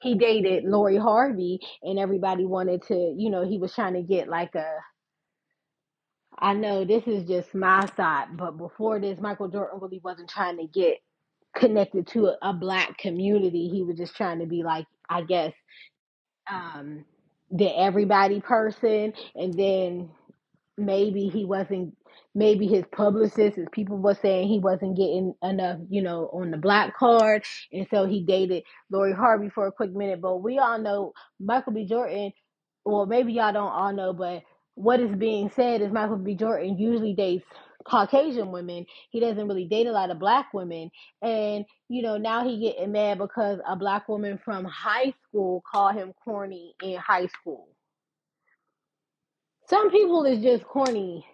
he 0.00 0.14
dated 0.14 0.64
Lori 0.64 0.96
Harvey, 0.96 1.60
and 1.82 1.98
everybody 1.98 2.44
wanted 2.46 2.82
to, 2.84 3.14
you 3.16 3.30
know, 3.30 3.46
he 3.46 3.58
was 3.58 3.74
trying 3.74 3.94
to 3.94 4.02
get 4.02 4.28
like 4.28 4.54
a. 4.54 4.66
I 6.38 6.54
know 6.54 6.84
this 6.84 7.04
is 7.06 7.28
just 7.28 7.54
my 7.54 7.86
side, 7.96 8.28
but 8.36 8.58
before 8.58 9.00
this, 9.00 9.18
Michael 9.20 9.48
Jordan 9.48 9.80
really 9.80 10.00
wasn't 10.02 10.30
trying 10.30 10.58
to 10.58 10.66
get 10.66 10.98
connected 11.56 12.06
to 12.08 12.28
a, 12.28 12.38
a 12.42 12.52
black 12.54 12.98
community. 12.98 13.68
He 13.70 13.82
was 13.82 13.96
just 13.96 14.16
trying 14.16 14.40
to 14.40 14.46
be 14.46 14.62
like, 14.62 14.86
I 15.08 15.22
guess, 15.22 15.52
um, 16.50 17.04
the 17.50 17.68
everybody 17.68 18.40
person, 18.40 19.14
and 19.36 19.54
then 19.54 20.10
maybe 20.76 21.28
he 21.28 21.44
wasn't 21.44 21.96
maybe 22.34 22.66
his 22.66 22.84
publicist 22.92 23.56
his 23.56 23.68
people 23.70 23.96
were 23.96 24.14
saying 24.20 24.48
he 24.48 24.58
wasn't 24.58 24.96
getting 24.96 25.32
enough 25.42 25.78
you 25.88 26.02
know 26.02 26.28
on 26.32 26.50
the 26.50 26.56
black 26.56 26.96
card 26.96 27.44
and 27.72 27.86
so 27.90 28.06
he 28.06 28.24
dated 28.24 28.64
lori 28.90 29.12
harvey 29.12 29.48
for 29.48 29.66
a 29.68 29.72
quick 29.72 29.92
minute. 29.94 30.20
But 30.20 30.38
we 30.42 30.58
all 30.58 30.78
know 30.78 31.12
michael 31.38 31.72
b. 31.72 31.84
Jordan 31.86 32.32
well 32.84 33.06
maybe 33.06 33.34
y'all 33.34 33.52
don't 33.52 33.70
all 33.72 33.92
know 33.92 34.12
but 34.12 34.42
what 34.74 34.98
is 35.00 35.14
being 35.16 35.50
said 35.54 35.80
is 35.80 35.92
michael 35.92 36.16
b. 36.16 36.34
Jordan 36.34 36.76
usually 36.76 37.14
dates 37.14 37.46
caucasian 37.84 38.52
women 38.52 38.86
he 39.10 39.20
doesn't 39.20 39.48
really 39.48 39.64
date 39.64 39.86
a 39.86 39.92
lot 39.92 40.10
of 40.10 40.18
black 40.18 40.52
women. 40.54 40.90
And 41.22 41.64
you 41.88 42.02
know 42.02 42.16
now 42.16 42.48
he 42.48 42.60
getting 42.60 42.92
mad 42.92 43.18
because 43.18 43.60
a 43.66 43.76
black 43.76 44.08
woman 44.08 44.38
from 44.44 44.64
high 44.64 45.14
school 45.28 45.62
called 45.70 45.94
him 45.94 46.12
corny 46.24 46.74
in 46.82 46.96
high 46.96 47.26
school. 47.28 47.68
Some 49.68 49.90
people 49.90 50.24
is 50.24 50.42
just 50.42 50.64
corny 50.64 51.24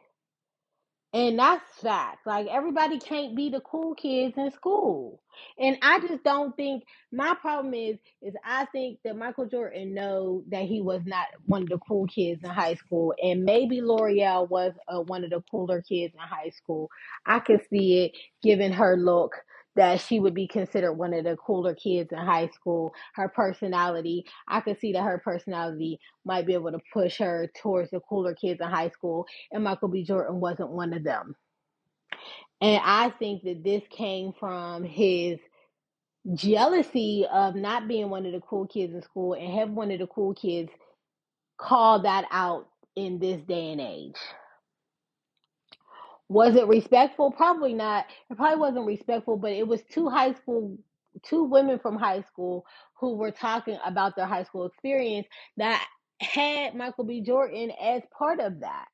and 1.13 1.39
that's 1.39 1.65
facts. 1.83 2.27
Like 2.27 2.47
everybody 2.49 2.99
can't 2.99 3.37
be 3.37 3.51
the 3.51 3.61
cool 3.61 3.95
kids 3.95 4.35
in 4.37 4.51
school. 4.53 5.21
And 5.59 5.77
I 5.83 6.01
just 6.01 6.23
don't 6.25 6.57
think 6.57 6.85
my 7.13 7.35
problem 7.35 7.75
is 7.75 7.97
is 8.23 8.35
I 8.45 8.67
think 8.67 8.99
that 9.05 9.17
Michael 9.17 9.47
Jordan 9.47 9.95
know 9.95 10.45
that 10.51 10.65
he 10.65 10.83
was 10.83 11.03
not 11.07 11.27
one 11.47 11.63
of 11.63 11.69
the 11.69 11.79
cool 11.89 12.07
kids 12.07 12.43
in 12.45 12.51
high 12.51 12.75
school. 12.75 13.15
And 13.23 13.45
maybe 13.45 13.81
Lore'l 13.81 14.49
was 14.49 14.73
uh, 14.89 15.01
one 15.01 15.25
of 15.25 15.31
the 15.31 15.43
cooler 15.51 15.83
kids 15.83 16.15
in 16.15 16.21
high 16.21 16.51
school. 16.51 16.91
I 17.27 17.41
could 17.41 17.63
see 17.71 18.05
it 18.05 18.13
given 18.43 18.73
her 18.73 18.97
look 18.97 19.35
that 19.77 20.01
she 20.01 20.21
would 20.21 20.35
be 20.35 20.49
considered 20.49 20.95
one 20.95 21.15
of 21.15 21.25
the 21.25 21.37
cooler 21.37 21.75
kids 21.75 22.11
in 22.13 22.19
high 22.19 22.49
school. 22.49 22.93
Her 23.15 23.29
personality, 23.29 24.25
I 24.49 24.61
could 24.61 24.81
see 24.81 24.93
that 24.93 25.03
her 25.03 25.19
personality 25.19 26.01
might 26.25 26.47
be 26.47 26.55
able 26.55 26.73
to 26.73 26.81
push 26.93 27.19
her 27.19 27.51
towards 27.61 27.91
the 27.91 28.01
cooler 28.01 28.35
kids 28.35 28.61
in 28.61 28.69
high 28.69 28.91
school 28.91 29.27
and 29.53 29.65
Michael 29.65 29.89
B. 29.89 30.05
Jordan 30.05 30.41
wasn't 30.41 30.71
one 30.71 30.93
of 30.93 31.05
them. 31.05 31.37
And 32.61 32.81
I 32.85 33.11
think 33.19 33.43
that 33.45 33.63
this 33.63 33.83
came 33.91 34.33
from 34.39 34.83
his 34.83 35.39
jealousy 36.35 37.27
of 37.31 37.55
not 37.55 37.87
being 37.87 38.11
one 38.11 38.27
of 38.27 38.33
the 38.33 38.41
cool 38.41 38.67
kids 38.67 38.95
in 38.95 39.03
school 39.03 39.35
and 39.35 39.59
have 39.59 39.71
one 39.71 39.91
of 39.91 39.99
the 39.99 40.07
cool 40.07 40.35
kids 40.35 40.71
call 41.59 42.03
that 42.03 42.27
out 42.31 42.69
in 42.97 43.19
this 43.19 43.41
day 43.43 43.73
and 43.73 43.81
age. 43.81 44.17
Was 46.29 46.57
it 46.57 46.67
respectful? 46.67 47.31
Probably 47.31 47.75
not. 47.75 48.07
It 48.31 48.37
probably 48.37 48.59
wasn't 48.59 48.87
respectful, 48.87 49.37
but 49.37 49.53
it 49.53 49.67
was 49.67 49.83
two 49.91 50.09
high 50.09 50.35
school, 50.35 50.79
two 51.23 51.45
women 51.45 51.79
from 51.79 51.97
high 51.97 52.23
school 52.23 52.67
who 52.99 53.17
were 53.17 53.31
talking 53.31 53.79
about 53.85 54.17
their 54.17 54.27
high 54.27 54.45
school 54.45 54.67
experience 54.67 55.29
that 55.59 55.87
had 56.21 56.75
Michael 56.75 57.05
B. 57.05 57.21
Jordan 57.21 57.71
as 57.81 58.03
part 58.17 58.41
of 58.41 58.61
that. 58.61 58.87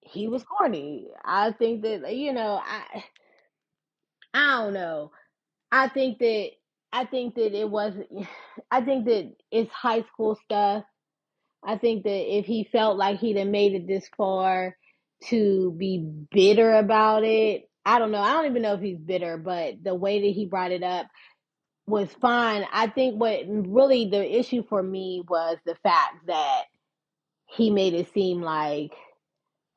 He 0.00 0.26
was 0.28 0.42
corny. 0.44 1.08
I 1.24 1.52
think 1.52 1.82
that 1.82 2.16
you 2.16 2.32
know, 2.32 2.60
I 2.64 3.04
I 4.34 4.62
don't 4.64 4.74
know. 4.74 5.12
I 5.72 5.88
think 5.88 6.18
that 6.20 6.50
I 6.92 7.04
think 7.06 7.36
that 7.36 7.54
it 7.58 7.70
wasn't. 7.70 8.08
I 8.70 8.82
think 8.82 9.06
that 9.06 9.34
it's 9.52 9.72
high 9.72 10.02
school 10.04 10.36
stuff. 10.44 10.84
I 11.64 11.78
think 11.78 12.04
that 12.04 12.38
if 12.38 12.46
he 12.46 12.64
felt 12.72 12.98
like 12.98 13.20
he'd 13.20 13.38
have 13.38 13.48
made 13.48 13.74
it 13.74 13.88
this 13.88 14.08
far 14.16 14.77
to 15.26 15.72
be 15.72 16.06
bitter 16.30 16.74
about 16.74 17.24
it, 17.24 17.68
I 17.84 17.98
don't 17.98 18.10
know. 18.10 18.20
I 18.20 18.32
don't 18.32 18.46
even 18.46 18.62
know 18.62 18.74
if 18.74 18.80
he's 18.80 18.98
bitter, 18.98 19.38
but 19.38 19.82
the 19.82 19.94
way 19.94 20.20
that 20.20 20.34
he 20.34 20.46
brought 20.46 20.72
it 20.72 20.82
up 20.82 21.06
was 21.86 22.08
fine. 22.20 22.64
I 22.72 22.88
think 22.88 23.18
what 23.18 23.40
really 23.48 24.08
the 24.10 24.38
issue 24.38 24.62
for 24.68 24.82
me 24.82 25.22
was 25.26 25.56
the 25.64 25.74
fact 25.82 26.26
that 26.26 26.64
he 27.46 27.70
made 27.70 27.94
it 27.94 28.12
seem 28.12 28.42
like, 28.42 28.92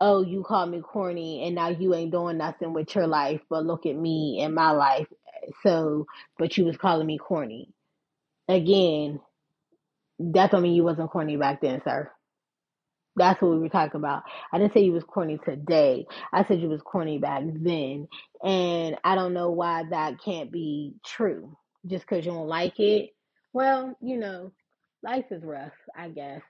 oh, 0.01 0.23
you 0.23 0.43
called 0.43 0.71
me 0.71 0.81
corny 0.81 1.45
and 1.45 1.55
now 1.55 1.69
you 1.69 1.93
ain't 1.95 2.11
doing 2.11 2.37
nothing 2.37 2.73
with 2.73 2.93
your 2.95 3.07
life, 3.07 3.41
but 3.49 3.65
look 3.65 3.85
at 3.85 3.95
me 3.95 4.41
and 4.41 4.53
my 4.53 4.71
life. 4.71 5.07
So, 5.63 6.05
but 6.37 6.57
you 6.57 6.65
was 6.65 6.77
calling 6.77 7.07
me 7.07 7.17
corny. 7.17 7.69
Again, 8.49 9.21
that 10.19 10.51
don't 10.51 10.63
mean 10.63 10.73
you 10.73 10.83
wasn't 10.83 11.11
corny 11.11 11.37
back 11.37 11.61
then, 11.61 11.81
sir. 11.83 12.11
That's 13.15 13.41
what 13.41 13.51
we 13.51 13.59
were 13.59 13.69
talking 13.69 13.99
about. 13.99 14.23
I 14.53 14.57
didn't 14.57 14.73
say 14.73 14.81
you 14.81 14.93
was 14.93 15.03
corny 15.03 15.39
today. 15.43 16.05
I 16.31 16.45
said 16.45 16.61
you 16.61 16.69
was 16.69 16.81
corny 16.81 17.17
back 17.17 17.43
then. 17.45 18.07
And 18.43 18.97
I 19.03 19.15
don't 19.15 19.33
know 19.33 19.51
why 19.51 19.83
that 19.89 20.21
can't 20.23 20.51
be 20.51 20.93
true. 21.05 21.57
Just 21.85 22.05
because 22.07 22.25
you 22.25 22.31
don't 22.31 22.47
like 22.47 22.79
it. 22.79 23.09
Well, 23.53 23.97
you 24.01 24.17
know, 24.17 24.53
life 25.03 25.25
is 25.31 25.43
rough, 25.43 25.73
I 25.97 26.09
guess. 26.09 26.41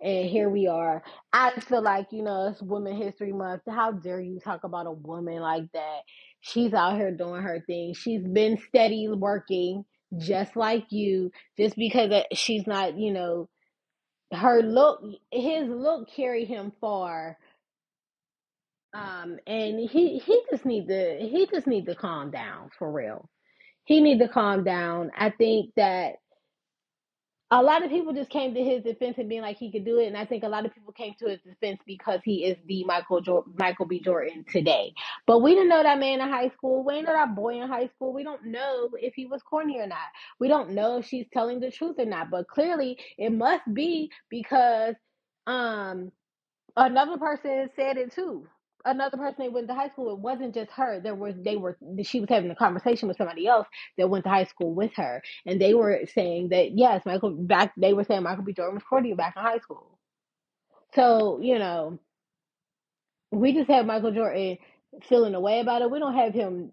And 0.00 0.28
here 0.28 0.50
we 0.50 0.66
are. 0.66 1.02
I 1.32 1.58
feel 1.60 1.82
like, 1.82 2.08
you 2.10 2.22
know, 2.22 2.48
it's 2.48 2.60
Women 2.60 2.96
History 2.96 3.32
Month. 3.32 3.62
How 3.68 3.92
dare 3.92 4.20
you 4.20 4.40
talk 4.40 4.64
about 4.64 4.86
a 4.86 4.92
woman 4.92 5.40
like 5.40 5.70
that? 5.72 6.00
She's 6.40 6.74
out 6.74 6.96
here 6.96 7.12
doing 7.12 7.42
her 7.42 7.62
thing. 7.66 7.94
She's 7.94 8.22
been 8.22 8.58
steady 8.68 9.08
working 9.08 9.84
just 10.18 10.56
like 10.56 10.90
you. 10.90 11.30
Just 11.56 11.76
because 11.76 12.10
uh, 12.10 12.22
she's 12.34 12.66
not, 12.66 12.98
you 12.98 13.12
know, 13.12 13.48
her 14.32 14.62
look 14.62 15.02
his 15.32 15.68
look 15.68 16.08
carried 16.10 16.48
him 16.48 16.72
far. 16.80 17.38
Um 18.94 19.38
and 19.46 19.80
he 19.90 20.18
he 20.18 20.42
just 20.50 20.66
need 20.66 20.88
to 20.88 21.18
he 21.20 21.48
just 21.52 21.66
need 21.66 21.86
to 21.86 21.94
calm 21.96 22.30
down 22.30 22.70
for 22.78 22.90
real. 22.92 23.28
He 23.84 24.00
need 24.00 24.20
to 24.20 24.28
calm 24.28 24.64
down. 24.64 25.12
I 25.16 25.30
think 25.30 25.72
that 25.76 26.16
a 27.50 27.62
lot 27.62 27.84
of 27.84 27.90
people 27.90 28.12
just 28.12 28.30
came 28.30 28.54
to 28.54 28.64
his 28.64 28.84
defense 28.84 29.18
and 29.18 29.28
being 29.28 29.42
like 29.42 29.58
he 29.58 29.72
could 29.72 29.84
do 29.86 29.98
it, 30.00 30.06
and 30.08 30.18
I 30.18 30.26
think 30.26 30.44
a 30.44 30.48
lot 30.48 30.66
of 30.66 30.74
people 30.74 30.92
came 30.92 31.14
to 31.20 31.30
his 31.30 31.40
defense 31.42 31.80
because 31.86 32.20
he 32.24 32.44
is 32.44 32.58
the 32.66 32.84
Michael 32.84 33.22
jo- 33.22 33.46
Michael 33.58 33.86
B. 33.86 34.00
Jordan 34.00 34.44
today. 34.52 34.94
But 35.26 35.40
we 35.40 35.54
didn't 35.54 35.70
know 35.70 35.82
that 35.82 35.98
man 36.00 36.20
in 36.20 36.28
high 36.28 36.50
school. 36.50 36.84
We 36.84 36.94
didn't 36.94 37.06
know 37.08 37.14
that 37.14 37.36
boy 37.36 37.62
in 37.62 37.68
high 37.68 37.88
school. 37.88 38.12
We 38.14 38.24
don't 38.24 38.46
know 38.46 38.90
if 39.00 39.14
he 39.14 39.26
was 39.26 39.42
corny 39.42 39.80
or 39.80 39.88
not. 39.88 39.98
We 40.40 40.48
don't 40.48 40.72
know 40.72 40.98
if 40.98 41.06
she's 41.06 41.26
telling 41.32 41.60
the 41.60 41.72
truth 41.72 41.96
or 41.98 42.06
not. 42.06 42.30
But 42.30 42.48
clearly, 42.48 42.98
it 43.18 43.30
must 43.32 43.62
be 43.74 44.10
because 44.30 44.96
um 45.46 46.12
another 46.76 47.18
person 47.18 47.70
said 47.76 47.98
it 47.98 48.12
too 48.14 48.46
another 48.84 49.16
person 49.18 49.36
they 49.38 49.48
went 49.50 49.68
to 49.68 49.74
high 49.74 49.90
school. 49.90 50.12
It 50.12 50.20
wasn't 50.20 50.54
just 50.54 50.70
her. 50.72 51.00
There 51.00 51.14
was 51.14 51.34
they 51.44 51.56
were 51.56 51.78
she 52.02 52.20
was 52.20 52.28
having 52.30 52.50
a 52.50 52.56
conversation 52.56 53.08
with 53.08 53.18
somebody 53.18 53.46
else 53.48 53.68
that 53.98 54.10
went 54.10 54.24
to 54.24 54.30
high 54.30 54.44
school 54.44 54.74
with 54.74 54.92
her, 54.96 55.22
and 55.46 55.60
they 55.60 55.74
were 55.74 56.00
saying 56.14 56.50
that 56.50 56.76
yes, 56.78 57.04
Michael 57.06 57.32
back. 57.32 57.72
They 57.76 57.94
were 57.94 58.04
saying 58.04 58.24
Michael 58.24 58.44
B. 58.44 58.52
Jordan 58.54 58.76
was 58.76 58.84
courting 58.84 59.16
back 59.16 59.34
in 59.36 59.42
high 59.42 59.58
school. 59.60 59.98
So 60.94 61.40
you 61.42 61.58
know, 61.58 61.98
we 63.32 63.52
just 63.54 63.70
have 63.70 63.86
Michael 63.86 64.12
Jordan 64.12 64.58
feeling 65.04 65.34
a 65.34 65.40
way 65.40 65.60
about 65.60 65.82
it. 65.82 65.90
We 65.90 66.00
don't 66.00 66.16
have 66.16 66.34
him 66.34 66.72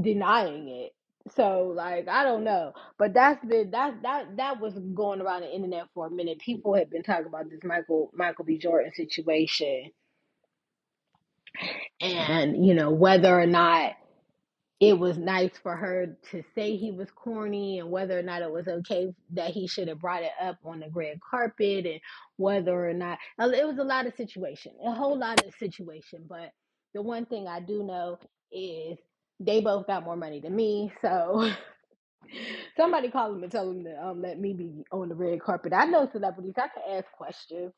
denying 0.00 0.68
it. 0.68 0.92
So 1.36 1.72
like 1.76 2.08
I 2.08 2.24
don't 2.24 2.44
know, 2.44 2.72
but 2.98 3.14
that's 3.14 3.44
been 3.44 3.72
that 3.72 4.02
that 4.02 4.36
that 4.38 4.60
was 4.60 4.74
going 4.94 5.20
around 5.20 5.42
the 5.42 5.54
internet 5.54 5.86
for 5.94 6.06
a 6.06 6.10
minute. 6.10 6.38
People 6.40 6.74
have 6.74 6.90
been 6.90 7.02
talking 7.02 7.26
about 7.26 7.50
this 7.50 7.60
Michael 7.64 8.10
Michael 8.14 8.44
B. 8.46 8.58
Jordan 8.58 8.92
situation 8.94 9.90
and 12.00 12.66
you 12.66 12.74
know 12.74 12.90
whether 12.90 13.38
or 13.40 13.46
not 13.46 13.92
it 14.80 14.98
was 14.98 15.18
nice 15.18 15.52
for 15.62 15.76
her 15.76 16.16
to 16.30 16.44
say 16.54 16.76
he 16.76 16.92
was 16.92 17.10
corny 17.12 17.80
and 17.80 17.90
whether 17.90 18.18
or 18.18 18.22
not 18.22 18.42
it 18.42 18.52
was 18.52 18.68
okay 18.68 19.14
that 19.32 19.50
he 19.52 19.66
should 19.68 19.88
have 19.88 20.00
brought 20.00 20.22
it 20.22 20.32
up 20.42 20.58
on 20.64 20.80
the 20.80 20.90
red 20.94 21.18
carpet 21.30 21.86
and 21.86 22.00
whether 22.36 22.88
or 22.88 22.94
not 22.94 23.18
it 23.40 23.66
was 23.66 23.78
a 23.80 23.84
lot 23.84 24.06
of 24.06 24.14
situation 24.16 24.72
a 24.86 24.92
whole 24.92 25.18
lot 25.18 25.44
of 25.46 25.54
situation. 25.56 26.26
But 26.28 26.52
the 26.94 27.02
one 27.02 27.26
thing 27.26 27.48
i 27.48 27.60
do 27.60 27.82
know 27.84 28.18
is 28.52 28.98
they 29.40 29.60
both 29.60 29.86
got 29.88 30.04
more 30.04 30.16
money 30.16 30.40
than 30.40 30.56
me 30.56 30.92
so 31.02 31.50
somebody 32.76 33.10
call 33.10 33.32
them 33.32 33.42
and 33.44 33.52
tell 33.52 33.68
them 33.68 33.84
to 33.84 34.04
um, 34.06 34.22
let 34.22 34.40
me 34.40 34.54
be 34.54 34.84
on 34.92 35.08
the 35.08 35.14
red 35.16 35.40
carpet. 35.42 35.72
I 35.74 35.86
know 35.86 36.08
celebrities 36.12 36.54
i 36.58 36.68
can 36.68 36.98
ask 36.98 37.10
questions 37.12 37.72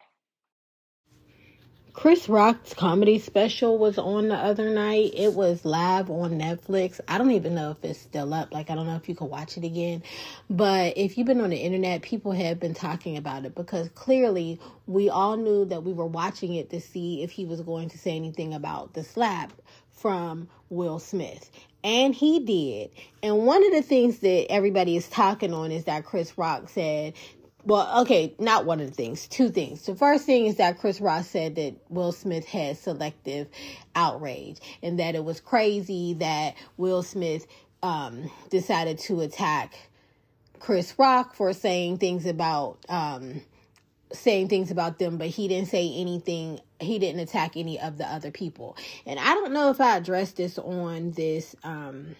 Chris 1.94 2.26
Rock's 2.26 2.72
comedy 2.72 3.18
special 3.18 3.76
was 3.76 3.98
on 3.98 4.28
the 4.28 4.34
other 4.34 4.70
night. 4.70 5.12
It 5.14 5.34
was 5.34 5.64
live 5.64 6.10
on 6.10 6.38
Netflix. 6.38 7.00
I 7.06 7.18
don't 7.18 7.32
even 7.32 7.54
know 7.54 7.72
if 7.72 7.84
it's 7.84 8.00
still 8.00 8.32
up. 8.32 8.52
Like, 8.52 8.70
I 8.70 8.74
don't 8.74 8.86
know 8.86 8.96
if 8.96 9.10
you 9.10 9.14
can 9.14 9.28
watch 9.28 9.58
it 9.58 9.64
again. 9.64 10.02
But 10.48 10.96
if 10.96 11.18
you've 11.18 11.26
been 11.26 11.42
on 11.42 11.50
the 11.50 11.58
internet, 11.58 12.00
people 12.00 12.32
have 12.32 12.58
been 12.58 12.72
talking 12.72 13.18
about 13.18 13.44
it 13.44 13.54
because 13.54 13.90
clearly 13.90 14.58
we 14.86 15.10
all 15.10 15.36
knew 15.36 15.66
that 15.66 15.84
we 15.84 15.92
were 15.92 16.06
watching 16.06 16.54
it 16.54 16.70
to 16.70 16.80
see 16.80 17.22
if 17.22 17.30
he 17.30 17.44
was 17.44 17.60
going 17.60 17.90
to 17.90 17.98
say 17.98 18.16
anything 18.16 18.54
about 18.54 18.94
the 18.94 19.04
slap 19.04 19.52
from 19.90 20.48
Will 20.70 20.98
Smith. 20.98 21.50
And 21.84 22.14
he 22.14 22.40
did. 22.40 22.90
And 23.22 23.44
one 23.44 23.64
of 23.66 23.72
the 23.72 23.82
things 23.82 24.20
that 24.20 24.50
everybody 24.50 24.96
is 24.96 25.08
talking 25.08 25.52
on 25.52 25.70
is 25.70 25.84
that 25.84 26.06
Chris 26.06 26.38
Rock 26.38 26.70
said 26.70 27.12
well, 27.64 28.02
okay, 28.02 28.34
not 28.38 28.66
one 28.66 28.80
of 28.80 28.88
the 28.88 28.94
things, 28.94 29.28
two 29.28 29.48
things. 29.48 29.86
The 29.86 29.94
first 29.94 30.26
thing 30.26 30.46
is 30.46 30.56
that 30.56 30.78
Chris 30.78 31.00
Rock 31.00 31.24
said 31.24 31.54
that 31.56 31.74
Will 31.88 32.12
Smith 32.12 32.44
had 32.44 32.76
selective 32.76 33.48
outrage 33.94 34.58
and 34.82 34.98
that 34.98 35.14
it 35.14 35.24
was 35.24 35.40
crazy 35.40 36.14
that 36.14 36.54
Will 36.76 37.02
Smith 37.02 37.46
um, 37.82 38.30
decided 38.50 38.98
to 39.00 39.20
attack 39.20 39.74
Chris 40.58 40.94
Rock 40.98 41.34
for 41.34 41.52
saying 41.52 41.98
things 41.98 42.26
about 42.26 42.78
um, 42.88 43.42
saying 44.12 44.48
things 44.48 44.70
about 44.70 44.98
them, 44.98 45.16
but 45.16 45.28
he 45.28 45.48
didn't 45.48 45.68
say 45.68 45.92
anything. 45.96 46.60
He 46.80 46.98
didn't 46.98 47.20
attack 47.20 47.56
any 47.56 47.80
of 47.80 47.98
the 47.98 48.06
other 48.06 48.30
people. 48.30 48.76
And 49.06 49.18
I 49.18 49.34
don't 49.34 49.52
know 49.52 49.70
if 49.70 49.80
I 49.80 49.96
addressed 49.96 50.36
this 50.36 50.58
on 50.58 51.12
this 51.12 51.56
um, 51.64 52.14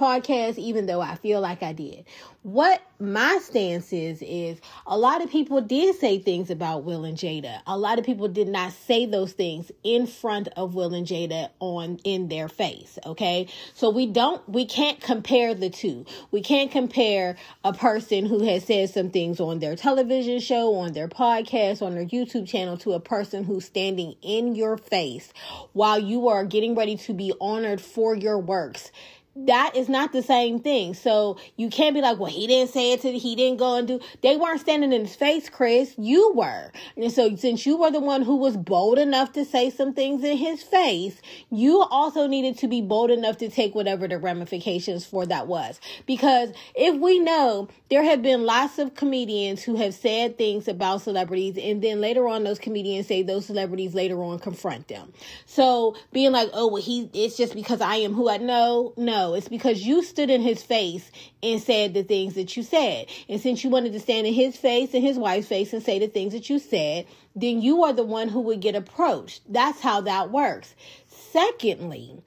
podcast, 0.00 0.56
even 0.56 0.86
though 0.86 1.00
I 1.00 1.14
feel 1.16 1.40
like 1.40 1.62
I 1.62 1.74
did. 1.74 2.06
What 2.42 2.80
my 2.98 3.38
stance 3.42 3.92
is, 3.92 4.22
is 4.22 4.58
a 4.86 4.96
lot 4.96 5.22
of 5.22 5.30
people 5.30 5.60
did 5.60 5.94
say 5.96 6.18
things 6.18 6.48
about 6.48 6.84
Will 6.84 7.04
and 7.04 7.16
Jada. 7.16 7.60
A 7.66 7.76
lot 7.76 7.98
of 7.98 8.06
people 8.06 8.28
did 8.28 8.48
not 8.48 8.72
say 8.72 9.04
those 9.04 9.32
things 9.32 9.70
in 9.84 10.06
front 10.06 10.48
of 10.56 10.74
Will 10.74 10.94
and 10.94 11.06
Jada 11.06 11.50
on 11.60 11.98
in 12.02 12.28
their 12.28 12.48
face. 12.48 12.98
Okay. 13.04 13.48
So 13.74 13.90
we 13.90 14.06
don't, 14.06 14.46
we 14.48 14.64
can't 14.64 15.00
compare 15.00 15.54
the 15.54 15.68
two. 15.68 16.06
We 16.30 16.40
can't 16.40 16.70
compare 16.70 17.36
a 17.62 17.74
person 17.74 18.24
who 18.24 18.42
has 18.44 18.64
said 18.64 18.88
some 18.88 19.10
things 19.10 19.38
on 19.38 19.58
their 19.58 19.76
television 19.76 20.40
show, 20.40 20.76
on 20.76 20.92
their 20.92 21.08
podcast, 21.08 21.82
on 21.82 21.94
their 21.94 22.06
YouTube 22.06 22.48
channel 22.48 22.78
to 22.78 22.94
a 22.94 23.00
person 23.00 23.44
who's 23.44 23.66
standing 23.66 24.14
in 24.22 24.54
your 24.54 24.78
face 24.78 25.32
while 25.74 25.98
you 25.98 26.28
are 26.28 26.46
getting 26.46 26.74
ready 26.74 26.96
to 26.96 27.12
be 27.12 27.34
honored 27.38 27.82
for 27.82 28.14
your 28.14 28.38
works 28.38 28.90
that 29.36 29.76
is 29.76 29.88
not 29.88 30.12
the 30.12 30.22
same 30.22 30.58
thing. 30.58 30.92
So 30.94 31.38
you 31.56 31.70
can't 31.70 31.94
be 31.94 32.00
like, 32.00 32.18
well, 32.18 32.30
he 32.30 32.46
didn't 32.46 32.72
say 32.72 32.92
it 32.92 33.00
to, 33.02 33.12
he 33.12 33.36
didn't 33.36 33.58
go 33.58 33.76
and 33.76 33.86
do. 33.86 34.00
They 34.22 34.36
weren't 34.36 34.60
standing 34.60 34.92
in 34.92 35.02
his 35.02 35.14
face, 35.14 35.48
Chris. 35.48 35.94
You 35.96 36.32
were. 36.34 36.72
And 36.96 37.12
so 37.12 37.36
since 37.36 37.64
you 37.64 37.76
were 37.76 37.90
the 37.90 38.00
one 38.00 38.22
who 38.22 38.36
was 38.36 38.56
bold 38.56 38.98
enough 38.98 39.32
to 39.32 39.44
say 39.44 39.70
some 39.70 39.94
things 39.94 40.24
in 40.24 40.36
his 40.36 40.62
face, 40.62 41.20
you 41.50 41.80
also 41.80 42.26
needed 42.26 42.58
to 42.58 42.68
be 42.68 42.82
bold 42.82 43.10
enough 43.10 43.38
to 43.38 43.48
take 43.48 43.74
whatever 43.74 44.08
the 44.08 44.18
ramifications 44.18 45.06
for 45.06 45.24
that 45.26 45.46
was. 45.46 45.80
Because 46.06 46.50
if 46.74 47.00
we 47.00 47.20
know 47.20 47.68
there 47.88 48.02
have 48.02 48.22
been 48.22 48.44
lots 48.44 48.78
of 48.78 48.94
comedians 48.94 49.62
who 49.62 49.76
have 49.76 49.94
said 49.94 50.38
things 50.38 50.66
about 50.66 51.02
celebrities 51.02 51.56
and 51.56 51.82
then 51.82 52.00
later 52.00 52.26
on 52.26 52.44
those 52.44 52.58
comedians 52.58 53.06
say 53.06 53.22
those 53.22 53.46
celebrities 53.46 53.94
later 53.94 54.22
on 54.22 54.38
confront 54.38 54.88
them. 54.88 55.12
So 55.46 55.96
being 56.12 56.32
like, 56.32 56.50
oh, 56.52 56.66
well, 56.66 56.82
he, 56.82 57.08
it's 57.12 57.36
just 57.36 57.54
because 57.54 57.80
I 57.80 57.96
am 57.96 58.12
who 58.12 58.28
I 58.28 58.38
know. 58.38 58.92
No, 58.96 59.19
it's 59.34 59.48
because 59.48 59.86
you 59.86 60.02
stood 60.02 60.30
in 60.30 60.40
his 60.40 60.62
face 60.62 61.10
and 61.42 61.60
said 61.60 61.94
the 61.94 62.02
things 62.02 62.34
that 62.34 62.56
you 62.56 62.62
said. 62.62 63.06
And 63.28 63.40
since 63.40 63.62
you 63.62 63.70
wanted 63.70 63.92
to 63.92 64.00
stand 64.00 64.26
in 64.26 64.34
his 64.34 64.56
face 64.56 64.94
and 64.94 65.02
his 65.02 65.18
wife's 65.18 65.48
face 65.48 65.72
and 65.72 65.82
say 65.82 65.98
the 65.98 66.08
things 66.08 66.32
that 66.32 66.50
you 66.50 66.58
said, 66.58 67.06
then 67.34 67.60
you 67.60 67.84
are 67.84 67.92
the 67.92 68.04
one 68.04 68.28
who 68.28 68.40
would 68.40 68.60
get 68.60 68.74
approached. 68.74 69.42
That's 69.48 69.80
how 69.80 70.02
that 70.02 70.30
works. 70.30 70.74
Secondly, 71.08 72.22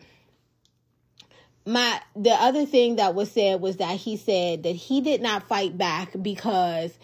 my 1.66 2.02
the 2.16 2.32
other 2.32 2.66
thing 2.66 2.98
that 2.98 3.16
was 3.16 3.32
said 3.32 3.62
was 3.62 3.78
that 3.78 3.98
he 3.98 4.18
said 4.18 4.64
that 4.64 4.76
he 4.76 5.02
did 5.02 5.22
not 5.22 5.48
fight 5.48 5.78
back 5.78 6.12
because 6.22 6.98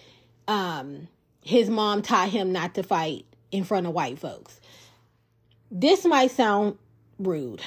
um 0.48 1.08
his 1.42 1.70
mom 1.70 2.02
taught 2.02 2.30
him 2.30 2.52
not 2.52 2.76
to 2.76 2.84
fight 2.84 3.26
in 3.52 3.64
front 3.64 3.88
of 3.88 3.94
white 3.94 4.20
folks. 4.20 4.60
This 5.72 6.06
might 6.06 6.32
sound 6.32 6.78
rude. 7.18 7.62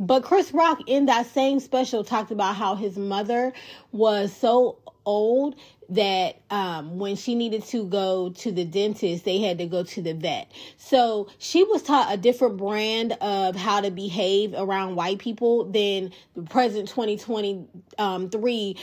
But 0.00 0.24
Chris 0.24 0.52
Rock 0.54 0.80
in 0.86 1.06
that 1.06 1.26
same 1.26 1.60
special 1.60 2.02
talked 2.04 2.30
about 2.30 2.56
how 2.56 2.74
his 2.74 2.96
mother 2.96 3.52
was 3.92 4.34
so 4.34 4.78
old 5.04 5.56
that 5.90 6.40
um, 6.50 6.98
when 6.98 7.16
she 7.16 7.34
needed 7.34 7.64
to 7.64 7.84
go 7.84 8.30
to 8.30 8.52
the 8.52 8.64
dentist, 8.64 9.24
they 9.24 9.40
had 9.40 9.58
to 9.58 9.66
go 9.66 9.82
to 9.82 10.00
the 10.00 10.14
vet. 10.14 10.50
So 10.78 11.28
she 11.38 11.64
was 11.64 11.82
taught 11.82 12.14
a 12.14 12.16
different 12.16 12.56
brand 12.56 13.12
of 13.20 13.56
how 13.56 13.80
to 13.80 13.90
behave 13.90 14.54
around 14.56 14.94
white 14.94 15.18
people 15.18 15.64
than 15.64 16.12
the 16.34 16.42
present 16.42 16.88
2023 16.88 18.76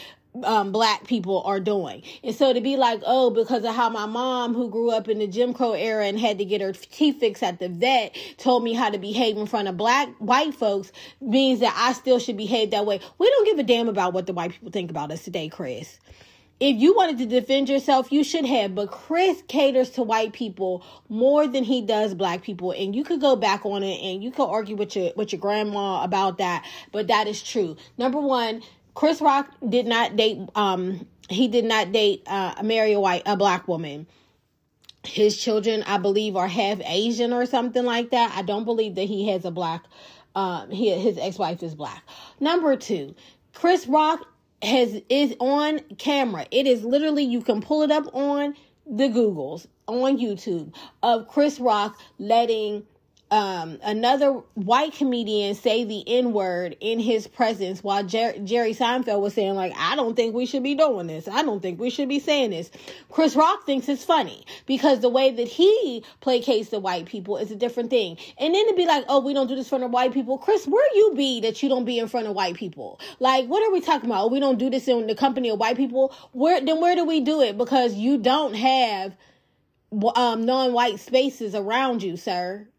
um, 0.44 0.72
black 0.72 1.08
people 1.08 1.42
are 1.46 1.60
doing. 1.60 2.04
And 2.24 2.36
so 2.36 2.54
to 2.54 2.62
be 2.62 2.78
like, 2.78 3.02
oh, 3.06 3.30
because 3.30 3.64
of 3.64 3.76
how 3.76 3.90
my 3.90 4.06
mom, 4.06 4.54
who 4.54 4.70
grew 4.70 4.92
up 4.92 5.08
in 5.08 5.20
the 5.20 5.28
Jim 5.28 5.54
Crow 5.54 5.74
era 5.74 6.06
and 6.06 6.20
had 6.20 6.38
to 6.38 6.46
get 6.46 6.62
her 6.62 6.74
teeth 6.74 7.20
fixed 7.20 7.44
at 7.44 7.60
the 7.60 7.70
vet, 7.70 8.16
told 8.38 8.64
me 8.64 8.74
how 8.74 8.90
to 8.90 8.98
behave 8.98 9.38
in 9.38 9.46
front 9.46 9.68
of 9.68 9.78
black 9.78 10.10
white 10.20 10.54
folks 10.54 10.92
means 11.22 11.60
that 11.60 11.74
I 11.78 11.94
still 11.94 12.20
should 12.20 12.38
behave 12.38 12.72
that 12.72 12.86
way. 12.86 13.00
We 13.18 13.30
don't 13.30 13.46
give 13.46 13.60
a 13.60 13.64
damn 13.64 13.90
about 13.90 14.14
what 14.14 14.26
the 14.26 14.34
white 14.34 14.52
people 14.52 14.72
think 14.72 14.90
about 14.92 15.12
us 15.12 15.24
today, 15.24 15.50
Chris. 15.50 16.00
If 16.60 16.78
you 16.78 16.96
wanted 16.96 17.20
to 17.20 17.28
defend 17.28 17.70
yourself, 17.70 18.12
you 18.12 18.24
should 18.24 18.46
have. 18.46 18.74
But 18.74 18.90
Chris 18.90 19.44
caters 19.48 19.92
to 19.92 20.02
white 20.02 20.34
people 20.34 20.84
more 21.08 21.48
than 21.48 21.64
he 21.64 21.84
does 21.84 22.16
black 22.16 22.42
people, 22.42 22.72
and 22.72 22.96
you 22.96 23.04
could 23.04 23.22
go 23.22 23.36
back 23.36 23.64
on 23.64 23.84
it 23.84 24.02
and 24.02 24.24
you 24.24 24.32
could 24.32 24.48
argue 24.48 24.76
with 24.76 24.96
your 24.96 25.12
with 25.16 25.32
your 25.32 25.40
grandma 25.40 26.04
about 26.04 26.40
that. 26.40 26.66
But 26.92 27.08
that 27.08 27.28
is 27.28 27.44
true. 27.44 27.78
Number 28.00 28.20
one, 28.20 28.64
Chris 28.98 29.22
Rock 29.22 29.52
did 29.70 29.86
not 29.86 30.16
date 30.16 30.40
um 30.56 31.06
he 31.30 31.48
did 31.48 31.66
not 31.66 31.92
date 31.92 32.24
uh 32.26 32.56
marry 32.64 32.94
a 32.94 33.00
white 33.00 33.22
a 33.28 33.38
black 33.38 33.68
woman. 33.68 34.08
His 35.04 35.38
children, 35.38 35.84
I 35.84 36.00
believe, 36.00 36.36
are 36.36 36.48
half 36.48 36.82
Asian 36.84 37.32
or 37.32 37.46
something 37.46 37.86
like 37.86 38.10
that. 38.10 38.34
I 38.36 38.42
don't 38.42 38.66
believe 38.66 38.96
that 38.96 39.04
he 39.04 39.30
has 39.30 39.46
a 39.46 39.52
black 39.52 39.84
um 40.34 40.72
he, 40.72 40.90
his 40.90 41.20
ex-wife 41.20 41.62
is 41.62 41.76
black. 41.76 42.02
Number 42.40 42.76
2, 42.76 43.14
Chris 43.54 43.86
Rock 43.86 44.26
has 44.64 45.00
is 45.10 45.36
on 45.40 45.80
camera. 46.00 46.48
It 46.50 46.66
is 46.66 46.84
literally 46.84 47.24
you 47.24 47.42
can 47.42 47.62
pull 47.62 47.84
it 47.84 47.92
up 47.92 48.10
on 48.16 48.56
the 48.88 49.10
Googles 49.10 49.68
on 49.86 50.18
YouTube 50.18 50.74
of 51.04 51.28
Chris 51.28 51.60
Rock 51.60 52.00
letting 52.18 52.84
um, 53.30 53.78
another 53.84 54.32
white 54.54 54.94
comedian 54.94 55.54
say 55.54 55.84
the 55.84 56.02
N 56.08 56.32
word 56.32 56.78
in 56.80 56.98
his 56.98 57.28
presence 57.28 57.84
while 57.84 58.02
Jer- 58.04 58.38
Jerry 58.46 58.74
Seinfeld 58.74 59.20
was 59.20 59.34
saying, 59.34 59.56
like, 59.56 59.74
I 59.78 59.98
don't 59.98 60.16
think 60.16 60.34
we 60.34 60.46
should 60.46 60.64
be 60.64 60.76
doing 60.76 61.08
this. 61.08 61.28
I 61.28 61.44
don't 61.44 61.62
think 61.62 61.78
we 61.78 61.90
should 61.90 62.08
be 62.08 62.20
saying 62.20 62.52
this. 62.52 62.72
Chris 63.10 63.36
Rock 63.36 63.66
thinks 63.66 63.90
it's 63.90 64.06
funny 64.06 64.46
because 64.66 65.02
the 65.02 65.10
way 65.10 65.32
that 65.32 65.48
he 65.48 66.06
placates 66.22 66.70
the 66.70 66.80
white 66.80 67.06
people 67.06 67.36
is 67.36 67.52
a 67.52 67.56
different 67.58 67.90
thing. 67.90 68.18
And 68.38 68.56
then 68.56 68.66
to 68.70 68.76
be 68.76 68.86
like, 68.86 69.04
oh, 69.10 69.20
we 69.20 69.34
don't 69.34 69.48
do 69.48 69.56
this 69.56 69.66
in 69.66 69.70
front 69.70 69.84
of 69.84 69.92
white 69.92 70.14
people. 70.14 70.38
Chris, 70.38 70.66
where 70.66 70.96
you 70.96 71.14
be 71.14 71.42
that 71.42 71.62
you 71.62 71.68
don't 71.68 71.86
be 71.86 72.00
in 72.00 72.08
front 72.08 72.28
of 72.28 72.34
white 72.34 72.56
people? 72.56 72.98
Like, 73.20 73.48
what 73.48 73.62
are 73.62 73.74
we 73.74 73.82
talking 73.82 74.10
about? 74.10 74.24
Oh, 74.24 74.28
we 74.28 74.40
don't 74.40 74.58
do 74.58 74.70
this 74.70 74.88
in 74.88 75.06
the 75.06 75.16
company 75.16 75.50
of 75.50 75.60
white 75.60 75.76
people. 75.76 76.16
Where, 76.32 76.62
then 76.62 76.80
where 76.80 76.96
do 76.96 77.04
we 77.04 77.20
do 77.20 77.42
it? 77.42 77.58
Because 77.58 77.96
you 77.96 78.20
don't 78.20 78.54
have 78.54 79.18
um, 80.16 80.46
non-white 80.46 81.02
spaces 81.02 81.56
around 81.56 82.04
you, 82.04 82.16
sir 82.16 82.70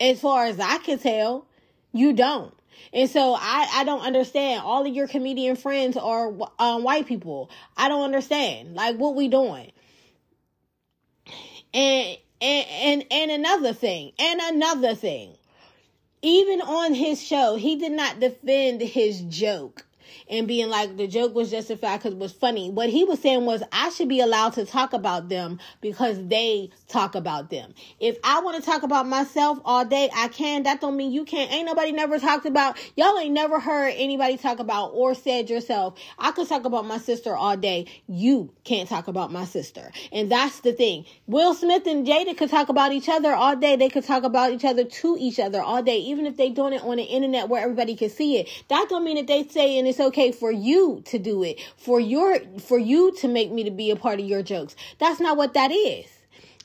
as 0.00 0.20
far 0.20 0.46
as 0.46 0.60
I 0.60 0.78
can 0.78 0.98
tell, 0.98 1.46
you 1.92 2.12
don't. 2.12 2.54
And 2.92 3.10
so 3.10 3.34
I, 3.34 3.68
I 3.74 3.84
don't 3.84 4.00
understand. 4.00 4.62
All 4.64 4.86
of 4.86 4.94
your 4.94 5.08
comedian 5.08 5.56
friends 5.56 5.96
are 5.96 6.32
um, 6.58 6.82
white 6.84 7.06
people. 7.06 7.50
I 7.76 7.88
don't 7.88 8.02
understand. 8.02 8.74
Like 8.74 8.96
what 8.96 9.14
we 9.14 9.28
doing? 9.28 9.72
And 11.74 12.16
and 12.40 12.66
and 12.70 13.04
and 13.10 13.30
another 13.30 13.72
thing, 13.72 14.12
and 14.18 14.40
another 14.40 14.94
thing. 14.94 15.34
Even 16.22 16.60
on 16.60 16.94
his 16.94 17.22
show, 17.22 17.56
he 17.56 17.76
did 17.76 17.92
not 17.92 18.20
defend 18.20 18.80
his 18.80 19.20
joke 19.22 19.84
and 20.28 20.46
being 20.46 20.68
like 20.68 20.96
the 20.96 21.06
joke 21.06 21.34
was 21.34 21.50
justified 21.50 21.98
because 21.98 22.14
it 22.14 22.18
was 22.18 22.32
funny. 22.32 22.70
What 22.70 22.88
he 22.90 23.04
was 23.04 23.20
saying 23.20 23.44
was 23.44 23.62
I 23.72 23.90
should 23.90 24.08
be 24.08 24.20
allowed 24.20 24.54
to 24.54 24.64
talk 24.64 24.92
about 24.92 25.28
them 25.28 25.58
because 25.80 26.26
they 26.28 26.70
talk 26.88 27.14
about 27.14 27.50
them. 27.50 27.74
If 28.00 28.18
I 28.24 28.40
want 28.40 28.62
to 28.62 28.68
talk 28.68 28.82
about 28.82 29.06
myself 29.06 29.58
all 29.64 29.84
day, 29.84 30.08
I 30.14 30.28
can. 30.28 30.64
That 30.64 30.80
don't 30.80 30.96
mean 30.96 31.12
you 31.12 31.24
can't. 31.24 31.52
Ain't 31.52 31.66
nobody 31.66 31.92
never 31.92 32.18
talked 32.18 32.46
about 32.46 32.78
y'all 32.96 33.18
ain't 33.18 33.32
never 33.32 33.60
heard 33.60 33.94
anybody 33.96 34.36
talk 34.36 34.58
about 34.58 34.88
or 34.88 35.14
said 35.14 35.50
yourself. 35.50 35.98
I 36.18 36.32
could 36.32 36.48
talk 36.48 36.64
about 36.64 36.86
my 36.86 36.98
sister 36.98 37.36
all 37.36 37.56
day. 37.56 37.86
You 38.06 38.52
can't 38.64 38.88
talk 38.88 39.08
about 39.08 39.32
my 39.32 39.44
sister. 39.44 39.90
And 40.12 40.30
that's 40.30 40.60
the 40.60 40.72
thing. 40.72 41.04
Will 41.26 41.54
Smith 41.54 41.86
and 41.86 42.06
Jada 42.06 42.36
could 42.36 42.50
talk 42.50 42.68
about 42.68 42.92
each 42.92 43.08
other 43.08 43.34
all 43.34 43.56
day. 43.56 43.76
They 43.76 43.88
could 43.88 44.04
talk 44.04 44.24
about 44.24 44.52
each 44.52 44.64
other 44.64 44.84
to 44.84 45.16
each 45.18 45.38
other 45.38 45.60
all 45.60 45.82
day, 45.82 45.98
even 45.98 46.26
if 46.26 46.36
they 46.36 46.50
doing 46.50 46.72
it 46.72 46.82
on 46.82 46.96
the 46.96 47.02
internet 47.02 47.48
where 47.48 47.62
everybody 47.62 47.96
can 47.96 48.10
see 48.10 48.38
it. 48.38 48.48
That 48.68 48.86
don't 48.88 49.04
mean 49.04 49.16
that 49.16 49.26
they 49.26 49.46
say 49.48 49.78
and 49.78 49.86
it's 49.86 49.97
okay 50.00 50.32
for 50.32 50.50
you 50.50 51.02
to 51.06 51.18
do 51.18 51.42
it, 51.42 51.60
for 51.76 52.00
your 52.00 52.40
for 52.60 52.78
you 52.78 53.12
to 53.16 53.28
make 53.28 53.50
me 53.52 53.64
to 53.64 53.70
be 53.70 53.90
a 53.90 53.96
part 53.96 54.20
of 54.20 54.26
your 54.26 54.42
jokes. 54.42 54.76
That's 54.98 55.20
not 55.20 55.36
what 55.36 55.54
that 55.54 55.70
is. 55.70 56.06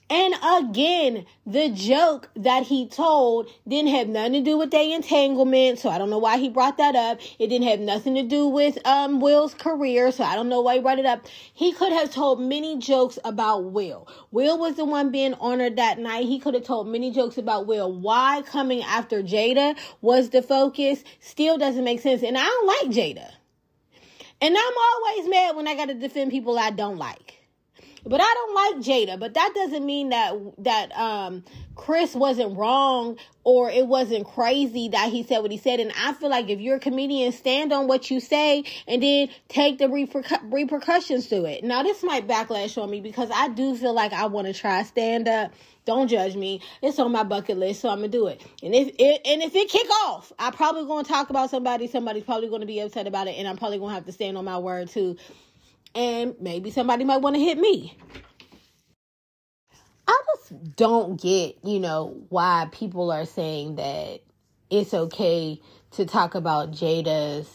And 0.10 0.36
again, 0.44 1.26
the 1.46 1.70
joke 1.70 2.30
that 2.36 2.64
he 2.64 2.88
told 2.88 3.50
didn't 3.68 3.92
have 3.92 4.10
nothing 4.10 4.34
to 4.34 4.42
do 4.42 4.58
with 4.58 4.70
their 4.72 4.94
entanglement, 4.94 5.80
so 5.80 5.90
I 5.90 5.98
don't 5.98 6.10
know 6.10 6.20
why 6.20 6.38
he 6.38 6.50
brought 6.50 6.78
that 6.78 6.96
up. 6.96 7.20
It 7.40 7.48
didn't 7.48 7.68
have 7.68 7.80
nothing 7.80 8.16
to 8.16 8.24
do 8.24 8.48
with 8.48 8.78
um, 8.86 9.22
Will's 9.22 9.54
career, 9.54 10.12
so 10.12 10.24
I 10.24 10.36
don't 10.36 10.50
know 10.50 10.62
why 10.62 10.76
he 10.76 10.82
brought 10.82 11.00
it 11.00 11.06
up. 11.06 11.26
He 11.54 11.72
could 11.72 11.94
have 11.94 12.12
told 12.12 12.42
many 12.42 12.78
jokes 12.78 13.18
about 13.24 13.72
Will. 13.72 14.08
Will 14.32 14.58
was 14.60 14.76
the 14.76 14.86
one 14.86 15.10
being 15.10 15.34
honored 15.36 15.78
that 15.78 16.00
night. 16.00 16.26
He 16.26 16.38
could 16.38 16.54
have 16.54 16.64
told 16.64 16.88
many 16.88 17.12
jokes 17.12 17.38
about 17.38 17.66
Will. 17.66 17.92
Why 17.92 18.44
coming 18.46 18.84
after 18.84 19.24
Jada 19.24 19.78
was 20.02 20.30
the 20.30 20.42
focus 20.42 21.04
still 21.22 21.58
doesn't 21.58 21.84
make 21.84 22.02
sense. 22.02 22.24
And 22.24 22.38
I 22.38 22.44
don't 22.44 22.68
like 22.68 22.96
Jada. 22.96 23.32
And 24.42 24.58
I'm 24.58 24.74
always 24.78 25.30
mad 25.30 25.56
when 25.56 25.68
I 25.68 25.76
got 25.76 25.86
to 25.86 25.94
defend 25.94 26.32
people 26.32 26.60
I 26.60 26.72
don't 26.72 26.98
like. 26.98 27.43
But 28.06 28.22
I 28.22 28.34
don't 28.34 28.56
like 28.56 28.86
Jada. 28.86 29.20
But 29.20 29.34
that 29.36 29.52
doesn't 29.56 29.86
mean 29.86 30.10
that 30.10 30.34
that 30.60 30.92
um 30.98 31.44
Chris 31.76 32.14
wasn't 32.16 32.58
wrong 32.58 33.18
or 33.44 33.70
it 33.70 33.88
wasn't 33.88 34.26
crazy 34.26 34.90
that 34.90 35.10
he 35.10 35.24
said 35.24 35.40
what 35.40 35.52
he 35.52 35.58
said. 35.58 35.80
And 35.80 35.92
I 35.98 36.14
feel 36.14 36.30
like 36.30 36.50
if 36.50 36.60
you're 36.60 36.78
a 36.78 36.80
comedian, 36.80 37.32
stand 37.32 37.74
on 37.74 37.88
what 37.88 38.12
you 38.12 38.20
say 38.20 38.64
and 38.88 39.02
then 39.02 39.30
take 39.50 39.80
the 39.80 39.86
repercu- 39.86 40.52
repercussions 40.52 41.28
to 41.28 41.46
it. 41.46 41.64
Now, 41.64 41.84
this 41.84 42.04
might 42.04 42.28
backlash 42.28 42.82
on 42.82 42.90
me 42.90 43.02
because 43.02 43.30
I 43.34 43.50
do 43.50 43.76
feel 43.76 43.94
like 43.94 44.14
I 44.14 44.28
want 44.28 44.48
to 44.48 44.54
try 44.54 44.84
stand 44.84 45.28
up. 45.28 45.52
Don't 45.86 46.08
judge 46.08 46.36
me. 46.36 46.62
It's 46.82 46.98
on 47.00 47.12
my 47.12 47.24
bucket 47.24 47.58
list, 47.58 47.82
so 47.82 47.90
I'm 47.90 47.98
gonna 47.98 48.08
do 48.08 48.28
it. 48.28 48.42
And 48.62 48.74
if 48.74 48.88
it 49.00 49.22
and 49.26 49.42
if 49.42 49.54
it 49.56 49.70
kick 49.70 49.90
off, 50.06 50.32
I 50.40 50.52
probably 50.52 50.86
gonna 50.86 51.04
talk 51.04 51.30
about 51.30 51.50
somebody. 51.50 51.88
Somebody's 51.88 52.24
probably 52.24 52.50
gonna 52.50 52.66
be 52.66 52.80
upset 52.80 53.08
about 53.08 53.28
it, 53.28 53.32
and 53.38 53.48
I'm 53.48 53.58
probably 53.58 53.80
gonna 53.80 53.94
have 53.94 54.06
to 54.06 54.14
stand 54.14 54.38
on 54.38 54.46
my 54.46 54.58
word 54.60 54.90
too 54.90 55.18
and 55.96 56.36
maybe 56.40 56.72
somebody 56.72 57.04
might 57.04 57.18
want 57.18 57.36
to 57.36 57.42
hit 57.42 57.58
me. 57.58 57.98
I 60.08 60.22
just 60.36 60.76
don't 60.76 61.22
get, 61.22 61.58
you 61.64 61.80
know, 61.80 62.26
why 62.30 62.68
people 62.72 63.12
are 63.12 63.26
saying 63.26 63.76
that 63.76 64.22
it's 64.70 64.94
okay 64.94 65.62
to 65.92 66.06
talk 66.06 66.36
about 66.36 66.72
Jada's 66.72 67.50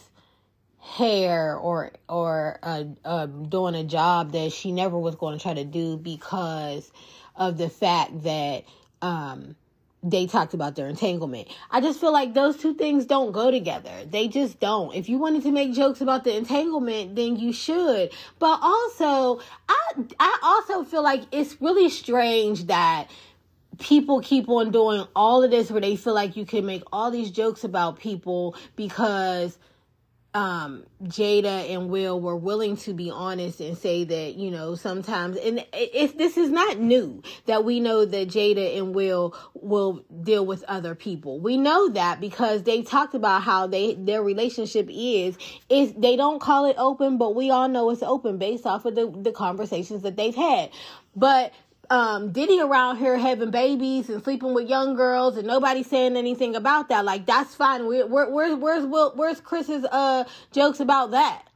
hair 0.79 1.55
or 1.57 1.91
or 2.07 2.57
uh, 2.63 2.83
uh, 3.05 3.25
doing 3.25 3.75
a 3.75 3.83
job 3.83 4.31
that 4.31 4.51
she 4.51 4.71
never 4.71 4.97
was 4.97 5.15
going 5.15 5.37
to 5.37 5.43
try 5.43 5.53
to 5.53 5.65
do 5.65 5.97
because 5.97 6.91
of 7.35 7.57
the 7.57 7.69
fact 7.69 8.23
that 8.23 8.63
um, 9.01 9.55
they 10.01 10.27
talked 10.27 10.53
about 10.53 10.75
their 10.75 10.87
entanglement. 10.87 11.47
I 11.71 11.81
just 11.81 11.99
feel 11.99 12.13
like 12.13 12.33
those 12.33 12.57
two 12.57 12.73
things 12.73 13.05
don't 13.05 13.31
go 13.31 13.51
together. 13.51 13.91
They 14.09 14.27
just 14.27 14.59
don't. 14.59 14.95
If 14.95 15.09
you 15.09 15.17
wanted 15.17 15.43
to 15.43 15.51
make 15.51 15.73
jokes 15.73 16.01
about 16.01 16.23
the 16.23 16.35
entanglement, 16.35 17.15
then 17.15 17.35
you 17.35 17.51
should. 17.51 18.11
But 18.39 18.59
also, 18.61 19.41
I 19.67 19.77
I 20.19 20.39
also 20.41 20.83
feel 20.83 21.03
like 21.03 21.23
it's 21.31 21.61
really 21.61 21.89
strange 21.89 22.65
that 22.67 23.09
people 23.79 24.19
keep 24.21 24.47
on 24.49 24.71
doing 24.71 25.05
all 25.15 25.43
of 25.43 25.51
this 25.51 25.71
where 25.71 25.81
they 25.81 25.95
feel 25.95 26.13
like 26.13 26.35
you 26.35 26.45
can 26.45 26.65
make 26.65 26.83
all 26.91 27.11
these 27.11 27.31
jokes 27.31 27.63
about 27.63 27.99
people 27.99 28.55
because 28.75 29.57
um 30.35 30.83
Jada 31.03 31.73
and 31.73 31.89
Will 31.89 32.19
were 32.21 32.35
willing 32.35 32.77
to 32.77 32.93
be 32.93 33.09
honest 33.09 33.59
and 33.59 33.75
say 33.75 34.03
that 34.03 34.35
you 34.35 34.51
know 34.51 34.75
sometimes 34.75 35.37
and 35.37 35.65
if 35.73 36.17
this 36.17 36.37
is 36.37 36.51
not 36.51 36.77
new 36.77 37.23
that 37.47 37.65
we 37.65 37.79
know 37.79 38.05
that 38.05 38.27
Jada 38.27 38.77
and 38.77 38.93
Will 38.93 39.35
will 39.55 40.05
deal 40.21 40.45
with 40.45 40.63
other 40.67 40.93
people. 40.93 41.39
We 41.39 41.57
know 41.57 41.89
that 41.89 42.21
because 42.21 42.63
they 42.63 42.83
talked 42.83 43.15
about 43.15 43.41
how 43.41 43.65
they 43.65 43.95
their 43.95 44.21
relationship 44.21 44.87
is 44.91 45.35
is 45.67 45.93
they 45.93 46.15
don't 46.15 46.39
call 46.39 46.65
it 46.65 46.75
open 46.77 47.17
but 47.17 47.33
we 47.35 47.49
all 47.49 47.67
know 47.67 47.89
it's 47.89 48.03
open 48.03 48.37
based 48.37 48.67
off 48.67 48.85
of 48.85 48.93
the 48.93 49.09
the 49.09 49.31
conversations 49.31 50.03
that 50.03 50.15
they've 50.15 50.35
had. 50.35 50.69
But 51.15 51.53
um, 51.89 52.31
Diddy 52.31 52.61
around 52.61 52.97
here 52.97 53.17
having 53.17 53.51
babies 53.51 54.09
and 54.09 54.23
sleeping 54.23 54.53
with 54.53 54.69
young 54.69 54.95
girls 54.95 55.37
and 55.37 55.47
nobody 55.47 55.83
saying 55.83 56.17
anything 56.17 56.55
about 56.55 56.89
that. 56.89 57.05
Like 57.05 57.25
that's 57.25 57.55
fine. 57.55 57.87
Where, 57.87 58.07
where's 58.07 58.55
where's 58.55 58.85
where's 59.15 59.41
Chris's 59.41 59.85
uh 59.85 60.25
jokes 60.53 60.79
about 60.81 61.11
that? 61.11 61.48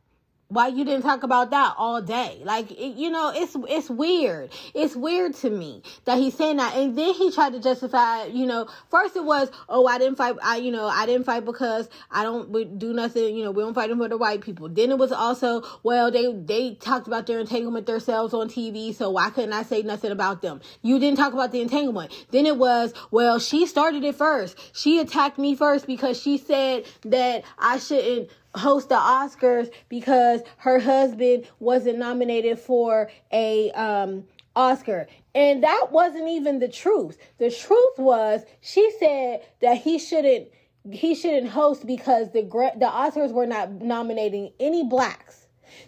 Why 0.54 0.68
you 0.68 0.86
didn't 0.86 1.02
talk 1.02 1.24
about 1.24 1.50
that 1.50 1.74
all 1.78 2.02
day? 2.02 2.40
Like 2.44 2.72
it, 2.72 2.96
you 2.96 3.10
know 3.10 3.32
it's 3.34 3.56
it's 3.68 3.90
weird. 3.90 4.52
It's 4.76 4.96
weird 4.96 5.34
to 5.38 5.50
me 5.50 5.82
that 6.06 6.20
he's 6.20 6.36
saying 6.36 6.58
that. 6.58 6.76
And 6.76 6.96
then 6.98 7.14
he 7.16 7.32
tried 7.32 7.54
to 7.54 7.60
justify 7.60 8.26
you 8.26 8.46
know 8.46 8.68
first 8.90 9.16
it 9.16 9.24
was 9.24 9.50
oh 9.68 9.88
i 9.88 9.98
didn't 9.98 10.16
fight 10.16 10.36
i 10.44 10.58
you 10.58 10.72
know 10.72 10.86
i 10.86 11.06
didn't 11.06 11.26
fight 11.26 11.46
because 11.46 11.90
i 12.12 12.24
don't 12.24 12.78
do 12.78 12.94
nothing 12.94 13.36
you 13.36 13.44
know 13.44 13.52
we 13.52 13.64
don't 13.64 13.74
fight 13.74 13.90
for 13.96 14.08
the 14.08 14.18
white 14.18 14.42
people. 14.42 14.70
Then 14.70 14.92
it 14.92 14.98
was 14.98 15.12
also 15.12 15.64
well 15.82 16.12
they 16.12 16.32
they 16.32 16.76
talked 16.76 17.08
about 17.08 17.26
their 17.26 17.40
entanglement 17.40 17.88
themselves 17.88 18.34
on 18.34 18.48
tv 18.48 18.94
so 18.94 19.10
why 19.10 19.30
couldn't 19.32 19.54
i 19.54 19.64
say 19.64 19.82
nothing 19.82 20.12
about 20.12 20.42
them? 20.42 20.62
You 20.82 21.00
didn't 21.00 21.18
talk 21.18 21.34
about 21.34 21.52
the 21.52 21.62
entanglement. 21.62 22.12
Then 22.32 22.46
it 22.46 22.58
was 22.58 22.94
well 23.10 23.40
she 23.40 23.66
started 23.66 24.04
it 24.04 24.16
first. 24.16 24.58
She 24.74 25.00
attacked 25.00 25.40
me 25.40 25.56
first 25.56 25.88
because 25.88 26.22
she 26.22 26.38
said 26.38 26.86
that 27.04 27.44
i 27.58 27.80
shouldn't 27.80 28.30
host 28.56 28.90
the 28.90 28.96
Oscars 28.96 29.72
because 29.90 30.42
her 30.58 30.80
husband 30.80 31.48
wasn't 31.60 31.98
nominated 31.98 32.60
for 32.60 33.10
a 33.32 33.72
um, 33.72 34.26
Oscar. 34.56 35.08
And 35.36 35.64
that 35.64 35.88
wasn't 35.92 36.30
even 36.30 36.60
the 36.60 36.68
truth. 36.68 37.18
The 37.40 37.50
truth 37.50 37.98
was 37.98 38.44
she 38.62 38.92
said 39.00 39.42
that 39.62 39.78
he 39.78 39.98
shouldn't 39.98 40.50
he 40.92 41.16
shouldn't 41.16 41.48
host 41.48 41.88
because 41.88 42.32
the 42.32 42.42
the 42.42 42.86
Oscars 42.86 43.32
were 43.32 43.48
not 43.48 43.72
nominating 43.72 44.52
any 44.60 44.84
blacks. 44.84 45.43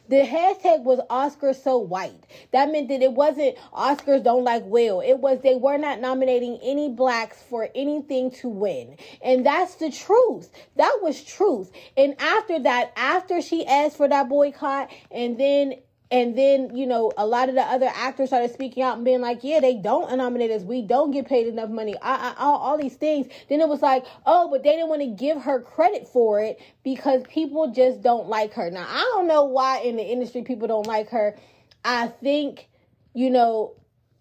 The 0.08 0.22
hashtag 0.22 0.84
was 0.84 1.00
Oscars 1.10 1.64
so 1.64 1.78
white. 1.78 2.26
That 2.52 2.72
meant 2.72 2.90
that 2.90 3.02
it 3.02 3.14
wasn't 3.14 3.58
Oscars 3.74 4.24
don't 4.24 4.44
like 4.44 4.64
Will. 4.66 5.02
It 5.02 5.20
was 5.20 5.40
they 5.42 5.56
were 5.56 5.78
not 5.78 6.00
nominating 6.00 6.60
any 6.62 6.90
blacks 6.90 7.42
for 7.50 7.70
anything 7.74 8.32
to 8.32 8.50
win. 8.50 8.98
And 9.22 9.46
that's 9.46 9.76
the 9.76 9.92
truth. 9.92 10.50
That 10.76 11.00
was 11.02 11.24
truth. 11.24 11.72
And 11.98 12.16
after 12.20 12.60
that, 12.60 12.94
after 12.96 13.42
she 13.42 13.66
asked 13.66 13.98
for 13.98 14.08
that 14.08 14.30
boycott 14.30 14.92
and 15.12 15.40
then 15.40 15.76
and 16.16 16.38
then, 16.38 16.74
you 16.78 16.88
know, 16.88 17.12
a 17.18 17.26
lot 17.26 17.50
of 17.50 17.56
the 17.56 17.62
other 17.62 17.92
actors 17.94 18.30
started 18.30 18.54
speaking 18.54 18.82
out 18.82 18.96
and 18.96 19.04
being 19.04 19.20
like, 19.20 19.44
yeah, 19.44 19.60
they 19.60 19.76
don't 19.76 20.16
nominate 20.18 20.50
us. 20.50 20.64
We 20.64 20.82
don't 20.82 21.12
get 21.12 21.28
paid 21.28 21.46
enough 21.46 21.70
money. 21.70 21.94
I, 22.02 22.30
I, 22.30 22.42
all, 22.42 22.58
all 22.58 22.78
these 22.78 22.96
things. 22.96 23.28
Then 23.50 23.60
it 23.60 23.68
was 23.68 23.82
like, 23.82 24.06
oh, 24.26 24.50
but 24.50 24.64
they 24.64 24.72
didn't 24.72 24.88
want 24.88 25.02
to 25.02 25.08
give 25.08 25.42
her 25.42 25.60
credit 25.60 26.08
for 26.08 26.40
it 26.40 26.62
because 26.86 27.24
people 27.28 27.74
just 27.74 28.02
don't 28.02 28.30
like 28.30 28.54
her. 28.54 28.72
Now, 28.72 28.86
I 28.88 29.02
don't 29.14 29.28
know 29.28 29.44
why 29.44 29.80
in 29.80 29.98
the 29.98 30.10
industry 30.10 30.44
people 30.44 30.70
don't 30.70 30.88
like 30.88 31.10
her. 31.10 31.36
I 31.84 32.08
think, 32.08 32.70
you 33.14 33.30
know, 33.30 33.74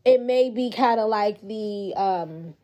it 0.05 0.21
may 0.21 0.51
be 0.51 0.73
kind 0.73 0.99
of 0.99 1.09
like 1.09 1.41
the, 1.47 1.95
um, 1.97 2.55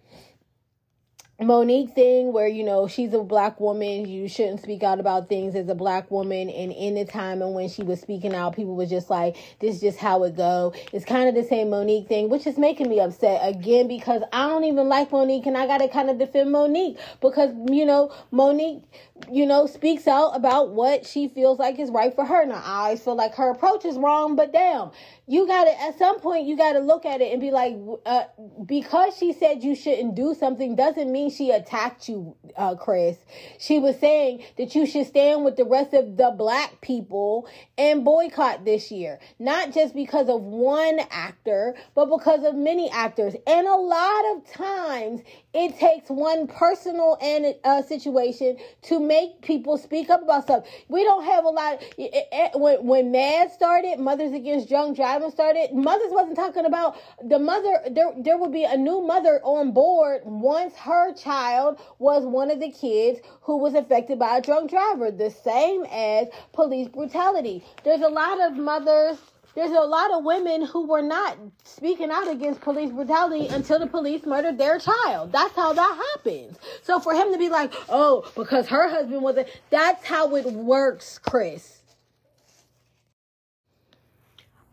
Mo'Nique 1.40 1.94
thing 1.94 2.34
where 2.34 2.46
you 2.46 2.62
know 2.62 2.86
she's 2.86 3.14
a 3.14 3.22
black 3.22 3.58
woman. 3.60 4.06
You 4.06 4.28
shouldn't 4.28 4.60
speak 4.60 4.82
out 4.82 5.00
about 5.00 5.30
things 5.30 5.54
as 5.54 5.68
a 5.70 5.74
black 5.74 6.10
woman. 6.10 6.50
And 6.50 6.70
in 6.70 6.94
the 6.94 7.06
time 7.06 7.40
and 7.40 7.54
when 7.54 7.70
she 7.70 7.82
was 7.82 7.98
speaking 7.98 8.34
out 8.34 8.54
people 8.54 8.76
was 8.76 8.90
just 8.90 9.08
like 9.08 9.36
this 9.58 9.76
is 9.76 9.80
just 9.80 9.98
how 9.98 10.22
it 10.24 10.36
go. 10.36 10.74
It's 10.92 11.06
kind 11.06 11.30
of 11.30 11.34
the 11.34 11.48
same 11.48 11.70
Mo'Nique 11.70 12.08
thing 12.08 12.28
which 12.28 12.46
is 12.46 12.58
making 12.58 12.90
me 12.90 13.00
upset 13.00 13.40
again 13.42 13.88
because 13.88 14.22
I 14.34 14.48
don't 14.48 14.64
even 14.64 14.88
like 14.88 15.10
Mo'Nique 15.10 15.46
and 15.46 15.56
I 15.56 15.66
got 15.66 15.78
to 15.78 15.88
kind 15.88 16.10
of 16.10 16.18
defend 16.18 16.50
Mo'Nique 16.50 16.98
because 17.22 17.54
you 17.70 17.86
know 17.86 18.12
Mo'Nique 18.30 18.84
you 19.32 19.46
know 19.46 19.66
speaks 19.66 20.06
out 20.06 20.36
about 20.36 20.70
what 20.70 21.06
she 21.06 21.28
feels 21.28 21.58
like 21.58 21.78
is 21.78 21.90
right 21.90 22.14
for 22.14 22.26
her. 22.26 22.44
Now 22.44 22.62
I 22.62 22.84
always 22.84 23.02
feel 23.02 23.16
like 23.16 23.34
her 23.36 23.50
approach 23.50 23.86
is 23.86 23.96
wrong 23.96 24.36
but 24.36 24.52
damn 24.52 24.90
you 25.30 25.46
got 25.46 25.62
to 25.62 25.80
at 25.80 25.96
some 25.96 26.18
point 26.18 26.44
you 26.44 26.56
got 26.56 26.72
to 26.72 26.80
look 26.80 27.06
at 27.06 27.20
it 27.20 27.30
and 27.30 27.40
be 27.40 27.52
like 27.52 27.76
uh, 28.04 28.24
because 28.66 29.16
she 29.16 29.32
said 29.32 29.62
you 29.62 29.76
shouldn't 29.76 30.16
do 30.16 30.34
something 30.34 30.74
doesn't 30.74 31.10
mean 31.10 31.30
she 31.30 31.52
attacked 31.52 32.08
you 32.08 32.34
uh, 32.56 32.74
chris. 32.74 33.16
She 33.60 33.78
was 33.78 33.96
saying 34.00 34.42
that 34.58 34.74
you 34.74 34.86
should 34.86 35.06
stand 35.06 35.44
with 35.44 35.56
the 35.56 35.64
rest 35.64 35.94
of 35.94 36.16
the 36.16 36.34
black 36.36 36.80
people 36.80 37.48
and 37.78 38.04
boycott 38.04 38.64
this 38.64 38.90
year. 38.90 39.20
Not 39.38 39.72
just 39.72 39.94
because 39.94 40.28
of 40.28 40.42
one 40.42 40.98
actor 41.10 41.76
but 41.94 42.06
because 42.06 42.42
of 42.42 42.56
many 42.56 42.90
actors. 42.90 43.34
And 43.46 43.68
a 43.68 43.76
lot 43.76 44.24
of 44.34 44.52
times 44.52 45.20
It 45.52 45.76
takes 45.78 46.08
one 46.08 46.46
personal 46.46 47.18
and 47.20 47.56
uh, 47.64 47.82
situation 47.82 48.56
to 48.82 49.00
make 49.00 49.42
people 49.42 49.78
speak 49.78 50.08
up 50.08 50.22
about 50.22 50.44
stuff. 50.44 50.64
We 50.88 51.02
don't 51.02 51.24
have 51.24 51.44
a 51.44 51.48
lot. 51.48 51.82
Of, 51.98 52.60
when 52.60 52.86
when 52.86 53.10
MADD 53.12 53.50
started, 53.50 53.98
Mothers 53.98 54.32
Against 54.32 54.68
Drunk 54.68 54.96
Driving 54.96 55.30
started. 55.32 55.74
Mothers 55.74 56.12
wasn't 56.12 56.36
talking 56.36 56.66
about 56.66 56.96
the 57.24 57.40
mother. 57.40 57.80
There 57.90 58.12
there 58.16 58.38
would 58.38 58.52
be 58.52 58.64
a 58.64 58.76
new 58.76 59.02
mother 59.02 59.40
on 59.42 59.72
board 59.72 60.22
once 60.24 60.76
her 60.76 61.12
child 61.14 61.80
was 61.98 62.24
one 62.24 62.50
of 62.50 62.60
the 62.60 62.70
kids 62.70 63.20
who 63.42 63.56
was 63.56 63.74
affected 63.74 64.20
by 64.20 64.38
a 64.38 64.40
drunk 64.40 64.70
driver. 64.70 65.10
The 65.10 65.30
same 65.30 65.84
as 65.90 66.28
police 66.52 66.88
brutality. 66.88 67.64
There's 67.82 68.02
a 68.02 68.08
lot 68.08 68.40
of 68.40 68.56
mothers 68.56 69.18
there's 69.54 69.70
a 69.70 69.80
lot 69.80 70.12
of 70.12 70.24
women 70.24 70.64
who 70.64 70.86
were 70.86 71.02
not 71.02 71.36
speaking 71.64 72.10
out 72.10 72.28
against 72.28 72.60
police 72.60 72.90
brutality 72.90 73.48
until 73.48 73.78
the 73.78 73.86
police 73.86 74.24
murdered 74.24 74.58
their 74.58 74.78
child. 74.78 75.32
That's 75.32 75.54
how 75.54 75.72
that 75.72 76.08
happens. 76.14 76.58
So 76.82 77.00
for 77.00 77.12
him 77.14 77.32
to 77.32 77.38
be 77.38 77.48
like, 77.48 77.72
oh, 77.88 78.30
because 78.36 78.68
her 78.68 78.88
husband 78.88 79.22
wasn't, 79.22 79.48
that's 79.70 80.04
how 80.04 80.34
it 80.36 80.46
works, 80.46 81.18
Chris. 81.18 81.80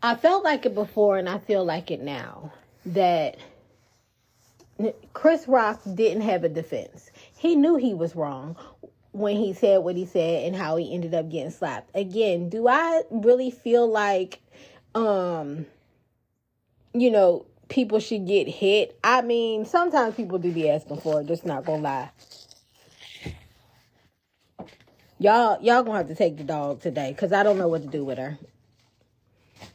I 0.01 0.15
felt 0.15 0.43
like 0.43 0.65
it 0.65 0.75
before 0.75 1.17
and 1.17 1.27
I 1.27 1.39
feel 1.39 1.65
like 1.65 1.89
it 1.89 2.01
now 2.01 2.53
that 2.85 3.37
Chris 5.13 5.47
Rock 5.47 5.81
didn't 5.95 6.21
have 6.21 6.43
a 6.43 6.49
defense. 6.49 7.09
He 7.35 7.55
knew 7.55 7.77
he 7.77 7.95
was 7.95 8.15
wrong 8.15 8.55
when 9.11 9.35
he 9.35 9.53
said 9.53 9.79
what 9.79 9.95
he 9.95 10.05
said 10.05 10.45
and 10.45 10.55
how 10.55 10.75
he 10.75 10.93
ended 10.93 11.15
up 11.15 11.29
getting 11.29 11.49
slapped. 11.49 11.89
Again, 11.95 12.49
do 12.49 12.67
I 12.67 13.01
really 13.09 13.49
feel 13.49 13.87
like 13.87 14.39
um 14.95 15.65
you 16.93 17.11
know 17.11 17.45
people 17.69 17.99
should 17.99 18.25
get 18.27 18.47
hit? 18.47 18.97
I 19.03 19.21
mean, 19.21 19.65
sometimes 19.65 20.15
people 20.15 20.37
do 20.37 20.51
be 20.51 20.69
asking 20.69 21.01
for 21.01 21.21
it, 21.21 21.27
just 21.27 21.45
not 21.45 21.65
gonna 21.65 21.81
lie. 21.81 22.09
Y'all 25.19 25.61
y'all 25.61 25.83
gonna 25.83 25.97
have 25.97 26.07
to 26.07 26.15
take 26.15 26.37
the 26.37 26.43
dog 26.43 26.81
today 26.81 27.11
because 27.11 27.31
I 27.33 27.43
don't 27.43 27.57
know 27.57 27.67
what 27.67 27.81
to 27.81 27.87
do 27.87 28.05
with 28.05 28.17
her. 28.17 28.37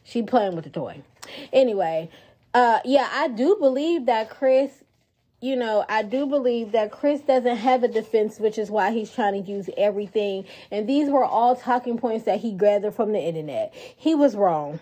She 0.03 0.23
playing 0.23 0.55
with 0.55 0.63
the 0.63 0.69
toy. 0.69 1.01
Anyway, 1.51 2.09
uh 2.53 2.79
yeah, 2.85 3.09
I 3.11 3.27
do 3.27 3.57
believe 3.59 4.05
that 4.05 4.29
Chris 4.29 4.83
you 5.41 5.57
know, 5.57 5.83
I 5.89 6.03
do 6.03 6.25
believe 6.25 6.71
that 6.71 6.91
Chris 6.91 7.19
doesn't 7.19 7.57
have 7.57 7.83
a 7.83 7.89
defense, 7.89 8.39
which 8.39 8.57
is 8.57 8.71
why 8.71 8.91
he's 8.91 9.11
trying 9.11 9.43
to 9.43 9.51
use 9.51 9.69
everything. 9.75 10.45
And 10.71 10.87
these 10.87 11.09
were 11.09 11.25
all 11.25 11.57
talking 11.57 11.97
points 11.97 12.23
that 12.23 12.39
he 12.39 12.53
gathered 12.53 12.93
from 12.93 13.11
the 13.11 13.19
internet. 13.19 13.73
He 13.73 14.15
was 14.15 14.37
wrong. 14.37 14.79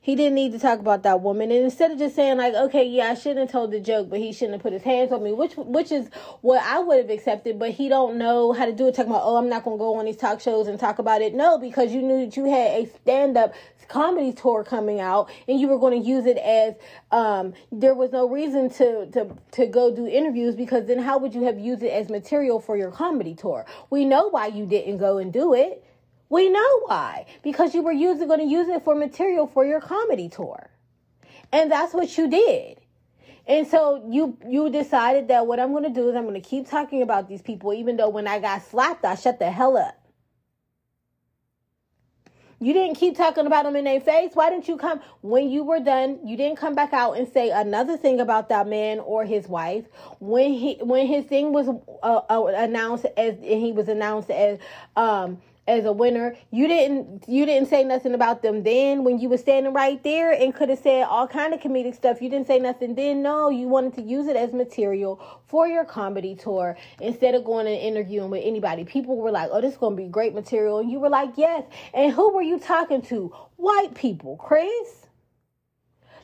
He 0.00 0.16
didn't 0.16 0.34
need 0.34 0.52
to 0.52 0.58
talk 0.58 0.78
about 0.78 1.02
that 1.04 1.20
woman. 1.20 1.50
And 1.50 1.64
instead 1.64 1.90
of 1.90 1.98
just 1.98 2.14
saying 2.14 2.38
like, 2.38 2.54
okay, 2.54 2.84
yeah, 2.86 3.10
I 3.10 3.14
shouldn't 3.14 3.40
have 3.40 3.50
told 3.50 3.70
the 3.70 3.80
joke, 3.80 4.10
but 4.10 4.18
he 4.18 4.32
shouldn't 4.32 4.54
have 4.54 4.62
put 4.62 4.72
his 4.72 4.82
hands 4.82 5.12
on 5.12 5.22
me, 5.22 5.32
which 5.32 5.54
which 5.56 5.92
is 5.92 6.08
what 6.40 6.62
I 6.62 6.78
would 6.78 6.98
have 6.98 7.10
accepted. 7.10 7.58
But 7.58 7.70
he 7.70 7.88
don't 7.88 8.16
know 8.16 8.52
how 8.52 8.66
to 8.66 8.72
do 8.72 8.88
it. 8.88 8.94
Talking 8.94 9.12
about, 9.12 9.22
oh, 9.24 9.36
I'm 9.36 9.48
not 9.48 9.64
gonna 9.64 9.78
go 9.78 9.96
on 9.96 10.04
these 10.04 10.16
talk 10.16 10.40
shows 10.40 10.68
and 10.68 10.78
talk 10.78 10.98
about 10.98 11.22
it. 11.22 11.34
No, 11.34 11.58
because 11.58 11.92
you 11.92 12.02
knew 12.02 12.24
that 12.24 12.36
you 12.36 12.44
had 12.46 12.82
a 12.82 12.86
stand 13.02 13.36
up 13.36 13.54
comedy 13.88 14.32
tour 14.32 14.64
coming 14.64 15.00
out 15.00 15.30
and 15.48 15.60
you 15.60 15.68
were 15.68 15.78
going 15.78 16.00
to 16.00 16.08
use 16.08 16.26
it 16.26 16.38
as 16.38 16.74
um 17.10 17.52
there 17.70 17.94
was 17.94 18.12
no 18.12 18.28
reason 18.28 18.68
to 18.70 19.06
to 19.10 19.28
to 19.50 19.66
go 19.66 19.94
do 19.94 20.06
interviews 20.06 20.54
because 20.54 20.86
then 20.86 20.98
how 20.98 21.18
would 21.18 21.34
you 21.34 21.44
have 21.44 21.58
used 21.58 21.82
it 21.82 21.90
as 21.90 22.08
material 22.08 22.60
for 22.60 22.76
your 22.76 22.90
comedy 22.90 23.34
tour 23.34 23.64
we 23.90 24.04
know 24.04 24.28
why 24.28 24.46
you 24.46 24.66
didn't 24.66 24.98
go 24.98 25.18
and 25.18 25.32
do 25.32 25.54
it 25.54 25.83
we 26.34 26.50
know 26.50 26.80
why. 26.86 27.26
Because 27.42 27.74
you 27.74 27.82
were 27.82 27.92
using 27.92 28.26
going 28.26 28.40
to 28.40 28.46
use 28.46 28.68
it 28.68 28.82
for 28.82 28.94
material 28.96 29.46
for 29.46 29.64
your 29.64 29.80
comedy 29.80 30.28
tour. 30.28 30.68
And 31.52 31.70
that's 31.70 31.94
what 31.94 32.18
you 32.18 32.28
did. 32.28 32.80
And 33.46 33.66
so 33.68 34.04
you 34.10 34.36
you 34.48 34.68
decided 34.70 35.28
that 35.28 35.46
what 35.46 35.60
I'm 35.60 35.70
going 35.70 35.84
to 35.84 35.90
do 35.90 36.08
is 36.08 36.16
I'm 36.16 36.22
going 36.22 36.34
to 36.34 36.48
keep 36.48 36.68
talking 36.68 37.02
about 37.02 37.28
these 37.28 37.42
people 37.42 37.72
even 37.72 37.96
though 37.96 38.08
when 38.08 38.26
I 38.26 38.40
got 38.40 38.62
slapped 38.62 39.04
I 39.04 39.14
shut 39.14 39.38
the 39.38 39.50
hell 39.50 39.76
up. 39.76 40.00
You 42.58 42.72
didn't 42.72 42.96
keep 42.96 43.16
talking 43.16 43.46
about 43.46 43.64
them 43.64 43.76
in 43.76 43.84
their 43.84 44.00
face. 44.00 44.30
Why 44.32 44.48
didn't 44.48 44.68
you 44.68 44.78
come 44.78 45.00
when 45.20 45.50
you 45.50 45.64
were 45.64 45.80
done? 45.80 46.18
You 46.24 46.36
didn't 46.36 46.56
come 46.56 46.74
back 46.74 46.94
out 46.94 47.18
and 47.18 47.28
say 47.28 47.50
another 47.50 47.98
thing 47.98 48.20
about 48.20 48.48
that 48.48 48.66
man 48.66 49.00
or 49.00 49.26
his 49.26 49.46
wife 49.46 49.84
when 50.18 50.52
he 50.52 50.78
when 50.80 51.06
his 51.06 51.26
thing 51.26 51.52
was 51.52 51.68
uh, 51.68 52.20
uh, 52.30 52.46
announced 52.56 53.04
as 53.18 53.34
he 53.42 53.70
was 53.72 53.88
announced 53.88 54.30
as 54.30 54.58
um 54.96 55.42
as 55.66 55.84
a 55.84 55.92
winner. 55.92 56.36
You 56.50 56.68
didn't 56.68 57.24
you 57.28 57.46
didn't 57.46 57.68
say 57.68 57.84
nothing 57.84 58.14
about 58.14 58.42
them 58.42 58.62
then 58.62 59.04
when 59.04 59.18
you 59.18 59.28
were 59.28 59.38
standing 59.38 59.72
right 59.72 60.02
there 60.02 60.32
and 60.32 60.54
could 60.54 60.68
have 60.68 60.78
said 60.78 61.04
all 61.04 61.26
kind 61.26 61.54
of 61.54 61.60
comedic 61.60 61.94
stuff. 61.94 62.20
You 62.20 62.28
didn't 62.28 62.46
say 62.46 62.58
nothing 62.58 62.94
then. 62.94 63.22
No, 63.22 63.48
you 63.48 63.68
wanted 63.68 63.94
to 63.94 64.02
use 64.02 64.26
it 64.26 64.36
as 64.36 64.52
material 64.52 65.20
for 65.46 65.66
your 65.66 65.84
comedy 65.84 66.34
tour 66.34 66.76
instead 67.00 67.34
of 67.34 67.44
going 67.44 67.66
and 67.66 67.76
interviewing 67.76 68.30
with 68.30 68.42
anybody. 68.44 68.84
People 68.84 69.16
were 69.16 69.30
like, 69.30 69.50
"Oh, 69.52 69.60
this 69.60 69.72
is 69.72 69.78
going 69.78 69.96
to 69.96 70.02
be 70.02 70.08
great 70.08 70.34
material." 70.34 70.78
And 70.78 70.90
you 70.90 71.00
were 71.00 71.10
like, 71.10 71.30
"Yes." 71.36 71.64
And 71.92 72.12
who 72.12 72.34
were 72.34 72.42
you 72.42 72.58
talking 72.58 73.02
to? 73.02 73.32
White 73.56 73.94
people, 73.94 74.36
Chris. 74.36 75.06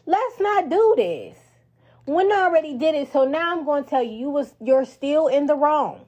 Let's 0.06 0.40
not 0.40 0.68
do 0.68 0.94
this. 0.96 1.36
When 2.04 2.32
I 2.32 2.42
already 2.42 2.76
did 2.76 2.94
it, 2.94 3.12
so 3.12 3.24
now 3.24 3.52
I'm 3.52 3.64
going 3.64 3.84
to 3.84 3.90
tell 3.90 4.02
you 4.02 4.12
you 4.12 4.30
was 4.30 4.54
you're 4.60 4.84
still 4.84 5.28
in 5.28 5.46
the 5.46 5.54
wrong. 5.54 6.06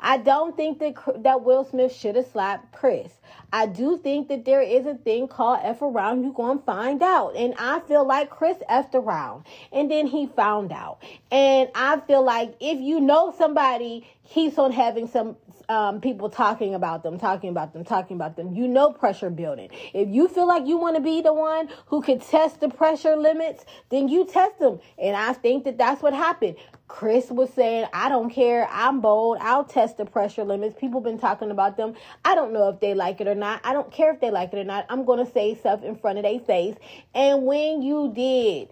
I 0.00 0.18
don't 0.18 0.56
think 0.56 0.78
that 0.80 1.22
that 1.22 1.42
Will 1.44 1.64
Smith 1.64 1.94
should 1.94 2.16
have 2.16 2.26
slapped 2.26 2.72
Chris. 2.72 3.12
I 3.52 3.66
do 3.66 3.98
think 3.98 4.28
that 4.28 4.44
there 4.44 4.62
is 4.62 4.86
a 4.86 4.94
thing 4.94 5.28
called 5.28 5.60
F 5.62 5.82
around. 5.82 6.22
You're 6.22 6.32
going 6.32 6.58
to 6.58 6.64
find 6.64 7.02
out. 7.02 7.36
And 7.36 7.54
I 7.58 7.80
feel 7.80 8.04
like 8.04 8.30
Chris 8.30 8.56
effed 8.70 8.94
around. 8.94 9.44
And 9.72 9.90
then 9.90 10.06
he 10.06 10.26
found 10.26 10.72
out. 10.72 11.02
And 11.30 11.70
I 11.74 12.00
feel 12.00 12.22
like 12.22 12.54
if 12.60 12.80
you 12.80 13.00
know 13.00 13.34
somebody 13.36 14.06
keeps 14.28 14.58
on 14.58 14.72
having 14.72 15.08
some 15.08 15.36
um, 15.68 16.00
people 16.00 16.28
talking 16.30 16.74
about 16.74 17.02
them, 17.02 17.18
talking 17.18 17.50
about 17.50 17.72
them, 17.72 17.84
talking 17.84 18.16
about 18.16 18.36
them, 18.36 18.54
you 18.54 18.68
know 18.68 18.92
pressure 18.92 19.30
building. 19.30 19.68
If 19.92 20.08
you 20.08 20.28
feel 20.28 20.46
like 20.46 20.66
you 20.66 20.76
want 20.76 20.96
to 20.96 21.02
be 21.02 21.20
the 21.20 21.32
one 21.32 21.68
who 21.86 22.02
can 22.02 22.20
test 22.20 22.60
the 22.60 22.68
pressure 22.68 23.16
limits, 23.16 23.64
then 23.90 24.08
you 24.08 24.26
test 24.26 24.58
them. 24.58 24.80
And 24.98 25.16
I 25.16 25.32
think 25.32 25.64
that 25.64 25.78
that's 25.78 26.02
what 26.02 26.14
happened. 26.14 26.56
Chris 26.88 27.30
was 27.30 27.50
saying, 27.54 27.86
I 27.92 28.08
don't 28.08 28.30
care. 28.30 28.68
I'm 28.70 29.00
bold. 29.00 29.38
I'll 29.40 29.64
test 29.64 29.96
the 29.96 30.04
pressure 30.04 30.44
limits. 30.44 30.76
People 30.78 31.00
been 31.00 31.18
talking 31.18 31.50
about 31.50 31.76
them. 31.76 31.94
I 32.24 32.34
don't 32.34 32.52
know 32.52 32.68
if 32.68 32.80
they 32.80 32.94
like 32.94 33.20
it 33.20 33.28
or 33.28 33.34
not. 33.34 33.60
I 33.64 33.72
don't 33.72 33.90
care 33.90 34.12
if 34.12 34.20
they 34.20 34.30
like 34.30 34.52
it 34.52 34.58
or 34.58 34.64
not. 34.64 34.86
I'm 34.88 35.04
going 35.04 35.24
to 35.24 35.32
say 35.32 35.54
stuff 35.54 35.82
in 35.82 35.96
front 35.96 36.18
of 36.18 36.24
their 36.24 36.40
face. 36.40 36.76
And 37.14 37.44
when 37.44 37.82
you 37.82 38.12
did, 38.14 38.68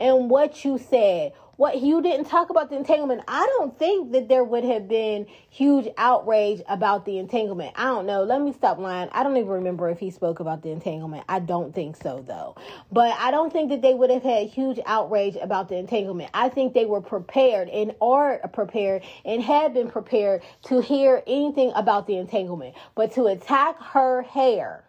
and 0.00 0.28
what 0.28 0.64
you 0.64 0.78
said, 0.78 1.32
what 1.56 1.80
you 1.80 2.02
didn't 2.02 2.26
talk 2.26 2.50
about 2.50 2.70
the 2.70 2.76
entanglement. 2.76 3.22
I 3.28 3.46
don't 3.58 3.78
think 3.78 4.12
that 4.12 4.28
there 4.28 4.44
would 4.44 4.64
have 4.64 4.88
been 4.88 5.26
huge 5.50 5.88
outrage 5.96 6.62
about 6.68 7.04
the 7.04 7.18
entanglement. 7.18 7.72
I 7.76 7.84
don't 7.84 8.06
know. 8.06 8.22
Let 8.24 8.42
me 8.42 8.52
stop 8.52 8.78
lying. 8.78 9.08
I 9.12 9.22
don't 9.22 9.36
even 9.36 9.48
remember 9.48 9.88
if 9.90 9.98
he 9.98 10.10
spoke 10.10 10.40
about 10.40 10.62
the 10.62 10.70
entanglement. 10.70 11.24
I 11.28 11.38
don't 11.38 11.74
think 11.74 11.96
so 11.96 12.24
though. 12.26 12.56
But 12.90 13.14
I 13.18 13.30
don't 13.30 13.52
think 13.52 13.70
that 13.70 13.82
they 13.82 13.94
would 13.94 14.10
have 14.10 14.22
had 14.22 14.48
huge 14.48 14.80
outrage 14.86 15.36
about 15.36 15.68
the 15.68 15.76
entanglement. 15.76 16.30
I 16.34 16.48
think 16.48 16.74
they 16.74 16.86
were 16.86 17.00
prepared 17.00 17.68
and 17.68 17.94
are 18.00 18.38
prepared 18.52 19.02
and 19.24 19.42
have 19.42 19.74
been 19.74 19.90
prepared 19.90 20.42
to 20.64 20.80
hear 20.80 21.22
anything 21.26 21.72
about 21.74 22.06
the 22.06 22.16
entanglement. 22.16 22.74
But 22.94 23.12
to 23.12 23.26
attack 23.26 23.80
her 23.80 24.22
hair 24.22 24.84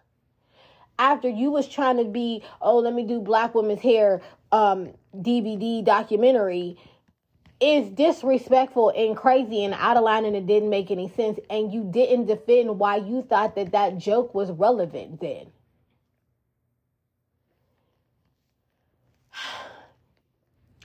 after 0.97 1.27
you 1.27 1.51
was 1.51 1.67
trying 1.67 1.97
to 1.97 2.05
be, 2.05 2.43
oh, 2.61 2.79
let 2.79 2.93
me 2.93 3.05
do 3.05 3.19
black 3.19 3.53
women's 3.53 3.81
hair 3.81 4.21
um, 4.55 4.93
DVD 5.13 5.83
documentary 5.83 6.77
is 7.59 7.89
disrespectful 7.89 8.93
and 8.95 9.17
crazy 9.17 9.65
and 9.65 9.73
out 9.73 9.97
of 9.97 10.03
line 10.03 10.23
and 10.23 10.35
it 10.35 10.47
didn't 10.47 10.69
make 10.69 10.91
any 10.91 11.09
sense 11.09 11.39
and 11.49 11.73
you 11.73 11.83
didn't 11.83 12.25
defend 12.25 12.79
why 12.79 12.95
you 12.95 13.21
thought 13.21 13.55
that 13.55 13.73
that 13.73 13.97
joke 13.97 14.33
was 14.33 14.51
relevant 14.51 15.19
then 15.19 15.47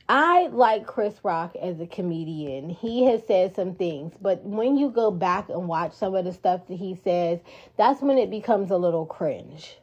I 0.08 0.48
like 0.48 0.88
Chris 0.88 1.14
Rock 1.22 1.54
as 1.62 1.78
a 1.78 1.86
comedian. 1.86 2.68
He 2.68 3.04
has 3.04 3.22
said 3.28 3.54
some 3.54 3.76
things, 3.76 4.12
but 4.20 4.42
when 4.42 4.76
you 4.76 4.90
go 4.90 5.12
back 5.12 5.48
and 5.48 5.68
watch 5.68 5.92
some 5.92 6.16
of 6.16 6.24
the 6.24 6.32
stuff 6.32 6.66
that 6.66 6.74
he 6.74 6.96
says, 7.04 7.38
that's 7.76 8.02
when 8.02 8.18
it 8.18 8.28
becomes 8.28 8.72
a 8.72 8.76
little 8.76 9.06
cringe. 9.06 9.78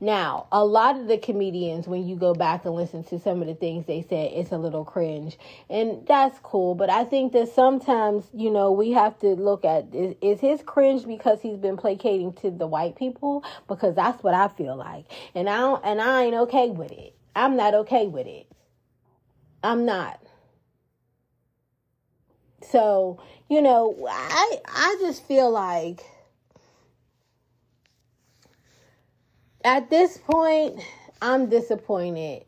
Now, 0.00 0.46
a 0.52 0.62
lot 0.62 0.98
of 0.98 1.08
the 1.08 1.16
comedians, 1.16 1.88
when 1.88 2.06
you 2.06 2.16
go 2.16 2.34
back 2.34 2.66
and 2.66 2.74
listen 2.74 3.02
to 3.04 3.18
some 3.18 3.40
of 3.40 3.46
the 3.48 3.54
things 3.54 3.86
they 3.86 4.02
said, 4.02 4.30
it's 4.34 4.52
a 4.52 4.58
little 4.58 4.84
cringe. 4.84 5.38
And 5.70 6.06
that's 6.06 6.38
cool. 6.40 6.74
But 6.74 6.90
I 6.90 7.04
think 7.04 7.32
that 7.32 7.48
sometimes, 7.48 8.28
you 8.34 8.50
know, 8.50 8.72
we 8.72 8.92
have 8.92 9.18
to 9.20 9.28
look 9.28 9.64
at 9.64 9.94
is, 9.94 10.14
is 10.20 10.40
his 10.40 10.62
cringe 10.62 11.06
because 11.06 11.40
he's 11.40 11.56
been 11.56 11.78
placating 11.78 12.34
to 12.34 12.50
the 12.50 12.66
white 12.66 12.96
people? 12.96 13.42
Because 13.68 13.94
that's 13.94 14.22
what 14.22 14.34
I 14.34 14.48
feel 14.48 14.76
like. 14.76 15.06
And 15.34 15.48
I 15.48 15.56
don't, 15.58 15.82
and 15.82 16.00
I 16.02 16.24
ain't 16.24 16.36
okay 16.36 16.68
with 16.68 16.92
it. 16.92 17.14
I'm 17.34 17.56
not 17.56 17.72
okay 17.74 18.06
with 18.06 18.26
it. 18.26 18.46
I'm 19.62 19.86
not. 19.86 20.20
So, 22.70 23.18
you 23.48 23.62
know, 23.62 23.96
I 24.10 24.58
I 24.66 24.96
just 25.00 25.24
feel 25.26 25.50
like 25.50 26.04
at 29.66 29.90
this 29.90 30.16
point, 30.16 30.80
I'm 31.20 31.48
disappointed. 31.48 32.44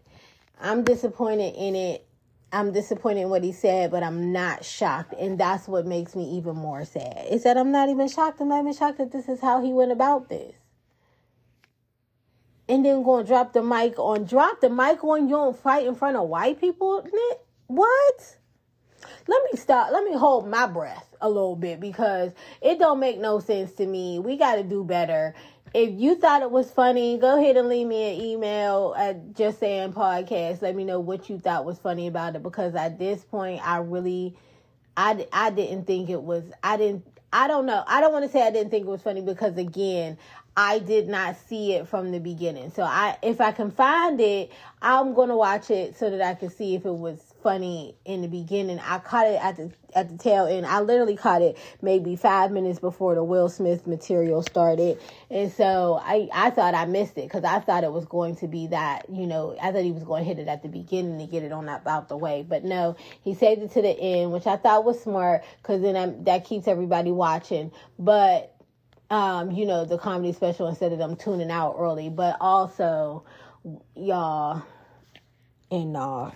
I'm 0.60 0.84
disappointed 0.84 1.52
in 1.56 1.74
it. 1.74 2.06
I'm 2.52 2.72
disappointed 2.72 3.22
in 3.22 3.28
what 3.28 3.42
he 3.42 3.50
said, 3.50 3.90
but 3.90 4.04
I'm 4.04 4.32
not 4.32 4.64
shocked. 4.64 5.14
And 5.18 5.38
that's 5.38 5.66
what 5.66 5.84
makes 5.84 6.14
me 6.14 6.36
even 6.36 6.54
more 6.54 6.84
sad. 6.84 7.26
Is 7.28 7.42
that 7.42 7.58
I'm 7.58 7.72
not 7.72 7.88
even 7.88 8.06
shocked. 8.08 8.40
I'm 8.40 8.48
not 8.48 8.60
even 8.60 8.72
shocked 8.72 8.98
that 8.98 9.10
this 9.10 9.28
is 9.28 9.40
how 9.40 9.60
he 9.60 9.72
went 9.72 9.90
about 9.90 10.28
this. 10.28 10.54
And 12.68 12.84
then 12.84 13.02
going 13.02 13.24
to 13.24 13.28
drop 13.28 13.52
the 13.52 13.62
mic 13.62 13.98
on 13.98 14.24
drop 14.24 14.60
the 14.60 14.70
mic 14.70 15.02
on 15.02 15.24
you 15.28 15.34
don't 15.34 15.58
fight 15.58 15.86
in 15.86 15.96
front 15.96 16.16
of 16.16 16.28
white 16.28 16.60
people? 16.60 17.04
What? 17.66 18.36
Let 19.26 19.42
me 19.50 19.58
stop. 19.58 19.90
Let 19.92 20.04
me 20.04 20.16
hold 20.16 20.48
my 20.48 20.66
breath 20.66 21.14
a 21.20 21.28
little 21.28 21.56
bit 21.56 21.80
because 21.80 22.32
it 22.60 22.78
don't 22.78 23.00
make 23.00 23.18
no 23.18 23.40
sense 23.40 23.72
to 23.72 23.86
me. 23.86 24.18
We 24.18 24.36
got 24.36 24.56
to 24.56 24.62
do 24.62 24.84
better 24.84 25.34
if 25.74 25.98
you 25.98 26.16
thought 26.16 26.42
it 26.42 26.50
was 26.50 26.70
funny, 26.70 27.18
go 27.18 27.38
ahead 27.38 27.56
and 27.56 27.68
leave 27.68 27.86
me 27.86 28.14
an 28.14 28.20
email 28.20 28.94
at 28.96 29.34
Just 29.34 29.60
Saying 29.60 29.92
Podcast. 29.92 30.62
Let 30.62 30.74
me 30.74 30.84
know 30.84 31.00
what 31.00 31.28
you 31.28 31.38
thought 31.38 31.64
was 31.64 31.78
funny 31.78 32.06
about 32.06 32.36
it 32.36 32.42
because 32.42 32.74
at 32.74 32.98
this 32.98 33.24
point, 33.24 33.66
I 33.66 33.78
really, 33.78 34.34
I, 34.96 35.26
I 35.32 35.50
didn't 35.50 35.86
think 35.86 36.10
it 36.10 36.22
was, 36.22 36.44
I 36.62 36.76
didn't, 36.76 37.06
I 37.32 37.46
don't 37.46 37.66
know. 37.66 37.84
I 37.86 38.00
don't 38.00 38.12
want 38.12 38.24
to 38.24 38.30
say 38.30 38.46
I 38.46 38.50
didn't 38.50 38.70
think 38.70 38.86
it 38.86 38.90
was 38.90 39.02
funny 39.02 39.20
because 39.20 39.56
again, 39.58 40.16
I 40.56 40.78
did 40.78 41.08
not 41.08 41.36
see 41.36 41.74
it 41.74 41.86
from 41.86 42.10
the 42.10 42.18
beginning. 42.18 42.70
So 42.70 42.82
I, 42.82 43.16
if 43.22 43.40
I 43.40 43.52
can 43.52 43.70
find 43.70 44.20
it, 44.20 44.50
I'm 44.80 45.14
gonna 45.14 45.36
watch 45.36 45.70
it 45.70 45.96
so 45.96 46.10
that 46.10 46.22
I 46.22 46.34
can 46.34 46.50
see 46.50 46.74
if 46.74 46.84
it 46.84 46.94
was 46.94 47.27
funny 47.42 47.94
in 48.04 48.22
the 48.22 48.28
beginning. 48.28 48.78
I 48.78 48.98
caught 48.98 49.26
it 49.26 49.42
at 49.42 49.56
the 49.56 49.72
at 49.94 50.08
the 50.08 50.18
tail 50.18 50.46
end. 50.46 50.66
I 50.66 50.80
literally 50.80 51.16
caught 51.16 51.42
it 51.42 51.56
maybe 51.80 52.16
five 52.16 52.50
minutes 52.50 52.78
before 52.78 53.14
the 53.14 53.24
Will 53.24 53.48
Smith 53.48 53.86
material 53.86 54.42
started, 54.42 55.00
and 55.30 55.50
so 55.52 56.00
I 56.02 56.28
I 56.32 56.50
thought 56.50 56.74
I 56.74 56.84
missed 56.86 57.16
it 57.18 57.24
because 57.24 57.44
I 57.44 57.60
thought 57.60 57.84
it 57.84 57.92
was 57.92 58.04
going 58.06 58.36
to 58.36 58.48
be 58.48 58.68
that 58.68 59.08
you 59.10 59.26
know 59.26 59.56
I 59.60 59.72
thought 59.72 59.82
he 59.82 59.92
was 59.92 60.04
going 60.04 60.24
to 60.24 60.28
hit 60.28 60.38
it 60.38 60.48
at 60.48 60.62
the 60.62 60.68
beginning 60.68 61.18
to 61.18 61.30
get 61.30 61.42
it 61.42 61.52
on 61.52 61.68
out 61.68 62.08
the 62.08 62.16
way, 62.16 62.44
but 62.46 62.64
no, 62.64 62.96
he 63.22 63.34
saved 63.34 63.62
it 63.62 63.72
to 63.72 63.82
the 63.82 63.98
end, 63.98 64.32
which 64.32 64.46
I 64.46 64.56
thought 64.56 64.84
was 64.84 65.02
smart 65.02 65.44
because 65.62 65.82
then 65.82 65.96
I'm, 65.96 66.24
that 66.24 66.44
keeps 66.44 66.68
everybody 66.68 67.10
watching, 67.10 67.72
but. 67.98 68.54
Um, 69.10 69.52
you 69.52 69.64
know, 69.64 69.86
the 69.86 69.96
comedy 69.96 70.34
special 70.34 70.68
instead 70.68 70.92
of 70.92 70.98
them 70.98 71.16
tuning 71.16 71.50
out 71.50 71.76
early, 71.78 72.10
but 72.10 72.36
also, 72.42 73.24
y'all, 73.96 74.62
and 75.70 75.96
uh, 75.96 76.30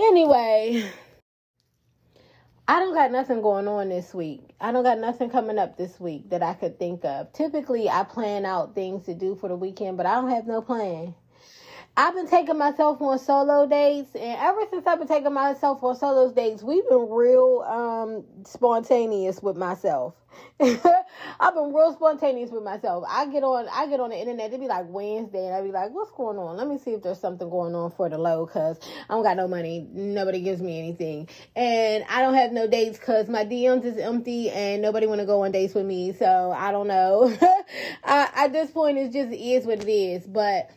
Anyway, 0.00 0.90
I 2.68 2.80
don't 2.80 2.94
got 2.94 3.12
nothing 3.12 3.42
going 3.42 3.68
on 3.68 3.88
this 3.88 4.14
week. 4.14 4.50
I 4.60 4.72
don't 4.72 4.84
got 4.84 4.98
nothing 4.98 5.30
coming 5.30 5.58
up 5.58 5.76
this 5.76 5.98
week 6.00 6.30
that 6.30 6.42
I 6.42 6.54
could 6.54 6.78
think 6.78 7.04
of. 7.04 7.32
Typically, 7.32 7.88
I 7.88 8.04
plan 8.04 8.44
out 8.44 8.74
things 8.74 9.06
to 9.06 9.14
do 9.14 9.34
for 9.36 9.48
the 9.48 9.56
weekend, 9.56 9.96
but 9.96 10.06
I 10.06 10.14
don't 10.16 10.30
have 10.30 10.46
no 10.46 10.62
plan. 10.62 11.14
I've 12.00 12.14
been 12.14 12.28
taking 12.28 12.56
myself 12.56 13.02
on 13.02 13.18
solo 13.18 13.66
dates, 13.66 14.14
and 14.14 14.38
ever 14.40 14.60
since 14.70 14.86
I've 14.86 15.00
been 15.00 15.08
taking 15.08 15.34
myself 15.34 15.82
on 15.82 15.96
solo 15.96 16.32
dates, 16.32 16.62
we've 16.62 16.88
been 16.88 17.10
real 17.10 17.64
um, 17.66 18.24
spontaneous 18.44 19.42
with 19.42 19.56
myself. 19.56 20.14
I've 20.60 21.54
been 21.54 21.74
real 21.74 21.92
spontaneous 21.92 22.52
with 22.52 22.62
myself. 22.62 23.02
I 23.08 23.26
get 23.26 23.42
on, 23.42 23.66
I 23.72 23.88
get 23.88 23.98
on 23.98 24.10
the 24.10 24.16
internet. 24.16 24.46
It'd 24.46 24.60
be 24.60 24.68
like 24.68 24.84
Wednesday, 24.88 25.46
and 25.46 25.56
I'd 25.56 25.64
be 25.64 25.72
like, 25.72 25.90
"What's 25.90 26.12
going 26.12 26.38
on? 26.38 26.56
Let 26.56 26.68
me 26.68 26.78
see 26.78 26.92
if 26.92 27.02
there's 27.02 27.18
something 27.18 27.50
going 27.50 27.74
on 27.74 27.90
for 27.90 28.08
the 28.08 28.16
low, 28.16 28.46
cause 28.46 28.78
I 29.10 29.14
don't 29.14 29.24
got 29.24 29.36
no 29.36 29.48
money. 29.48 29.88
Nobody 29.92 30.40
gives 30.40 30.62
me 30.62 30.78
anything, 30.78 31.28
and 31.56 32.04
I 32.08 32.22
don't 32.22 32.34
have 32.34 32.52
no 32.52 32.68
dates, 32.68 33.00
cause 33.00 33.28
my 33.28 33.44
DMs 33.44 33.84
is 33.84 33.98
empty, 33.98 34.50
and 34.50 34.80
nobody 34.82 35.08
want 35.08 35.20
to 35.20 35.26
go 35.26 35.42
on 35.42 35.50
dates 35.50 35.74
with 35.74 35.86
me. 35.86 36.12
So 36.12 36.52
I 36.56 36.70
don't 36.70 36.86
know. 36.86 37.36
I, 38.04 38.28
at 38.36 38.52
this 38.52 38.70
point, 38.70 38.98
it 38.98 39.12
just 39.12 39.32
is 39.32 39.66
what 39.66 39.82
it 39.82 39.90
is, 39.90 40.24
but 40.28 40.70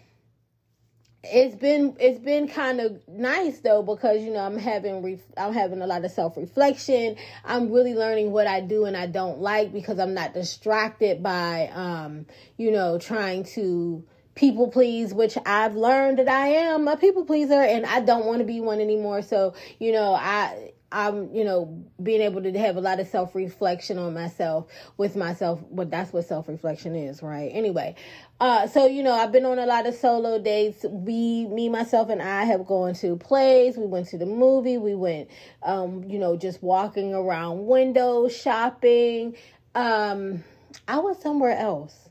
it's 1.24 1.56
been 1.56 1.96
it's 2.00 2.20
been 2.20 2.48
kind 2.48 2.80
of 2.80 3.00
nice 3.08 3.60
though 3.60 3.84
because 3.84 4.24
you 4.24 4.32
know 4.32 4.40
I'm 4.40 4.58
having 4.58 5.04
re- 5.04 5.22
I'm 5.38 5.54
having 5.54 5.82
a 5.82 5.88
lot 5.88 6.04
of 6.04 6.12
self 6.12 6.36
reflection. 6.36 7.16
I'm 7.46 7.72
really 7.72 7.94
learning 7.94 8.32
what 8.32 8.48
I 8.48 8.62
do 8.62 8.86
and 8.86 8.98
I 8.98 9.06
don't 9.06 9.40
like 9.40 9.72
because 9.72 10.00
I'm 10.00 10.16
not 10.16 10.34
distracted 10.34 11.22
by 11.22 11.70
um 11.74 12.26
you 12.58 12.72
know 12.72 12.98
trying 12.98 13.44
to 13.56 14.04
people 14.34 14.70
please 14.70 15.14
which 15.14 15.38
I've 15.46 15.76
learned 15.76 16.20
that 16.20 16.28
I 16.28 16.48
am 16.48 16.88
a 16.88 16.98
people 16.98 17.26
pleaser 17.26 17.62
and 17.62 17.86
I 17.86 18.00
don't 18.00 18.26
want 18.26 18.40
to 18.40 18.46
be 18.46 18.60
one 18.60 18.80
anymore. 18.80 19.22
So, 19.22 19.54
you 19.78 19.92
know, 19.92 20.14
I 20.14 20.72
I'm, 20.92 21.34
you 21.34 21.44
know, 21.44 21.84
being 22.02 22.22
able 22.22 22.42
to 22.44 22.58
have 22.60 22.76
a 22.76 22.82
lot 22.82 23.00
of 23.00 23.08
self 23.08 23.36
reflection 23.36 23.98
on 23.98 24.14
myself 24.14 24.68
with 24.98 25.16
myself. 25.16 25.64
But 25.72 25.90
that's 25.90 26.12
what 26.14 26.26
self 26.26 26.48
reflection 26.48 26.96
is, 26.96 27.24
right? 27.24 27.50
Anyway, 27.54 27.96
uh, 28.40 28.68
so 28.68 28.86
you 28.88 29.04
know, 29.04 29.14
I've 29.14 29.32
been 29.32 29.46
on 29.46 29.60
a 29.60 29.66
lot 29.66 29.88
of 29.88 29.96
solo 29.96 30.40
dates. 30.40 30.86
We, 30.90 31.46
me, 31.48 31.70
myself, 31.70 32.10
and 32.10 32.22
I 32.22 32.44
have 32.46 32.66
gone 32.66 32.94
to 32.96 33.16
plays. 33.16 33.78
We 33.78 33.86
went 33.86 34.08
to 34.10 34.18
the 34.18 34.26
movie. 34.26 34.78
We 34.78 34.96
went, 34.96 35.30
um, 35.64 36.04
you 36.04 36.20
know, 36.20 36.36
just 36.36 36.62
walking 36.62 37.14
around 37.14 37.66
windows, 37.66 38.36
shopping. 38.36 39.36
Um, 39.76 40.44
I 40.88 41.00
was 41.00 41.22
somewhere 41.22 41.58
else. 41.58 42.10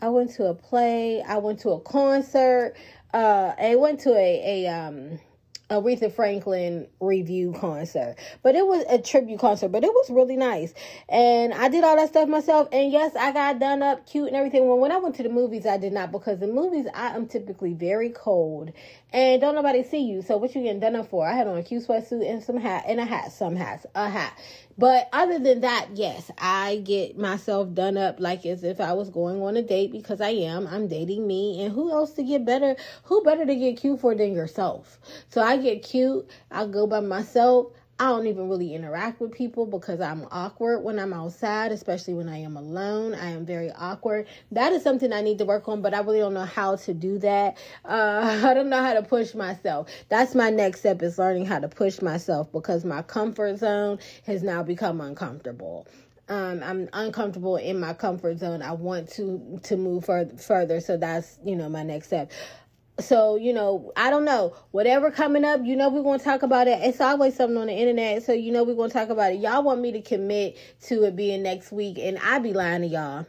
I 0.00 0.08
went 0.08 0.30
to 0.36 0.46
a 0.46 0.54
play. 0.54 1.22
I 1.22 1.38
went 1.38 1.60
to 1.60 1.70
a 1.70 1.80
concert. 1.80 2.74
Uh, 3.12 3.52
I 3.58 3.76
went 3.76 4.00
to 4.00 4.10
a 4.14 4.64
a 4.64 4.68
um 4.68 5.18
Aretha 5.70 6.12
Franklin 6.12 6.88
review 7.00 7.54
concert. 7.58 8.16
But 8.42 8.56
it 8.56 8.66
was 8.66 8.84
a 8.88 8.98
tribute 8.98 9.38
concert, 9.38 9.68
but 9.68 9.84
it 9.84 9.92
was 9.92 10.10
really 10.10 10.36
nice. 10.36 10.74
And 11.08 11.54
I 11.54 11.68
did 11.68 11.84
all 11.84 11.96
that 11.96 12.08
stuff 12.08 12.28
myself. 12.28 12.68
And 12.72 12.92
yes, 12.92 13.14
I 13.16 13.32
got 13.32 13.58
done 13.60 13.82
up 13.82 14.06
cute 14.06 14.28
and 14.28 14.36
everything. 14.36 14.66
Well, 14.66 14.78
when 14.78 14.92
I 14.92 14.98
went 14.98 15.14
to 15.16 15.22
the 15.22 15.28
movies, 15.28 15.66
I 15.66 15.78
did 15.78 15.92
not 15.92 16.12
because 16.12 16.40
the 16.40 16.48
movies, 16.48 16.86
I 16.92 17.14
am 17.14 17.26
typically 17.26 17.74
very 17.74 18.10
cold 18.10 18.72
and 19.12 19.40
don't 19.40 19.54
nobody 19.54 19.82
see 19.84 20.04
you. 20.04 20.22
So 20.22 20.36
what 20.36 20.54
you 20.54 20.62
getting 20.62 20.80
done 20.80 20.96
up 20.96 21.08
for? 21.08 21.26
I 21.26 21.34
had 21.34 21.46
on 21.46 21.56
a 21.56 21.62
cute 21.62 21.86
sweatsuit 21.86 22.28
and 22.28 22.42
some 22.42 22.56
hat 22.56 22.84
and 22.86 23.00
a 23.00 23.04
hat, 23.04 23.32
some 23.32 23.56
hats, 23.56 23.86
a 23.94 24.08
hat. 24.08 24.36
But 24.80 25.10
other 25.12 25.38
than 25.38 25.60
that, 25.60 25.90
yes, 25.94 26.32
I 26.38 26.78
get 26.78 27.18
myself 27.18 27.74
done 27.74 27.98
up 27.98 28.20
like 28.20 28.46
as 28.46 28.64
if 28.64 28.80
I 28.80 28.94
was 28.94 29.10
going 29.10 29.42
on 29.42 29.58
a 29.58 29.62
date 29.62 29.92
because 29.92 30.22
I 30.22 30.30
am. 30.30 30.66
I'm 30.66 30.88
dating 30.88 31.26
me. 31.28 31.62
And 31.62 31.74
who 31.74 31.92
else 31.92 32.14
to 32.14 32.24
get 32.24 32.46
better? 32.46 32.76
Who 33.04 33.22
better 33.22 33.46
to 33.46 33.56
get 33.56 33.78
cute 33.80 34.00
for 34.00 34.14
than 34.16 34.34
yourself? 34.34 34.98
So 35.28 35.42
I 35.42 35.58
get 35.58 35.84
cute. 35.84 36.30
I 36.50 36.66
go 36.66 36.86
by 36.88 37.00
myself. 37.00 37.68
I 38.00 38.04
don't 38.04 38.26
even 38.28 38.48
really 38.48 38.74
interact 38.74 39.20
with 39.20 39.32
people 39.32 39.66
because 39.66 40.00
I'm 40.00 40.26
awkward 40.30 40.80
when 40.80 40.98
I'm 40.98 41.12
outside, 41.12 41.70
especially 41.70 42.14
when 42.14 42.30
I 42.30 42.38
am 42.38 42.56
alone. 42.56 43.14
I 43.14 43.28
am 43.28 43.44
very 43.44 43.70
awkward. 43.72 44.26
That 44.52 44.72
is 44.72 44.82
something 44.82 45.12
I 45.12 45.20
need 45.20 45.36
to 45.36 45.44
work 45.44 45.68
on, 45.68 45.82
but 45.82 45.92
I 45.92 46.00
really 46.00 46.20
don't 46.20 46.32
know 46.32 46.46
how 46.46 46.76
to 46.76 46.94
do 46.94 47.18
that. 47.18 47.58
Uh, 47.84 48.40
I 48.48 48.54
don't 48.54 48.70
know 48.70 48.82
how 48.82 48.94
to 48.94 49.02
push 49.02 49.34
myself. 49.34 49.88
That's 50.08 50.34
my 50.34 50.48
next 50.48 50.80
step 50.80 51.02
is 51.02 51.18
learning 51.18 51.44
how 51.44 51.58
to 51.58 51.68
push 51.68 52.00
myself 52.00 52.50
because 52.52 52.86
my 52.86 53.02
comfort 53.02 53.58
zone 53.58 53.98
has 54.26 54.42
now 54.42 54.62
become 54.62 55.02
uncomfortable. 55.02 55.86
Um, 56.30 56.62
I'm 56.64 56.88
uncomfortable 56.94 57.56
in 57.56 57.80
my 57.80 57.92
comfort 57.92 58.38
zone. 58.38 58.62
I 58.62 58.72
want 58.72 59.10
to 59.14 59.60
to 59.64 59.76
move 59.76 60.06
further, 60.06 60.36
further. 60.38 60.80
So 60.80 60.96
that's 60.96 61.38
you 61.44 61.56
know 61.56 61.68
my 61.68 61.82
next 61.82 62.06
step 62.06 62.30
so 63.00 63.36
you 63.36 63.52
know 63.52 63.92
i 63.96 64.10
don't 64.10 64.24
know. 64.24 64.54
Whatever 64.70 65.10
coming 65.10 65.44
up 65.44 65.60
you 65.64 65.76
know 65.76 65.88
we're 65.88 66.02
going 66.02 66.18
to 66.18 66.24
talk 66.24 66.42
about 66.42 66.68
it. 66.68 66.80
It's 66.82 67.00
always 67.00 67.34
something 67.36 67.56
on 67.56 67.66
the 67.66 67.72
internet 67.72 68.22
so 68.22 68.32
you 68.32 68.52
know 68.52 68.64
we're 68.64 68.74
going 68.74 68.90
to 68.90 68.94
talk 68.94 69.08
about 69.08 69.32
it. 69.32 69.40
Y'all 69.40 69.62
want 69.62 69.80
me 69.80 69.92
to 69.92 70.02
commit 70.02 70.56
to 70.82 71.04
it 71.04 71.16
being 71.16 71.42
next 71.42 71.72
week 71.72 71.98
and 71.98 72.18
i 72.18 72.38
be 72.38 72.52
lying 72.52 72.82
to 72.82 72.88
y'all. 72.88 73.26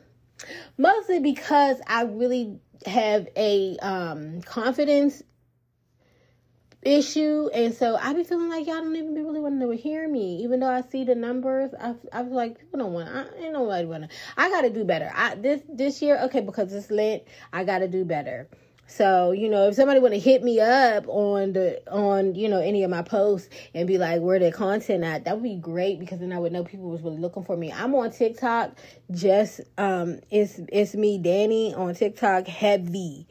Mostly 0.78 1.19
because 1.19 1.82
i 1.88 2.03
really 2.03 2.59
have 2.86 3.28
a 3.36 3.78
um 3.82 4.41
confidence 4.41 5.22
issue 6.84 7.47
and 7.53 7.76
so 7.76 7.95
i 7.95 8.11
be 8.11 8.24
feeling 8.24 8.49
like 8.49 8.65
y'all 8.65 8.78
don't 8.78 8.95
even 8.95 9.13
be 9.13 9.22
really 9.22 9.39
want 9.39 9.59
to 9.61 9.72
hear 9.72 10.07
me. 10.07 10.38
Even 10.43 10.59
though 10.59 10.69
i 10.69 10.82
see 10.82 11.03
the 11.03 11.15
numbers 11.15 11.72
i 11.80 11.93
i 12.11 12.24
feel 12.24 12.34
like 12.34 12.57
people 12.57 12.80
don't 12.80 12.93
want 12.93 13.07
i 13.09 13.26
ain't 13.38 13.53
nobody 13.53 13.86
want 13.86 14.03
to 14.03 14.09
i 14.38 14.49
gotta 14.49 14.69
do 14.69 14.84
better. 14.84 15.11
I 15.13 15.36
this 15.36 15.61
this 15.69 16.01
year 16.01 16.19
okay 16.24 16.41
because 16.41 16.74
it's 16.74 16.89
lit 16.89 17.28
i 17.53 17.63
gotta 17.63 17.88
do 17.88 18.03
better 18.03 18.47
so, 18.92 19.32
you 19.32 19.48
know, 19.48 19.70
if 19.70 19.76
somebody 19.76 20.02
want 20.02 20.14
to 20.16 20.20
hit 20.20 20.44
me 20.44 20.60
up 20.60 21.06
on 21.08 21.54
the 21.54 21.82
on, 21.89 22.36
you 22.36 22.50
know, 22.50 22.60
any 22.60 22.84
of 22.84 22.92
my 22.92 23.02
posts 23.02 23.48
and 23.74 23.88
be 23.88 23.98
like 23.98 24.20
where 24.20 24.38
the 24.38 24.52
content 24.52 25.06
at, 25.06 25.24
that 25.24 25.36
would 25.36 25.44
be 25.44 25.56
great 25.56 25.98
because 25.98 26.20
then 26.20 26.34
I 26.34 26.39
would 26.39 26.52
know 26.52 26.66
people 26.66 26.89
was 26.89 27.02
really 27.02 27.18
looking 27.18 27.46
for 27.46 27.56
me. 27.56 27.72
I'm 27.72 27.96
on 27.96 28.12
TikTok, 28.12 28.78
just 29.10 29.62
um 29.78 30.20
it's 30.30 30.60
it's 30.68 30.94
me, 30.94 31.18
Danny, 31.18 31.74
on 31.74 31.96
TikTok 31.96 32.48
heavy. 32.48 33.28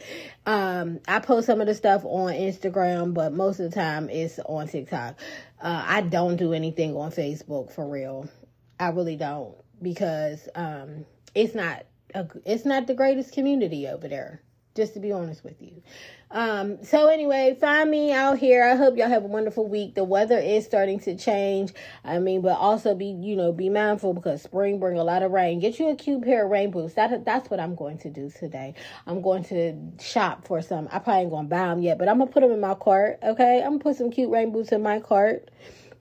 Um 0.47 1.01
I 1.07 1.19
post 1.19 1.47
some 1.47 1.61
of 1.61 1.67
the 1.67 1.75
stuff 1.75 2.07
on 2.07 2.33
Instagram, 2.33 3.13
but 3.13 3.35
most 3.35 3.61
of 3.61 3.71
the 3.71 3.77
time 3.77 4.09
it's 4.09 4.39
on 4.47 4.67
TikTok. 4.67 5.21
Uh 5.61 5.85
I 5.87 6.01
don't 6.01 6.37
do 6.37 6.55
anything 6.55 6.97
on 6.97 7.11
Facebook 7.11 7.71
for 7.71 7.87
real. 7.87 8.31
I 8.79 8.89
really 8.89 9.17
don't 9.17 9.55
because 9.83 10.49
um 10.55 11.05
it's 11.35 11.55
not 11.55 11.85
a, 12.15 12.27
it's 12.47 12.65
not 12.65 12.87
the 12.87 12.95
greatest 12.95 13.35
community 13.35 13.87
over 13.87 14.09
there 14.09 14.41
just 14.75 14.95
to 14.95 15.01
be 15.01 15.13
honest 15.13 15.43
with 15.45 15.61
you. 15.61 15.83
Um, 16.31 16.85
so 16.85 17.09
anyway, 17.09 17.57
find 17.61 17.91
me 17.91 18.13
out 18.13 18.39
here. 18.39 18.65
I 18.65 18.77
hope 18.77 18.97
y'all 18.97 19.09
have 19.09 19.25
a 19.25 19.29
wonderful 19.29 19.69
week. 19.69 19.97
The 19.97 20.05
weather 20.05 20.39
is 20.39 20.65
starting 20.65 21.01
to 21.01 21.17
change. 21.17 21.73
I 22.05 22.21
mean, 22.21 22.41
but 22.41 22.57
also 22.57 22.95
be, 22.95 23.07
you 23.07 23.35
know, 23.35 23.53
be 23.53 23.69
mindful 23.69 24.15
because 24.15 24.43
spring 24.43 24.79
bring 24.79 24.97
a 24.97 25.03
lot 25.03 25.25
of 25.25 25.33
rain. 25.33 25.59
Get 25.59 25.81
you 25.81 25.89
a 25.89 25.97
cute 25.97 26.23
pair 26.23 26.45
of 26.45 26.51
rain 26.51 26.71
boots. 26.71 26.95
That, 26.95 27.25
that's 27.25 27.51
what 27.51 27.59
I'm 27.59 27.75
going 27.75 27.99
to 27.99 28.11
do 28.11 28.31
today. 28.31 28.75
I'm 29.07 29.23
going 29.23 29.43
to 29.45 29.77
shop 30.01 30.47
for 30.47 30.63
some. 30.63 30.89
I 30.93 31.01
probably 31.01 31.23
ain't 31.23 31.31
going 31.31 31.47
to 31.47 31.51
buy 31.51 31.67
them 31.67 31.83
yet, 31.83 31.99
but 31.99 32.09
I'm 32.09 32.19
going 32.19 32.29
to 32.29 32.33
put 32.33 32.41
them 32.41 32.53
in 32.53 32.61
my 32.61 32.75
cart. 32.75 33.19
Okay. 33.25 33.63
I'm 33.63 33.71
going 33.71 33.79
to 33.81 33.83
put 33.83 33.97
some 33.97 34.11
cute 34.11 34.31
rain 34.31 34.53
boots 34.53 34.71
in 34.71 34.83
my 34.83 35.01
cart 35.01 35.51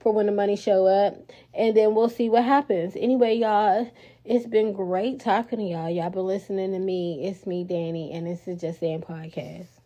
for 0.00 0.12
when 0.12 0.26
the 0.26 0.32
money 0.32 0.56
show 0.56 0.86
up 0.86 1.16
and 1.52 1.76
then 1.76 1.94
we'll 1.94 2.08
see 2.08 2.28
what 2.28 2.42
happens 2.42 2.96
anyway 2.96 3.34
y'all 3.34 3.90
it's 4.30 4.46
been 4.46 4.72
great 4.72 5.18
talking 5.18 5.58
to 5.58 5.64
y'all. 5.64 5.90
Y'all 5.90 6.08
been 6.08 6.24
listening 6.24 6.70
to 6.70 6.78
me. 6.78 7.26
It's 7.26 7.48
me 7.48 7.64
danny 7.64 8.12
and 8.12 8.28
this 8.28 8.46
is 8.46 8.60
just 8.60 8.78
saying 8.78 9.00
podcast 9.00 9.79